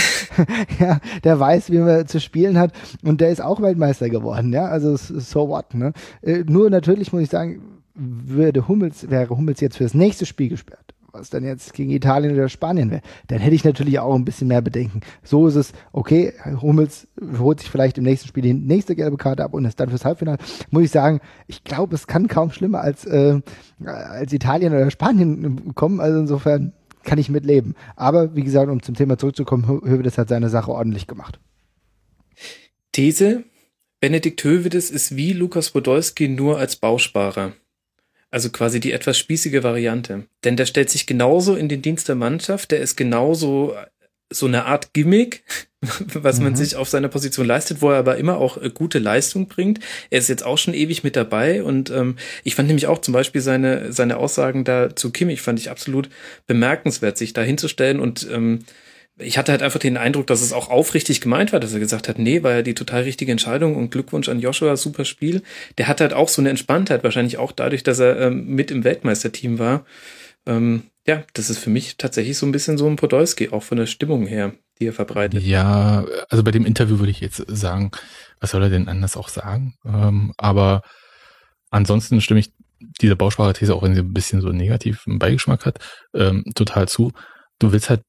ja, 0.80 1.00
der 1.24 1.40
weiß, 1.40 1.72
wie 1.72 1.80
man 1.80 2.08
zu 2.08 2.19
spielen 2.20 2.58
hat 2.58 2.72
und 3.04 3.22
der 3.22 3.30
ist 3.30 3.42
auch 3.42 3.62
Weltmeister 3.62 4.10
geworden, 4.10 4.54
ja, 4.54 4.66
also 4.66 4.96
so 4.96 5.50
what, 5.50 5.74
ne? 5.74 5.94
Äh, 6.22 6.44
nur 6.48 6.70
natürlich 6.70 7.14
muss 7.14 7.24
ich 7.24 7.30
sagen, 7.30 7.62
würde 7.96 8.68
Hummels, 8.68 9.10
wäre 9.10 9.30
Hummels 9.30 9.60
jetzt 9.60 9.78
für 9.78 9.84
das 9.84 9.94
nächste 9.94 10.26
Spiel 10.26 10.50
gesperrt, 10.50 10.94
was 11.12 11.30
dann 11.30 11.44
jetzt 11.44 11.74
gegen 11.74 11.92
Italien 11.92 12.34
oder 12.34 12.50
Spanien 12.50 12.92
wäre, 12.92 13.02
dann 13.28 13.40
hätte 13.40 13.56
ich 13.56 13.64
natürlich 13.64 14.00
auch 14.00 14.16
ein 14.16 14.26
bisschen 14.26 14.48
mehr 14.48 14.62
Bedenken. 14.62 15.02
So 15.24 15.48
ist 15.48 15.56
es, 15.56 15.74
okay, 15.92 16.34
Hummels 16.62 17.08
holt 17.40 17.60
sich 17.60 17.70
vielleicht 17.70 17.98
im 17.98 18.04
nächsten 18.04 18.28
Spiel 18.28 18.44
die 18.44 18.54
nächste 18.54 18.96
gelbe 18.96 19.18
Karte 19.18 19.44
ab 19.44 19.54
und 19.54 19.66
ist 19.66 19.80
dann 19.80 19.90
fürs 19.90 20.06
Halbfinale. 20.06 20.38
Muss 20.72 20.84
ich 20.84 20.92
sagen, 20.92 21.20
ich 21.48 21.64
glaube, 21.64 21.96
es 21.96 22.08
kann 22.08 22.28
kaum 22.28 22.52
schlimmer 22.52 22.82
als, 22.82 23.06
äh, 23.06 23.42
als 23.84 24.32
Italien 24.34 24.74
oder 24.74 24.92
Spanien 24.92 25.74
kommen. 25.76 26.00
Also 26.00 26.20
insofern 26.20 26.74
kann 27.04 27.18
ich 27.18 27.30
mitleben. 27.30 27.76
Aber 27.96 28.36
wie 28.36 28.44
gesagt, 28.44 28.70
um 28.70 28.82
zum 28.82 28.96
Thema 28.96 29.18
zurückzukommen, 29.18 29.68
Höwe, 29.68 30.10
hat 30.10 30.30
seine 30.30 30.50
Sache 30.50 30.72
ordentlich 30.72 31.08
gemacht. 31.08 31.40
These, 32.92 33.44
Benedikt 34.00 34.44
Hövedes 34.44 34.92
ist 34.92 35.16
wie 35.16 35.34
Lukas 35.34 35.72
Podolski 35.72 36.28
nur 36.28 36.58
als 36.58 36.78
Bausparer. 36.78 37.54
Also 38.32 38.50
quasi 38.50 38.80
die 38.80 38.92
etwas 38.92 39.18
spießige 39.18 39.64
Variante. 39.64 40.26
Denn 40.44 40.56
der 40.56 40.66
stellt 40.66 40.90
sich 40.90 41.08
genauso 41.08 41.56
in 41.56 41.68
den 41.68 41.82
Dienst 41.82 42.08
der 42.08 42.16
Mannschaft, 42.16 42.72
der 42.72 42.80
ist 42.80 42.96
genauso 42.96 43.76
so 44.32 44.46
eine 44.46 44.66
Art 44.66 44.94
Gimmick, 44.94 45.44
was 45.82 46.40
man 46.40 46.52
mhm. 46.52 46.56
sich 46.58 46.76
auf 46.76 46.88
seiner 46.88 47.08
Position 47.08 47.48
leistet, 47.48 47.82
wo 47.82 47.90
er 47.90 47.98
aber 47.98 48.18
immer 48.18 48.38
auch 48.38 48.62
äh, 48.62 48.70
gute 48.70 49.00
Leistung 49.00 49.48
bringt. 49.48 49.80
Er 50.10 50.20
ist 50.20 50.30
jetzt 50.30 50.46
auch 50.46 50.58
schon 50.58 50.74
ewig 50.74 51.04
mit 51.04 51.16
dabei 51.16 51.64
und 51.64 51.90
ähm, 51.90 52.18
ich 52.44 52.56
fand 52.56 52.68
nämlich 52.68 52.88
auch 52.88 53.00
zum 53.00 53.14
Beispiel 53.14 53.42
seine, 53.42 53.92
seine 53.92 54.18
Aussagen 54.18 54.64
da 54.64 54.96
zu 54.96 55.12
Kimmich 55.12 55.42
fand 55.42 55.60
ich 55.60 55.72
absolut 55.72 56.10
bemerkenswert, 56.48 57.18
sich 57.18 57.34
da 57.34 57.42
hinzustellen 57.42 58.00
und 58.00 58.28
ähm, 58.32 58.60
ich 59.20 59.38
hatte 59.38 59.52
halt 59.52 59.62
einfach 59.62 59.80
den 59.80 59.98
Eindruck, 59.98 60.28
dass 60.28 60.42
es 60.42 60.54
auch 60.54 60.70
aufrichtig 60.70 61.22
gemeint 61.22 61.54
war, 61.54 61.60
dass 61.60 61.74
er 61.74 61.80
gesagt 61.80 62.08
hat, 62.08 62.18
nee, 62.18 62.44
war 62.44 62.54
ja 62.54 62.62
die 62.62 62.74
total 62.74 63.04
richtige 63.04 63.32
Entscheidung 63.32 63.76
und 63.76 63.92
Glückwunsch 63.92 64.30
an 64.30 64.40
Joshua, 64.40 64.78
super 64.78 65.06
Spiel. 65.06 65.44
Der 65.78 65.88
hat 65.88 66.02
halt 66.02 66.14
auch 66.14 66.30
so 66.30 66.42
eine 66.42 66.50
Entspanntheit, 66.50 67.04
wahrscheinlich 67.04 67.38
auch 67.38 67.52
dadurch, 67.52 67.84
dass 67.84 68.00
er 68.00 68.20
ähm, 68.20 68.48
mit 68.48 68.72
im 68.72 68.84
Weltmeisterteam 68.84 69.60
war. 69.60 69.86
Ähm, 70.46 70.84
ja, 71.06 71.24
das 71.34 71.50
ist 71.50 71.60
für 71.60 71.70
mich 71.70 71.98
tatsächlich 71.98 72.38
so 72.38 72.46
ein 72.46 72.52
bisschen 72.52 72.78
so 72.78 72.88
ein 72.88 72.96
Podolski, 72.96 73.50
auch 73.50 73.64
von 73.64 73.78
der 73.78 73.88
Stimmung 73.88 74.26
her, 74.26 74.54
die 74.80 74.88
er 74.88 74.94
verbreitet. 74.94 75.44
Ja, 75.44 76.06
also 76.30 76.44
bei 76.44 76.52
dem 76.52 76.66
Interview 76.66 77.00
würde 77.00 77.12
ich 77.12 77.20
jetzt 77.20 77.44
sagen, 77.48 77.92
was 78.40 78.52
soll 78.52 78.64
er 78.64 78.70
denn 78.70 78.88
anders 78.88 79.18
auch 79.18 79.30
sagen? 79.30 79.76
Ähm, 79.86 80.34
aber 80.38 80.82
ansonsten 81.72 82.22
stimme 82.22 82.40
ich 82.40 82.52
dieser 83.02 83.16
Bausprache-These, 83.16 83.74
auch 83.76 83.84
wenn 83.84 83.96
sie 83.96 84.02
ein 84.02 84.14
bisschen 84.14 84.40
so 84.40 84.50
einen 84.50 85.20
Beigeschmack 85.20 85.66
hat, 85.66 85.80
ähm, 86.14 86.46
total 86.56 86.88
zu. 86.88 87.12
Du 87.60 87.74
willst 87.74 87.90
halt 87.90 88.02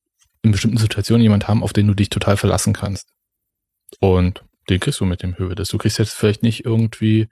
in 0.42 0.52
bestimmten 0.52 0.78
Situationen 0.78 1.22
jemand 1.22 1.48
haben, 1.48 1.62
auf 1.62 1.72
den 1.72 1.86
du 1.86 1.94
dich 1.94 2.10
total 2.10 2.36
verlassen 2.36 2.72
kannst. 2.72 3.08
Und 4.00 4.44
den 4.68 4.80
kriegst 4.80 5.00
du 5.00 5.04
mit 5.04 5.22
dem 5.22 5.36
Höhe. 5.36 5.54
Du 5.54 5.78
kriegst 5.78 5.98
jetzt 5.98 6.14
vielleicht 6.14 6.42
nicht 6.42 6.64
irgendwie 6.64 7.28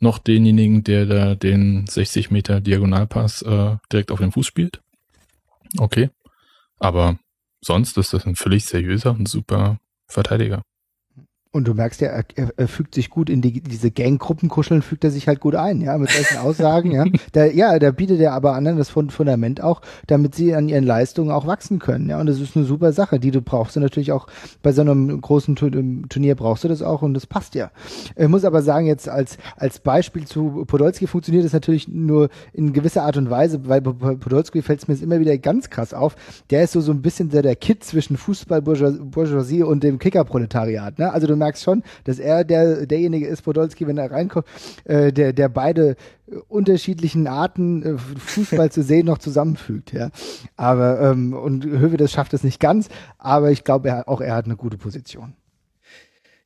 noch 0.00 0.18
denjenigen, 0.18 0.82
der 0.82 1.06
da 1.06 1.34
den 1.34 1.86
60 1.86 2.30
Meter 2.30 2.60
Diagonalpass 2.60 3.42
äh, 3.42 3.76
direkt 3.92 4.10
auf 4.10 4.18
den 4.18 4.32
Fuß 4.32 4.46
spielt. 4.46 4.80
Okay. 5.78 6.10
Aber 6.78 7.18
sonst 7.60 7.96
ist 7.96 8.12
das 8.12 8.26
ein 8.26 8.34
völlig 8.34 8.64
seriöser 8.64 9.12
und 9.12 9.28
super 9.28 9.78
Verteidiger. 10.08 10.62
Und 11.54 11.68
du 11.68 11.74
merkst 11.74 12.00
ja, 12.00 12.08
er, 12.08 12.24
er, 12.56 12.66
fügt 12.66 12.94
sich 12.94 13.10
gut 13.10 13.28
in 13.28 13.42
die, 13.42 13.60
diese 13.60 13.90
Gang-Gruppenkuscheln, 13.90 14.80
fügt 14.80 15.04
er 15.04 15.10
sich 15.10 15.28
halt 15.28 15.38
gut 15.38 15.54
ein, 15.54 15.82
ja, 15.82 15.98
mit 15.98 16.08
solchen 16.08 16.38
Aussagen, 16.38 16.92
ja. 16.92 17.04
Da, 17.32 17.44
ja, 17.44 17.78
da 17.78 17.90
bietet 17.90 18.20
er 18.20 18.32
aber 18.32 18.54
anderen 18.54 18.78
das 18.78 18.88
Fundament 18.88 19.62
auch, 19.62 19.82
damit 20.06 20.34
sie 20.34 20.54
an 20.54 20.70
ihren 20.70 20.84
Leistungen 20.84 21.30
auch 21.30 21.46
wachsen 21.46 21.78
können, 21.78 22.08
ja. 22.08 22.18
Und 22.18 22.24
das 22.26 22.40
ist 22.40 22.56
eine 22.56 22.64
super 22.64 22.94
Sache, 22.94 23.20
die 23.20 23.30
du 23.30 23.42
brauchst. 23.42 23.76
Und 23.76 23.82
natürlich 23.82 24.12
auch 24.12 24.28
bei 24.62 24.72
so 24.72 24.80
einem 24.80 25.20
großen 25.20 25.54
Turnier 25.54 26.34
brauchst 26.36 26.64
du 26.64 26.68
das 26.68 26.80
auch 26.80 27.02
und 27.02 27.12
das 27.12 27.26
passt 27.26 27.54
ja. 27.54 27.70
Ich 28.16 28.28
muss 28.28 28.46
aber 28.46 28.62
sagen, 28.62 28.86
jetzt 28.86 29.10
als, 29.10 29.36
als 29.58 29.78
Beispiel 29.78 30.24
zu 30.24 30.64
Podolski 30.66 31.06
funktioniert 31.06 31.44
das 31.44 31.52
natürlich 31.52 31.86
nur 31.86 32.30
in 32.54 32.72
gewisser 32.72 33.02
Art 33.02 33.18
und 33.18 33.28
Weise, 33.28 33.68
weil 33.68 33.82
Podolski 33.82 34.62
fällt 34.62 34.80
es 34.80 34.88
mir 34.88 34.94
immer 34.94 35.20
wieder 35.20 35.36
ganz 35.36 35.68
krass 35.68 35.92
auf. 35.92 36.16
Der 36.48 36.64
ist 36.64 36.72
so, 36.72 36.80
so 36.80 36.92
ein 36.92 37.02
bisschen 37.02 37.28
der, 37.28 37.42
der 37.42 37.56
Kid 37.56 37.84
zwischen 37.84 38.16
Fußball-Bourgeoisie 38.16 39.64
und 39.64 39.82
dem 39.82 39.98
Kicker-Proletariat, 39.98 40.98
ne. 40.98 41.12
Also 41.12 41.26
du 41.26 41.41
merkst 41.42 41.62
schon, 41.62 41.82
dass 42.04 42.18
er 42.18 42.44
der, 42.44 42.86
derjenige 42.86 43.26
ist, 43.26 43.42
Podolski, 43.42 43.86
wenn 43.86 43.98
er 43.98 44.10
reinkommt, 44.10 44.46
äh, 44.84 45.12
der, 45.12 45.32
der 45.32 45.48
beide 45.48 45.96
unterschiedlichen 46.48 47.26
Arten 47.26 47.82
äh, 47.82 47.98
Fußball 47.98 48.70
zu 48.70 48.82
sehen 48.82 49.06
noch 49.06 49.18
zusammenfügt, 49.18 49.92
ja. 49.92 50.10
Aber 50.56 51.00
ähm, 51.00 51.32
und 51.32 51.64
Höwe 51.64 51.96
das 51.96 52.12
schafft 52.12 52.34
es 52.34 52.44
nicht 52.44 52.60
ganz, 52.60 52.88
aber 53.18 53.50
ich 53.50 53.64
glaube, 53.64 53.88
er, 53.88 54.08
auch 54.08 54.20
er 54.20 54.34
hat 54.34 54.46
eine 54.46 54.56
gute 54.56 54.78
Position. 54.78 55.34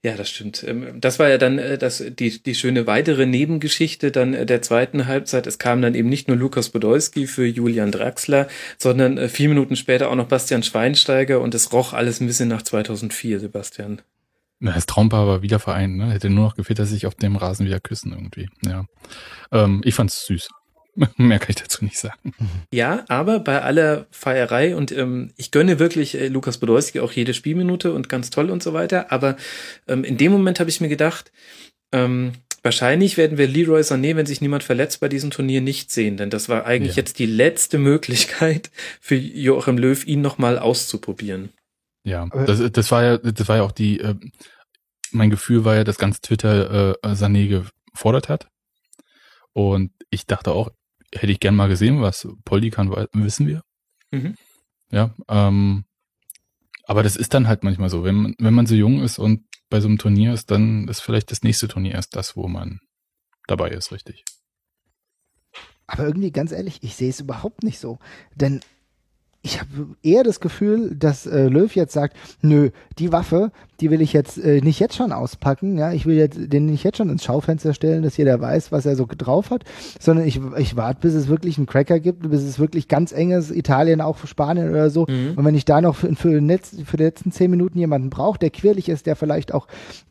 Ja, 0.02 0.14
das 0.14 0.30
stimmt. 0.30 0.62
Ähm, 0.62 1.00
das 1.00 1.18
war 1.18 1.28
ja 1.28 1.36
dann 1.36 1.58
äh, 1.58 1.78
das, 1.78 1.98
die, 1.98 2.40
die 2.40 2.54
schöne 2.54 2.86
weitere 2.86 3.26
Nebengeschichte 3.26 4.12
dann 4.12 4.34
äh, 4.34 4.46
der 4.46 4.62
zweiten 4.62 5.06
Halbzeit. 5.08 5.48
Es 5.48 5.58
kam 5.58 5.82
dann 5.82 5.96
eben 5.96 6.08
nicht 6.08 6.28
nur 6.28 6.36
Lukas 6.36 6.68
Podolski 6.68 7.26
für 7.26 7.44
Julian 7.44 7.90
Draxler, 7.90 8.46
sondern 8.78 9.28
vier 9.28 9.48
Minuten 9.48 9.74
später 9.74 10.10
auch 10.10 10.14
noch 10.14 10.28
Bastian 10.28 10.62
Schweinsteiger 10.62 11.40
und 11.40 11.56
es 11.56 11.72
roch 11.72 11.92
alles 11.92 12.20
ein 12.20 12.28
bisschen 12.28 12.48
nach 12.48 12.62
2004, 12.62 13.40
Sebastian. 13.40 14.00
Na, 14.58 14.72
das 14.72 14.86
Traumpaar 14.86 15.26
war 15.26 15.42
wieder 15.42 15.58
vereint, 15.58 15.96
ne? 15.96 16.12
Hätte 16.12 16.30
nur 16.30 16.44
noch 16.44 16.56
gefehlt, 16.56 16.78
dass 16.78 16.88
sie 16.88 16.94
sich 16.94 17.06
auf 17.06 17.14
dem 17.14 17.36
Rasen 17.36 17.66
wieder 17.66 17.80
küssen 17.80 18.12
irgendwie. 18.12 18.48
Ja. 18.64 18.86
Ähm, 19.52 19.82
ich 19.84 19.94
fand's 19.94 20.26
süß. 20.26 20.48
Mehr 21.16 21.38
kann 21.38 21.50
ich 21.50 21.56
dazu 21.56 21.84
nicht 21.84 21.98
sagen. 21.98 22.32
Ja, 22.72 23.04
aber 23.08 23.40
bei 23.40 23.60
aller 23.62 24.06
Feierei 24.10 24.74
und 24.74 24.92
ähm, 24.92 25.30
ich 25.36 25.50
gönne 25.50 25.78
wirklich 25.78 26.14
äh, 26.14 26.28
Lukas 26.28 26.58
Podolski 26.58 27.00
auch 27.00 27.12
jede 27.12 27.34
Spielminute 27.34 27.92
und 27.92 28.08
ganz 28.08 28.30
toll 28.30 28.50
und 28.50 28.62
so 28.62 28.72
weiter. 28.72 29.12
Aber 29.12 29.36
ähm, 29.86 30.04
in 30.04 30.16
dem 30.16 30.32
Moment 30.32 30.58
habe 30.58 30.70
ich 30.70 30.80
mir 30.80 30.88
gedacht, 30.88 31.32
ähm, 31.92 32.32
wahrscheinlich 32.62 33.18
werden 33.18 33.36
wir 33.36 33.46
Leroy 33.46 33.82
Sané, 33.82 34.16
wenn 34.16 34.26
sich 34.26 34.40
niemand 34.40 34.64
verletzt, 34.64 35.00
bei 35.00 35.08
diesem 35.08 35.30
Turnier 35.30 35.60
nicht 35.60 35.92
sehen, 35.92 36.16
denn 36.16 36.30
das 36.30 36.48
war 36.48 36.64
eigentlich 36.64 36.96
ja. 36.96 37.02
jetzt 37.02 37.18
die 37.18 37.26
letzte 37.26 37.78
Möglichkeit 37.78 38.70
für 39.00 39.16
Joachim 39.16 39.76
Löw, 39.76 40.04
ihn 40.06 40.22
nochmal 40.22 40.58
auszuprobieren. 40.58 41.50
Ja, 42.06 42.26
das, 42.26 42.62
das 42.70 42.92
war 42.92 43.02
ja, 43.02 43.18
das 43.18 43.48
war 43.48 43.56
ja 43.56 43.62
auch 43.64 43.72
die, 43.72 43.98
äh, 43.98 44.14
mein 45.10 45.28
Gefühl 45.28 45.64
war 45.64 45.74
ja, 45.74 45.82
dass 45.82 45.98
ganz 45.98 46.20
Twitter 46.20 46.92
äh, 47.02 47.08
Sané 47.08 47.64
gefordert 47.92 48.28
hat. 48.28 48.46
Und 49.52 49.90
ich 50.10 50.24
dachte 50.24 50.52
auch, 50.52 50.70
hätte 51.12 51.32
ich 51.32 51.40
gern 51.40 51.56
mal 51.56 51.68
gesehen, 51.68 52.00
was 52.02 52.28
Poldi 52.44 52.70
kann, 52.70 52.90
wissen 53.12 53.48
wir. 53.48 53.62
Mhm. 54.12 54.36
Ja, 54.92 55.16
ähm, 55.26 55.84
aber 56.84 57.02
das 57.02 57.16
ist 57.16 57.34
dann 57.34 57.48
halt 57.48 57.64
manchmal 57.64 57.88
so, 57.88 58.04
wenn 58.04 58.14
man, 58.14 58.34
wenn 58.38 58.54
man 58.54 58.66
so 58.66 58.76
jung 58.76 59.02
ist 59.02 59.18
und 59.18 59.44
bei 59.68 59.80
so 59.80 59.88
einem 59.88 59.98
Turnier 59.98 60.32
ist, 60.32 60.52
dann 60.52 60.86
ist 60.86 61.00
vielleicht 61.00 61.32
das 61.32 61.42
nächste 61.42 61.66
Turnier 61.66 61.94
erst 61.94 62.14
das, 62.14 62.36
wo 62.36 62.46
man 62.46 62.78
dabei 63.48 63.70
ist, 63.70 63.90
richtig. 63.90 64.22
Aber 65.88 66.04
irgendwie, 66.04 66.30
ganz 66.30 66.52
ehrlich, 66.52 66.84
ich 66.84 66.94
sehe 66.94 67.10
es 67.10 67.18
überhaupt 67.18 67.64
nicht 67.64 67.80
so. 67.80 67.98
Denn 68.36 68.60
ich 69.46 69.60
habe 69.60 69.94
eher 70.02 70.24
das 70.24 70.40
Gefühl, 70.40 70.96
dass 70.96 71.24
äh, 71.24 71.46
Löw 71.46 71.72
jetzt 71.76 71.92
sagt, 71.92 72.16
nö, 72.42 72.70
die 72.98 73.12
Waffe, 73.12 73.52
die 73.80 73.90
will 73.90 74.00
ich 74.00 74.12
jetzt 74.12 74.38
äh, 74.38 74.60
nicht 74.60 74.80
jetzt 74.80 74.96
schon 74.96 75.12
auspacken, 75.12 75.76
ja, 75.78 75.92
ich 75.92 76.06
will 76.06 76.16
jetzt 76.16 76.38
den 76.52 76.66
nicht 76.66 76.84
jetzt 76.84 76.98
schon 76.98 77.10
ins 77.10 77.24
Schaufenster 77.24 77.74
stellen, 77.74 78.02
dass 78.02 78.16
jeder 78.16 78.40
weiß, 78.40 78.72
was 78.72 78.86
er 78.86 78.96
so 78.96 79.06
drauf 79.06 79.50
hat, 79.50 79.64
sondern 80.00 80.26
ich, 80.26 80.40
ich 80.58 80.76
warte, 80.76 81.00
bis 81.00 81.14
es 81.14 81.28
wirklich 81.28 81.58
einen 81.58 81.66
Cracker 81.66 82.00
gibt, 82.00 82.28
bis 82.28 82.42
es 82.42 82.58
wirklich 82.58 82.88
ganz 82.88 83.12
enges 83.12 83.50
Italien, 83.50 84.00
auch 84.00 84.16
für 84.16 84.26
Spanien 84.26 84.70
oder 84.70 84.90
so. 84.90 85.06
Mhm. 85.08 85.34
Und 85.36 85.44
wenn 85.44 85.54
ich 85.54 85.64
da 85.64 85.80
noch 85.80 85.96
für, 85.96 86.14
für, 86.14 86.40
Netz, 86.40 86.76
für 86.84 86.96
die 86.96 87.04
letzten 87.04 87.32
zehn 87.32 87.50
Minuten 87.50 87.78
jemanden 87.78 88.10
brauche, 88.10 88.38
der 88.38 88.50
quirlig 88.50 88.88
ist, 88.88 89.06
der 89.06 89.16
vielleicht 89.16 89.52
auch 89.52 89.66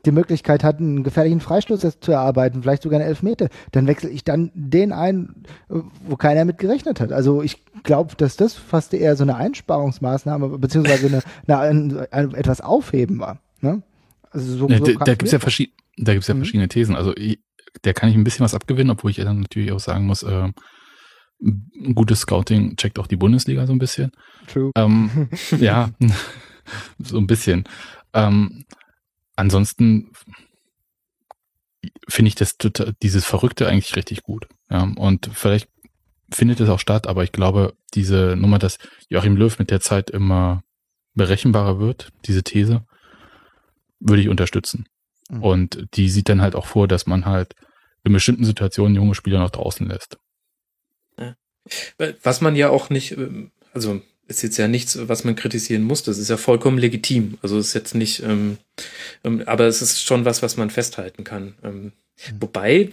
die 0.05 0.11
Möglichkeit 0.11 0.63
hat, 0.63 0.80
einen 0.80 1.03
gefährlichen 1.03 1.39
Freistoß 1.39 1.99
zu 1.99 2.11
erarbeiten, 2.11 2.61
vielleicht 2.61 2.84
sogar 2.84 2.99
eine 2.99 3.09
Elfmeter, 3.09 3.49
dann 3.72 3.88
wechsle 3.88 4.09
ich 4.09 4.24
dann 4.24 4.51
den 4.53 4.91
ein, 4.91 5.43
wo 5.68 6.16
keiner 6.16 6.45
mit 6.45 6.57
gerechnet 6.57 6.99
hat. 6.99 7.11
Also 7.11 7.41
ich 7.41 7.63
glaube, 7.84 8.16
dass 8.16 8.38
das 8.38 8.53
fast 8.53 8.93
eher 8.93 9.16
so 9.16 9.24
eine 9.24 9.36
Einsparungsmaßnahme 9.36 10.57
beziehungsweise 10.59 11.24
eine, 11.47 11.59
eine, 11.59 12.07
eine 12.11 12.38
etwas 12.38 12.61
Aufheben 12.61 13.20
war. 13.20 13.39
Ne? 13.62 13.84
Also 14.32 14.58
so, 14.58 14.70
ja, 14.70 14.78
so 14.78 14.86
da, 14.86 15.06
da 15.06 15.12
gibt 15.14 15.24
es 15.24 15.32
ja, 15.32 15.39
verschied 15.39 15.72
da 15.97 16.14
gibt's 16.14 16.28
ja 16.28 16.34
mhm. 16.34 16.39
verschiedene 16.39 16.68
Thesen. 16.68 16.95
Also 16.95 17.16
ich, 17.16 17.39
der 17.84 17.93
kann 17.93 18.10
ich 18.10 18.16
ein 18.16 18.24
bisschen 18.24 18.43
was 18.43 18.53
abgewinnen, 18.53 18.91
obwohl 18.91 19.12
ich 19.12 19.18
dann 19.18 19.41
natürlich 19.41 19.72
auch 19.72 19.80
sagen 19.80 20.06
muss, 20.06 20.24
äh, 20.24 20.51
ein 21.41 21.95
gutes 21.95 22.22
Scouting 22.22 22.76
checkt 22.78 22.97
auch 22.99 23.08
die 23.08 23.18
Bundesliga 23.18 23.66
so 23.68 23.74
ein 23.74 23.80
bisschen. 23.80 24.12
True. 24.47 24.72
Ähm, 24.76 25.30
ja, 25.60 25.91
so 26.99 27.18
ein 27.18 27.28
bisschen. 27.28 27.66
Ähm, 28.14 28.66
ansonsten 29.36 30.12
finde 32.08 32.30
ich 32.30 32.36
das 32.36 32.58
total, 32.58 32.93
dieses 33.01 33.26
Verrückte 33.26 33.68
eigentlich 33.68 33.95
richtig 33.95 34.24
gut. 34.24 34.47
Ja, 34.70 34.84
und 34.95 35.30
vielleicht 35.34 35.70
findet 36.32 36.60
es 36.60 36.70
auch 36.70 36.80
statt, 36.80 37.08
aber 37.08 37.24
ich 37.24 37.32
glaube, 37.32 37.76
diese 37.93 38.36
Nummer, 38.36 38.58
dass 38.58 38.78
Joachim 39.10 39.36
Löw 39.36 39.58
mit 39.60 39.70
der 39.70 39.80
Zeit 39.80 40.10
immer 40.10 40.64
berechenbarer 41.14 41.80
wird, 41.80 42.12
diese 42.26 42.43
These, 42.43 42.86
würde 44.00 44.22
ich 44.22 44.30
unterstützen. 44.30 44.88
Mhm. 45.30 45.43
Und 45.43 45.88
die 45.96 46.10
sieht 46.10 46.30
dann 46.30 46.41
halt 46.41 46.56
auch 46.56 46.66
vor, 46.66 46.88
dass 46.88 47.08
man 47.08 47.26
halt 47.26 47.56
in 48.04 48.14
bestimmten 48.14 48.46
Situationen 48.46 48.96
junge 48.96 49.16
Spieler 49.16 49.39
noch 49.39 49.50
draußen 49.50 49.88
lässt. 49.88 50.18
Was 52.24 52.41
man 52.41 52.56
ja 52.56 52.70
auch 52.70 52.89
nicht, 52.89 53.18
ähm, 53.18 53.52
also 53.74 54.02
ist 54.28 54.41
jetzt 54.41 54.58
ja 54.58 54.68
nichts, 54.68 54.98
was 55.08 55.24
man 55.24 55.36
kritisieren 55.36 55.84
muss. 55.84 56.04
Das 56.04 56.18
ist 56.18 56.30
ja 56.30 56.38
vollkommen 56.38 56.78
legitim. 56.78 57.38
Also 57.41 57.60
ist 57.60 57.74
jetzt 57.74 57.96
nicht, 57.96 58.24
ähm, 58.24 58.58
ähm, 59.24 59.43
aber 59.46 59.66
es 59.66 59.82
ist 59.82 60.02
schon 60.02 60.26
was, 60.26 60.41
was 60.41 60.58
man 60.58 60.70
festhalten 60.70 61.24
kann. 61.24 61.56
Ähm. 61.64 61.91
Wobei 62.39 62.89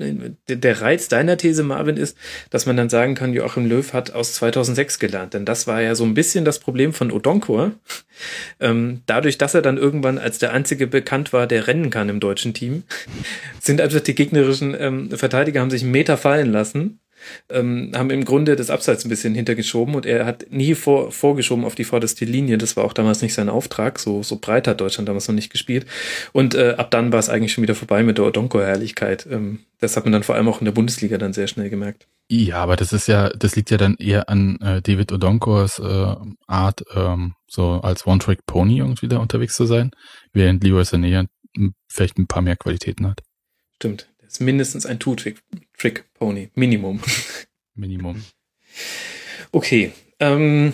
der 0.49 0.81
Reiz 0.81 1.09
deiner 1.09 1.37
These, 1.37 1.63
Marvin, 1.63 1.97
ist, 1.97 2.17
dass 2.51 2.67
man 2.67 2.77
dann 2.77 2.89
sagen 2.89 3.15
kann, 3.15 3.33
Joachim 3.33 3.69
Löw 3.69 3.93
hat 3.93 4.13
aus 4.13 4.35
2006 4.35 4.99
gelernt. 4.99 5.35
Denn 5.35 5.45
das 5.45 5.67
war 5.67 5.81
ja 5.81 5.95
so 5.95 6.05
ein 6.05 6.15
bisschen 6.15 6.45
das 6.45 6.59
Problem 6.59 6.93
von 6.93 7.11
Odonkor. 7.11 7.73
Ähm, 8.61 9.01
dadurch, 9.07 9.39
dass 9.39 9.55
er 9.55 9.63
dann 9.63 9.79
irgendwann 9.79 10.19
als 10.19 10.39
der 10.39 10.53
Einzige 10.53 10.87
bekannt 10.87 11.33
war, 11.33 11.47
der 11.47 11.67
rennen 11.67 11.89
kann 11.89 12.11
im 12.11 12.21
deutschen 12.21 12.53
Team, 12.53 12.85
sind 13.61 13.81
einfach 13.81 14.01
die 14.01 14.15
gegnerischen 14.15 14.77
ähm, 14.79 15.11
Verteidiger 15.11 15.61
haben 15.61 15.71
sich 15.71 15.83
einen 15.83 15.93
Meter 15.93 16.19
fallen 16.19 16.53
lassen 16.53 17.01
ähm, 17.49 17.93
haben 17.95 18.11
im 18.11 18.25
Grunde 18.25 18.57
das 18.57 18.71
Abseits 18.71 19.05
ein 19.05 19.09
bisschen 19.09 19.35
hintergeschoben 19.35 19.95
und 19.95 20.07
er 20.07 20.27
hat 20.27 20.47
nie 20.51 20.75
vor, 20.75 21.13
vorgeschoben 21.13 21.65
auf 21.65 21.75
die 21.75 21.85
vorderste 21.85 22.25
Linie. 22.25 22.59
Das 22.59 22.77
war 22.77 22.85
auch 22.85 22.93
damals 22.93 23.23
nicht 23.23 23.35
sein 23.35 23.49
Auftrag. 23.49 23.99
So, 23.99 24.23
so 24.23 24.37
breit 24.37 24.69
hat 24.69 24.81
Deutschland 24.81 25.09
damals 25.09 25.29
noch 25.29 25.35
nicht 25.35 25.51
gespielt. 25.51 25.87
Und 26.33 26.55
äh, 26.55 26.75
ab 26.77 26.91
dann 26.91 27.13
war 27.13 27.19
es 27.19 27.29
eigentlich 27.29 27.53
schon 27.53 27.63
wieder 27.63 27.75
vorbei 27.75 28.03
mit 28.03 28.19
der 28.19 28.27
Odonko-Herrlichkeit. 28.27 29.27
Ähm, 29.31 29.61
das 29.81 29.97
hat 29.97 30.05
man 30.05 30.13
dann 30.13 30.23
vor 30.23 30.35
allem 30.35 30.49
auch 30.49 30.61
in 30.61 30.65
der 30.65 30.73
Bundesliga 30.73 31.19
dann 31.19 31.33
sehr 31.33 31.49
schnell 31.49 31.71
gemerkt. 31.71 32.07
Ja, 32.29 32.57
aber 32.57 32.77
das 32.77 32.93
ist 32.93 33.09
ja, 33.09 33.31
das 33.31 33.57
liegt 33.57 33.71
ja 33.71 33.77
dann 33.77 33.97
eher 33.97 34.29
an 34.29 34.59
äh, 34.61 34.81
David 34.81 35.13
Odonkors 35.13 35.79
äh, 35.79 36.15
Art, 36.47 36.85
ähm, 36.95 37.35
so 37.47 37.81
als 37.83 38.07
One-Track-Pony 38.07 38.79
irgendwie 38.79 39.09
da 39.09 39.19
unterwegs 39.19 39.55
zu 39.55 39.67
sein, 39.67 39.91
während 40.33 40.63
Leroy 40.65 40.83
Sané 40.83 41.27
vielleicht 41.89 42.19
ein 42.19 42.27
paar 42.27 42.41
mehr 42.41 42.57
Qualitäten 42.57 43.07
hat. 43.07 43.21
Stimmt 43.75 44.12
ist 44.33 44.41
mindestens 44.41 44.87
ein 44.87 44.99
Two-Trick-Pony. 44.99 46.49
Minimum. 46.55 47.01
Minimum. 47.75 48.25
Okay. 49.53 49.93
Ähm, 50.21 50.73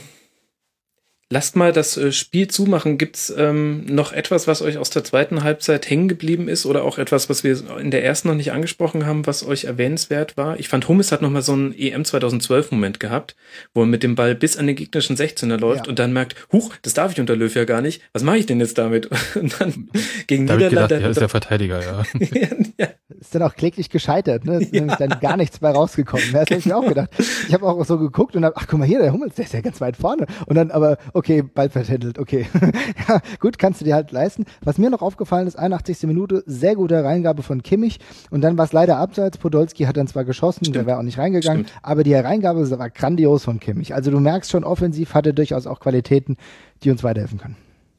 Lasst 1.31 1.57
mal 1.57 1.73
das 1.73 1.99
äh, 1.99 2.11
Spiel 2.11 2.49
zumachen. 2.49 2.97
Gibt's 2.97 3.33
ähm, 3.37 3.85
noch 3.85 4.13
etwas, 4.15 4.47
was 4.47 4.63
euch 4.63 4.79
aus 4.79 4.89
der 4.89 5.05
zweiten 5.05 5.43
Halbzeit 5.43 5.91
hängen 5.91 6.09
geblieben 6.09 6.49
ist 6.49 6.65
oder 6.65 6.85
auch 6.85 6.97
etwas, 6.97 7.29
was 7.29 7.45
wir 7.45 7.79
in 7.79 7.91
der 7.91 8.03
ersten 8.03 8.29
noch 8.29 8.35
nicht 8.35 8.53
angesprochen 8.53 9.05
haben, 9.05 9.27
was 9.27 9.47
euch 9.47 9.65
erwähnenswert 9.65 10.39
war? 10.39 10.59
Ich 10.59 10.69
fand, 10.69 10.89
Hummes 10.89 11.13
hat 11.13 11.21
noch 11.21 11.29
mal 11.29 11.43
so 11.43 11.53
einen 11.53 11.75
EM 11.75 12.07
2012 12.07 12.71
Moment 12.71 12.99
gehabt, 12.99 13.37
wo 13.75 13.83
er 13.83 13.87
mit 13.87 14.03
dem 14.03 14.15
Ball 14.15 14.35
bis 14.35 14.57
an 14.57 14.67
den 14.67 14.77
gegnerischen 14.77 15.17
16er 15.17 15.59
läuft 15.59 15.85
ja. 15.85 15.91
und 15.91 15.99
dann 15.99 16.15
merkt, 16.15 16.35
huch, 16.51 16.75
das 16.81 16.95
darf 16.95 17.13
ich 17.13 17.21
unter 17.21 17.37
Löw 17.37 17.55
ja 17.55 17.65
gar 17.65 17.83
nicht. 17.83 18.01
Was 18.15 18.23
mache 18.23 18.39
ich 18.39 18.47
denn 18.47 18.61
jetzt 18.61 18.79
damit? 18.79 19.11
Und 19.35 19.61
dann 19.61 19.91
gegen 20.27 20.47
da 20.47 20.55
Niederlande. 20.55 20.97
Gedacht, 20.97 21.03
ja, 21.03 21.11
ist 21.11 21.21
der 21.21 21.29
Verteidiger, 21.29 21.81
ja. 21.81 22.03
ja, 22.19 22.49
ja. 22.79 22.89
Ist 23.21 23.35
dann 23.35 23.43
auch 23.43 23.55
kläglich 23.55 23.91
gescheitert, 23.91 24.45
ne? 24.45 24.61
Ist 24.61 24.73
ja. 24.73 24.81
nämlich 24.81 24.97
dann 24.97 25.21
gar 25.21 25.37
nichts 25.37 25.59
bei 25.59 25.71
rausgekommen. 25.71 26.33
Das 26.33 26.43
habe 26.43 26.57
ich 26.57 26.67
mir 26.67 26.77
auch 26.77 26.87
gedacht. 26.87 27.11
Ich 27.49 27.53
habe 27.53 27.67
auch 27.67 27.85
so 27.85 27.99
geguckt 27.99 28.37
und 28.37 28.45
hab, 28.45 28.55
ach 28.57 28.67
guck 28.69 28.79
mal 28.79 28.87
hier, 28.87 29.01
der 29.01 29.13
Hummels, 29.13 29.35
der 29.35 29.45
ist 29.45 29.55
ja 29.55 29.61
ganz 29.61 29.81
weit 29.81 29.97
vorne. 29.97 30.27
Und 30.47 30.57
dann 30.57 30.71
aber, 30.71 30.99
okay, 31.19 31.43
Ball 31.43 31.69
vertändelt, 31.69 32.19
okay. 32.19 32.47
ja, 33.09 33.21
gut, 33.41 33.59
kannst 33.59 33.81
du 33.81 33.85
dir 33.85 33.95
halt 33.95 34.13
leisten. 34.13 34.45
Was 34.63 34.79
mir 34.79 34.89
noch 34.89 35.03
aufgefallen 35.03 35.47
ist, 35.47 35.57
81. 35.57 36.05
Minute, 36.05 36.45
sehr 36.47 36.77
gute 36.77 37.03
Reingabe 37.03 37.43
von 37.43 37.63
Kimmich 37.63 37.99
und 38.31 38.41
dann 38.41 38.57
war 38.57 38.65
es 38.65 38.73
leider 38.73 38.97
abseits. 38.97 39.37
Podolski 39.37 39.85
hat 39.85 39.97
dann 39.97 40.07
zwar 40.07 40.25
geschossen, 40.25 40.65
Stimmt. 40.65 40.77
der 40.77 40.87
wäre 40.87 40.99
auch 40.99 41.03
nicht 41.03 41.19
reingegangen, 41.19 41.67
Stimmt. 41.67 41.81
aber 41.83 42.05
die 42.05 42.15
Reingabe 42.15 42.71
war 42.79 42.91
grandios 42.91 43.45
von 43.45 43.61
Kimmich. 43.61 43.95
Also 43.95 44.11
du 44.11 44.21
merkst 44.21 44.51
schon, 44.51 44.65
offensiv 44.65 45.15
hat 45.15 45.27
er 45.27 45.33
durchaus 45.33 45.67
auch 45.67 45.81
Qualitäten, 45.81 46.37
die 46.85 46.91
uns 46.91 47.03
weiterhelfen 47.03 47.39
können. 47.39 47.57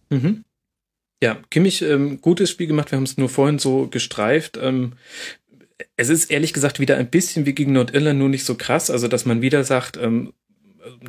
Mhm. 0.09 0.43
Ja, 1.21 1.37
Kimmich, 1.49 1.81
ähm, 1.81 2.21
gutes 2.21 2.49
Spiel 2.49 2.67
gemacht. 2.67 2.91
Wir 2.91 2.95
haben 2.95 3.03
es 3.03 3.17
nur 3.17 3.27
vorhin 3.27 3.59
so 3.59 3.87
gestreift. 3.87 4.57
Ähm, 4.61 4.93
es 5.97 6.07
ist 6.07 6.31
ehrlich 6.31 6.53
gesagt 6.53 6.79
wieder 6.79 6.95
ein 6.95 7.09
bisschen 7.09 7.45
wie 7.45 7.53
gegen 7.53 7.73
Nordirland, 7.73 8.17
nur 8.17 8.29
nicht 8.29 8.45
so 8.45 8.55
krass. 8.55 8.89
Also, 8.89 9.09
dass 9.09 9.25
man 9.25 9.41
wieder 9.41 9.65
sagt, 9.65 9.97
ähm, 9.97 10.33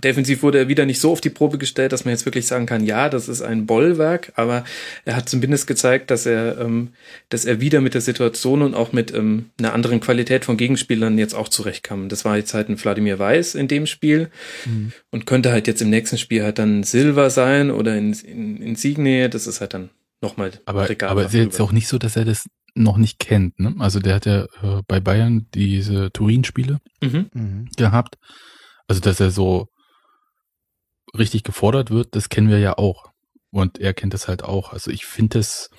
defensiv 0.03 0.43
wurde 0.43 0.59
er 0.59 0.69
wieder 0.69 0.87
nicht 0.87 1.01
so 1.01 1.13
auf 1.13 1.21
die 1.21 1.31
Probe 1.31 1.59
gestellt, 1.59 1.93
dass 1.93 2.05
man 2.05 2.13
jetzt 2.13 2.25
wirklich 2.25 2.47
sagen 2.47 2.67
kann, 2.67 2.85
ja, 2.85 3.09
das 3.09 3.29
ist 3.29 3.43
ein 3.43 3.67
Bollwerk, 3.67 4.33
aber 4.37 4.65
er 5.05 5.17
hat 5.17 5.29
zumindest 5.29 5.67
gezeigt, 5.67 6.11
dass 6.11 6.27
er, 6.27 6.59
ähm, 6.59 6.91
dass 7.29 7.45
er 7.45 7.61
wieder 7.61 7.81
mit 7.81 7.95
der 7.95 8.01
Situation 8.01 8.63
und 8.63 8.75
auch 8.75 8.93
mit 8.93 9.15
ähm, 9.15 9.47
einer 9.59 9.73
anderen 9.75 10.01
Qualität 10.01 10.45
von 10.45 10.57
Gegenspielern 10.57 11.19
jetzt 11.19 11.35
auch 11.35 11.49
zurechtkam. 11.49 12.09
Das 12.09 12.25
war 12.25 12.37
jetzt 12.37 12.55
halt 12.55 12.69
ein 12.69 12.77
Vladimir 12.77 13.19
Weiß 13.19 13.55
in 13.55 13.69
dem 13.69 13.87
Spiel 13.87 14.31
mhm. 14.67 14.93
und 15.11 15.27
könnte 15.27 15.53
halt 15.53 15.67
jetzt 15.67 15.83
im 15.83 15.91
nächsten 15.91 16.19
Spiel 16.19 16.43
halt 16.43 16.59
dann 16.59 16.83
Silva 16.83 17.31
sein 17.31 17.71
oder 17.71 17.97
in, 17.97 18.13
in, 18.13 18.63
in 18.63 18.77
Siegnähe. 18.77 19.29
Das 19.29 19.47
ist 19.47 19.61
halt 19.61 19.75
dann 19.75 19.91
nochmal. 20.21 20.53
Aber, 20.67 20.89
aber 21.07 21.23
es 21.23 21.35
ist 21.35 21.41
jetzt 21.41 21.61
auch 21.61 21.73
nicht 21.73 21.89
so, 21.89 21.99
dass 21.99 22.17
er 22.17 22.25
das 22.25 22.47
noch 22.75 22.97
nicht 22.97 23.19
kennt. 23.19 23.59
Ne? 23.59 23.75
Also 23.79 24.01
der 24.01 24.15
hat 24.15 24.27
ja 24.27 24.45
äh, 24.63 24.83
bei 24.87 25.01
Bayern 25.01 25.47
diese 25.55 26.13
Turin-Spiele 26.13 26.79
mhm. 27.03 27.31
mhm. 27.33 27.69
gehabt. 27.77 28.17
Also, 28.91 29.03
dass 29.03 29.21
er 29.21 29.31
so 29.31 29.69
richtig 31.17 31.45
gefordert 31.45 31.93
wird, 31.93 32.17
das 32.17 32.29
kennen 32.29 32.49
wir 32.49 32.59
ja 32.59 32.77
auch. 32.77 33.13
Und 33.53 33.79
er 33.79 33.95
kennt 33.95 34.15
das 34.15 34.27
halt 34.27 34.43
auch. 34.43 34.73
Also 34.73 34.91
ich 34.91 35.07
finde 35.07 35.39
es, 35.39 35.71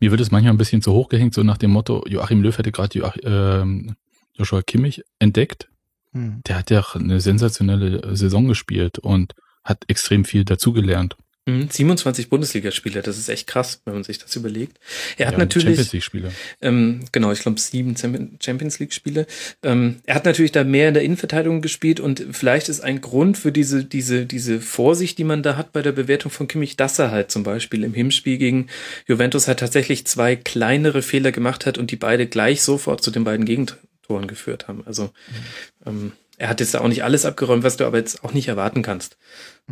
mir 0.00 0.10
wird 0.10 0.22
es 0.22 0.30
manchmal 0.30 0.54
ein 0.54 0.56
bisschen 0.56 0.80
zu 0.80 0.94
hoch 0.94 1.10
gehängt, 1.10 1.34
so 1.34 1.42
nach 1.42 1.58
dem 1.58 1.72
Motto, 1.72 2.06
Joachim 2.06 2.40
Löw 2.40 2.56
hätte 2.56 2.72
gerade 2.72 3.00
äh, 3.00 3.92
Joshua 4.32 4.62
Kimmich 4.62 5.02
entdeckt. 5.18 5.68
Hm. 6.12 6.40
Der 6.46 6.56
hat 6.56 6.70
ja 6.70 6.82
eine 6.94 7.20
sensationelle 7.20 8.16
Saison 8.16 8.48
gespielt 8.48 8.98
und 8.98 9.34
hat 9.62 9.84
extrem 9.88 10.24
viel 10.24 10.46
dazugelernt. 10.46 11.16
27 11.46 12.26
mhm, 12.26 12.30
Bundesligaspiele, 12.30 13.02
das 13.02 13.18
ist 13.18 13.28
echt 13.28 13.46
krass, 13.46 13.82
wenn 13.84 13.92
man 13.92 14.04
sich 14.04 14.18
das 14.18 14.34
überlegt. 14.34 14.78
Er 15.18 15.26
hat 15.26 15.34
ja, 15.34 15.38
natürlich 15.38 15.76
Champions 15.76 15.92
League 15.92 16.02
Spiele. 16.02 16.32
Ähm, 16.62 17.00
genau, 17.12 17.32
ich 17.32 17.40
glaube 17.40 17.60
sieben 17.60 17.94
Champions 17.96 18.78
League 18.78 18.94
Spiele. 18.94 19.26
Ähm, 19.62 19.96
er 20.04 20.14
hat 20.14 20.24
natürlich 20.24 20.52
da 20.52 20.64
mehr 20.64 20.88
in 20.88 20.94
der 20.94 21.02
Innenverteidigung 21.02 21.60
gespielt 21.60 22.00
und 22.00 22.24
vielleicht 22.32 22.70
ist 22.70 22.80
ein 22.80 23.02
Grund 23.02 23.36
für 23.36 23.52
diese 23.52 23.84
diese 23.84 24.24
diese 24.24 24.60
Vorsicht, 24.60 25.18
die 25.18 25.24
man 25.24 25.42
da 25.42 25.56
hat 25.56 25.72
bei 25.72 25.82
der 25.82 25.92
Bewertung 25.92 26.30
von 26.30 26.48
Kimmich, 26.48 26.76
dass 26.76 26.98
er 26.98 27.10
halt 27.10 27.30
zum 27.30 27.42
Beispiel 27.42 27.84
im 27.84 27.92
Hinspiel 27.92 28.38
gegen 28.38 28.68
Juventus 29.06 29.46
halt 29.46 29.58
tatsächlich 29.60 30.06
zwei 30.06 30.36
kleinere 30.36 31.02
Fehler 31.02 31.30
gemacht 31.30 31.66
hat 31.66 31.76
und 31.76 31.90
die 31.90 31.96
beide 31.96 32.26
gleich 32.26 32.62
sofort 32.62 33.02
zu 33.02 33.10
den 33.10 33.24
beiden 33.24 33.44
Gegentoren 33.44 34.26
geführt 34.26 34.66
haben. 34.66 34.82
Also 34.86 35.04
mhm. 35.04 35.86
ähm, 35.86 36.12
er 36.38 36.48
hat 36.48 36.60
jetzt 36.60 36.76
auch 36.76 36.88
nicht 36.88 37.04
alles 37.04 37.24
abgeräumt, 37.24 37.62
was 37.62 37.76
du 37.76 37.86
aber 37.86 37.98
jetzt 37.98 38.24
auch 38.24 38.32
nicht 38.32 38.48
erwarten 38.48 38.82
kannst. 38.82 39.16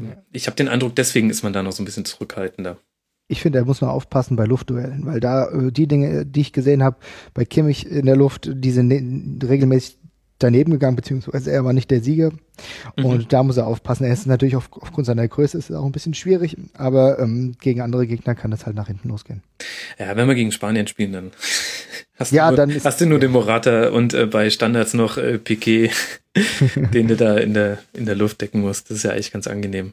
Ja. 0.01 0.23
Ich 0.33 0.47
habe 0.47 0.57
den 0.57 0.69
Eindruck, 0.69 0.95
deswegen 0.97 1.31
ist 1.31 1.43
man 1.43 1.53
da 1.53 1.63
noch 1.63 1.73
so 1.73 1.83
ein 1.83 1.87
bisschen 1.87 2.05
zurückhaltender. 2.05 2.79
Ich 3.29 3.41
finde, 3.41 3.61
er 3.61 3.65
muss 3.65 3.81
mal 3.81 3.91
aufpassen 3.91 4.37
bei 4.37 4.45
Luftduellen, 4.45 5.07
weil 5.07 5.21
da 5.21 5.49
äh, 5.49 5.73
die 5.73 5.87
Dinge, 5.87 6.27
die 6.27 6.43
ich 6.43 6.53
gesehen 6.53 6.83
habe, 6.83 6.99
bei 7.35 7.45
Kimmich 7.45 7.87
in 7.87 8.07
der 8.07 8.17
Luft, 8.17 8.51
diese 8.53 8.83
ne 8.83 9.39
regelmäßig 9.43 9.99
daneben 10.43 10.73
gegangen, 10.73 10.97
beziehungsweise 10.97 11.51
er 11.53 11.65
war 11.65 11.73
nicht 11.73 11.91
der 11.91 12.01
Sieger. 12.03 12.33
Mhm. 12.97 13.05
Und 13.05 13.33
da 13.33 13.43
muss 13.43 13.57
er 13.57 13.67
aufpassen. 13.67 14.05
Er 14.05 14.13
ist 14.13 14.27
natürlich 14.27 14.57
auf, 14.57 14.69
aufgrund 14.73 15.07
seiner 15.07 15.27
Größe 15.27 15.57
ist 15.59 15.71
es 15.71 15.77
auch 15.77 15.85
ein 15.87 15.93
bisschen 15.93 16.15
schwierig, 16.15 16.57
aber 16.75 17.19
ähm, 17.19 17.57
gegen 17.61 17.81
andere 17.81 18.07
Gegner 18.07 18.35
kann 18.35 18.51
das 18.51 18.67
halt 18.67 18.77
nach 18.77 18.87
hinten 18.89 19.09
losgehen. 19.09 19.43
Ja, 19.99 20.17
wenn 20.17 20.29
wir 20.29 20.35
gegen 20.35 20.53
Spanien 20.53 20.87
spielen, 20.87 21.13
dann 21.13 21.31
hast 22.17 22.33
Ja, 22.33 22.45
du 22.47 22.51
nur, 22.51 22.57
dann 22.57 22.71
ist- 22.71 22.85
hast 22.85 23.01
du 23.01 23.07
nur 23.07 23.19
den 23.21 23.31
Morata 23.33 23.89
und 23.91 24.15
äh, 24.15 24.27
bei 24.27 24.51
Standards 24.51 24.95
noch 24.95 25.17
äh, 25.19 25.39
Piquet, 25.39 25.91
den 26.95 27.09
du 27.09 27.17
da 27.17 27.37
in 27.39 27.55
der, 27.55 27.79
in 27.93 28.07
der 28.07 28.15
Luft 28.17 28.41
decken 28.41 28.61
musst. 28.61 28.91
Das 28.91 28.99
ist 28.99 29.03
ja 29.05 29.11
eigentlich 29.13 29.33
ganz 29.33 29.47
angenehm. 29.47 29.93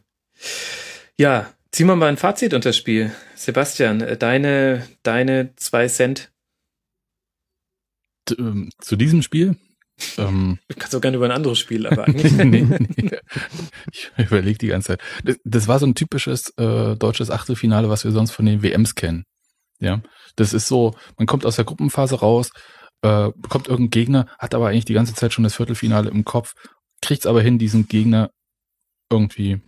Ja, 1.18 1.50
ziehen 1.72 1.88
wir 1.88 1.96
mal 1.96 2.08
ein 2.08 2.18
Fazit 2.18 2.54
unter 2.54 2.70
das 2.70 2.78
Spiel. 2.78 3.12
Sebastian, 3.36 4.02
äh, 4.02 4.18
deine, 4.18 4.88
deine 5.04 5.50
zwei 5.58 5.88
Cent. 5.88 6.32
Ähm, 8.38 8.70
Zu 8.80 8.96
diesem 8.96 9.22
Spiel? 9.22 9.56
Ähm, 10.18 10.60
Du 10.68 10.76
kannst 10.78 10.96
auch 10.96 11.02
gerne 11.02 11.18
über 11.18 11.26
ein 11.26 11.32
anderes 11.32 11.60
Spiel, 11.60 11.88
aber 11.88 12.04
eigentlich. 12.08 12.32
nee, 12.34 12.62
nee. 12.62 13.12
Ich 13.92 14.10
überlege 14.18 14.58
die 14.58 14.68
ganze 14.68 14.88
Zeit. 14.90 15.02
Das, 15.24 15.38
das 15.44 15.68
war 15.68 15.80
so 15.80 15.86
ein 15.86 15.96
typisches 15.96 16.54
äh, 16.58 16.96
deutsches 16.96 17.32
Achtelfinale, 17.32 17.90
was 17.90 18.04
wir 18.04 18.12
sonst 18.12 18.32
von 18.32 18.46
den 18.46 18.64
WMs 18.64 18.96
kennen. 18.96 19.26
Ja, 19.80 20.02
das 20.36 20.54
ist 20.54 20.68
so, 20.68 20.96
man 21.18 21.28
kommt 21.28 21.46
aus 21.46 21.56
der 21.56 21.66
Gruppenphase 21.66 22.16
raus, 22.16 22.52
äh, 23.02 23.30
bekommt 23.36 23.68
irgendeinen 23.68 23.92
Gegner, 23.92 24.26
hat 24.38 24.54
aber 24.54 24.68
eigentlich 24.68 24.86
die 24.86 24.94
ganze 24.94 25.14
Zeit 25.14 25.34
schon 25.34 25.44
das 25.44 25.56
Viertelfinale 25.56 26.10
im 26.10 26.26
Kopf, 26.26 26.54
kriegt 27.02 27.22
es 27.22 27.26
aber 27.28 27.42
hin, 27.42 27.58
diesen 27.60 27.88
Gegner 27.88 28.30
irgendwie 29.10 29.62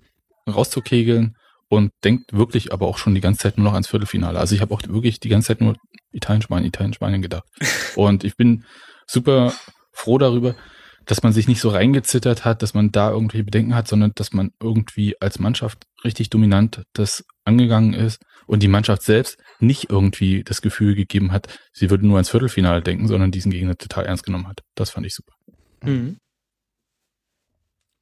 rauszukegeln 0.50 1.38
und 1.70 1.92
denkt 2.04 2.34
wirklich 2.34 2.74
aber 2.74 2.88
auch 2.88 2.98
schon 2.98 3.16
die 3.16 3.22
ganze 3.22 3.44
Zeit 3.44 3.58
nur 3.58 3.66
noch 3.66 3.74
ans 3.74 3.88
Viertelfinale. 3.88 4.38
Also 4.38 4.54
ich 4.54 4.62
habe 4.62 4.74
auch 4.74 4.82
wirklich 4.88 5.22
die 5.22 5.30
ganze 5.30 5.48
Zeit 5.48 5.62
nur 5.62 5.78
Italien, 6.12 6.42
Spanien, 6.42 6.68
Italien, 6.68 6.94
Spanien 6.94 7.22
gedacht. 7.22 7.46
Und 7.96 8.26
ich 8.26 8.36
bin 8.36 8.66
super 9.08 9.54
froh 9.92 10.18
darüber, 10.18 10.56
dass 11.06 11.24
man 11.24 11.34
sich 11.34 11.48
nicht 11.48 11.62
so 11.62 11.70
reingezittert 11.70 12.46
hat, 12.46 12.62
dass 12.62 12.74
man 12.74 12.92
da 12.92 13.12
irgendwie 13.12 13.44
Bedenken 13.44 13.76
hat, 13.76 13.88
sondern 13.88 14.12
dass 14.16 14.34
man 14.34 14.52
irgendwie 14.62 15.16
als 15.20 15.40
Mannschaft 15.40 15.86
richtig 16.04 16.30
dominant 16.30 16.84
das 16.94 17.26
angegangen 17.44 17.94
ist 17.94 18.22
und 18.48 18.62
die 18.64 18.68
Mannschaft 18.68 19.02
selbst 19.02 19.38
nicht 19.60 19.90
irgendwie 19.90 20.44
das 20.44 20.62
Gefühl 20.62 20.96
gegeben 20.96 21.32
hat, 21.32 21.48
sie 21.74 21.90
würde 21.90 22.06
nur 22.06 22.18
ans 22.18 22.30
Viertelfinale 22.30 22.82
denken, 22.82 23.08
sondern 23.08 23.32
diesen 23.32 23.52
Gegner 23.52 23.76
total 23.78 24.06
ernst 24.06 24.26
genommen 24.26 24.48
hat. 24.48 24.62
Das 24.76 24.92
fand 24.92 25.06
ich 25.06 25.16
super. 25.16 25.34
Mhm. 25.84 26.18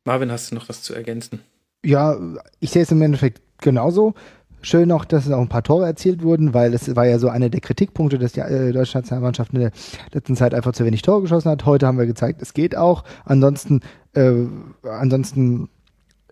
Marvin, 0.06 0.32
hast 0.32 0.52
du 0.52 0.56
noch 0.56 0.70
was 0.70 0.82
zu 0.82 0.94
ergänzen? 0.94 1.42
Ja, 1.84 2.18
ich 2.60 2.72
sehe 2.72 2.82
es 2.82 2.92
im 2.92 3.02
Endeffekt 3.02 3.42
genauso. 3.60 4.14
Schön 4.62 4.92
auch, 4.92 5.06
dass 5.06 5.30
auch 5.32 5.40
ein 5.40 5.48
paar 5.48 5.64
Tore 5.64 5.86
erzielt 5.86 6.22
wurden, 6.22 6.54
weil 6.54 6.74
es 6.74 6.96
war 6.96 7.06
ja 7.06 7.18
so 7.18 7.30
einer 7.30 7.50
der 7.50 7.62
Kritikpunkte, 7.62 8.18
dass 8.18 8.34
die 8.34 8.42
äh, 8.42 8.72
deutsche 8.72 8.98
Nationalmannschaft 8.98 9.54
in 9.54 9.60
der 9.62 9.72
letzten 10.14 10.36
Zeit 10.36 10.54
einfach 10.54 10.74
zu 10.74 10.86
wenig 10.86 11.02
Tore 11.02 11.22
geschossen 11.22 11.50
hat. 11.50 11.66
Heute 11.66 11.88
haben 11.88 11.98
wir 11.98 12.06
gezeigt, 12.06 12.42
es 12.42 12.54
geht 12.54 12.76
auch. 12.76 13.04
Ansonsten, 13.26 13.80
äh, 14.14 14.34
ansonsten 14.84 15.70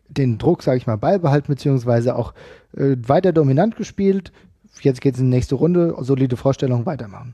den 0.09 0.38
Druck, 0.38 0.63
sage 0.63 0.78
ich 0.78 0.88
mal, 0.88 0.97
beibehalten, 0.97 1.47
beziehungsweise 1.47 2.15
auch 2.15 2.34
äh, 2.75 2.95
weiter 3.01 3.32
dominant 3.32 3.75
gespielt. 3.75 4.32
Jetzt 4.82 5.01
geht 5.01 5.15
es 5.15 5.21
in 5.21 5.30
die 5.30 5.36
nächste 5.36 5.55
Runde, 5.55 5.95
solide 5.99 6.38
Vorstellung, 6.38 6.86
weitermachen. 6.86 7.34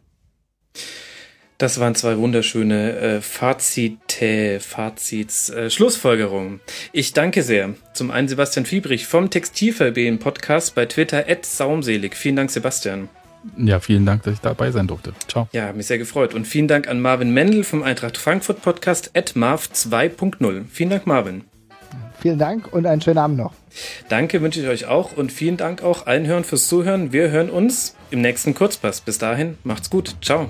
Das 1.58 1.80
waren 1.80 1.96
zwei 1.96 2.18
wunderschöne 2.18 2.98
äh, 2.98 3.22
Fazite, 3.22 4.60
Fazits, 4.60 5.50
äh, 5.50 5.70
Schlussfolgerungen. 5.70 6.60
Ich 6.92 7.14
danke 7.14 7.44
sehr. 7.44 7.76
Zum 7.94 8.12
einen 8.12 8.28
Sebastian 8.28 8.66
Fiebrich 8.66 9.06
vom 9.06 9.30
Textilverbehen 9.30 10.20
Podcast 10.20 10.76
bei 10.76 10.86
Twitter 10.86 11.26
at 11.28 11.46
saumselig. 11.46 12.16
Vielen 12.16 12.36
Dank, 12.36 12.52
Sebastian. 12.52 13.10
Ja, 13.58 13.80
vielen 13.80 14.06
Dank, 14.06 14.24
dass 14.24 14.36
ich 14.36 14.40
dabei 14.40 14.72
sein 14.72 14.88
durfte. 14.88 15.14
Ciao. 15.28 15.48
Ja, 15.52 15.72
mich 15.74 15.88
sehr 15.88 15.98
gefreut. 15.98 16.34
Und 16.34 16.46
vielen 16.48 16.68
Dank 16.68 16.88
an 16.88 17.02
Marvin 17.02 17.32
Mendel 17.34 17.64
vom 17.64 17.84
Eintracht 17.84 18.18
Frankfurt 18.18 18.62
Podcast 18.62 19.12
at 19.14 19.36
marv 19.36 19.70
2.0. 19.74 20.64
Vielen 20.72 20.90
Dank, 20.90 21.06
Marvin. 21.06 21.44
Vielen 22.22 22.40
Dank 22.40 22.72
und 22.72 22.86
einen 22.86 23.02
schönen 23.02 23.18
Abend 23.18 23.38
noch. 23.38 23.54
Danke 24.08 24.42
wünsche 24.42 24.62
ich 24.62 24.68
euch 24.68 24.86
auch 24.86 25.18
und 25.18 25.32
vielen 25.32 25.58
Dank 25.58 25.84
auch 25.84 26.08
allen 26.08 26.26
Hörern 26.26 26.46
fürs 26.46 26.70
Zuhören. 26.70 27.12
Wir 27.12 27.32
hören 27.32 27.50
uns 27.50 27.96
im 28.12 28.22
nächsten 28.22 28.54
Kurzpass. 28.54 29.02
Bis 29.02 29.18
dahin, 29.18 29.58
macht's 29.64 29.90
gut. 29.90 30.16
Ciao. 30.22 30.50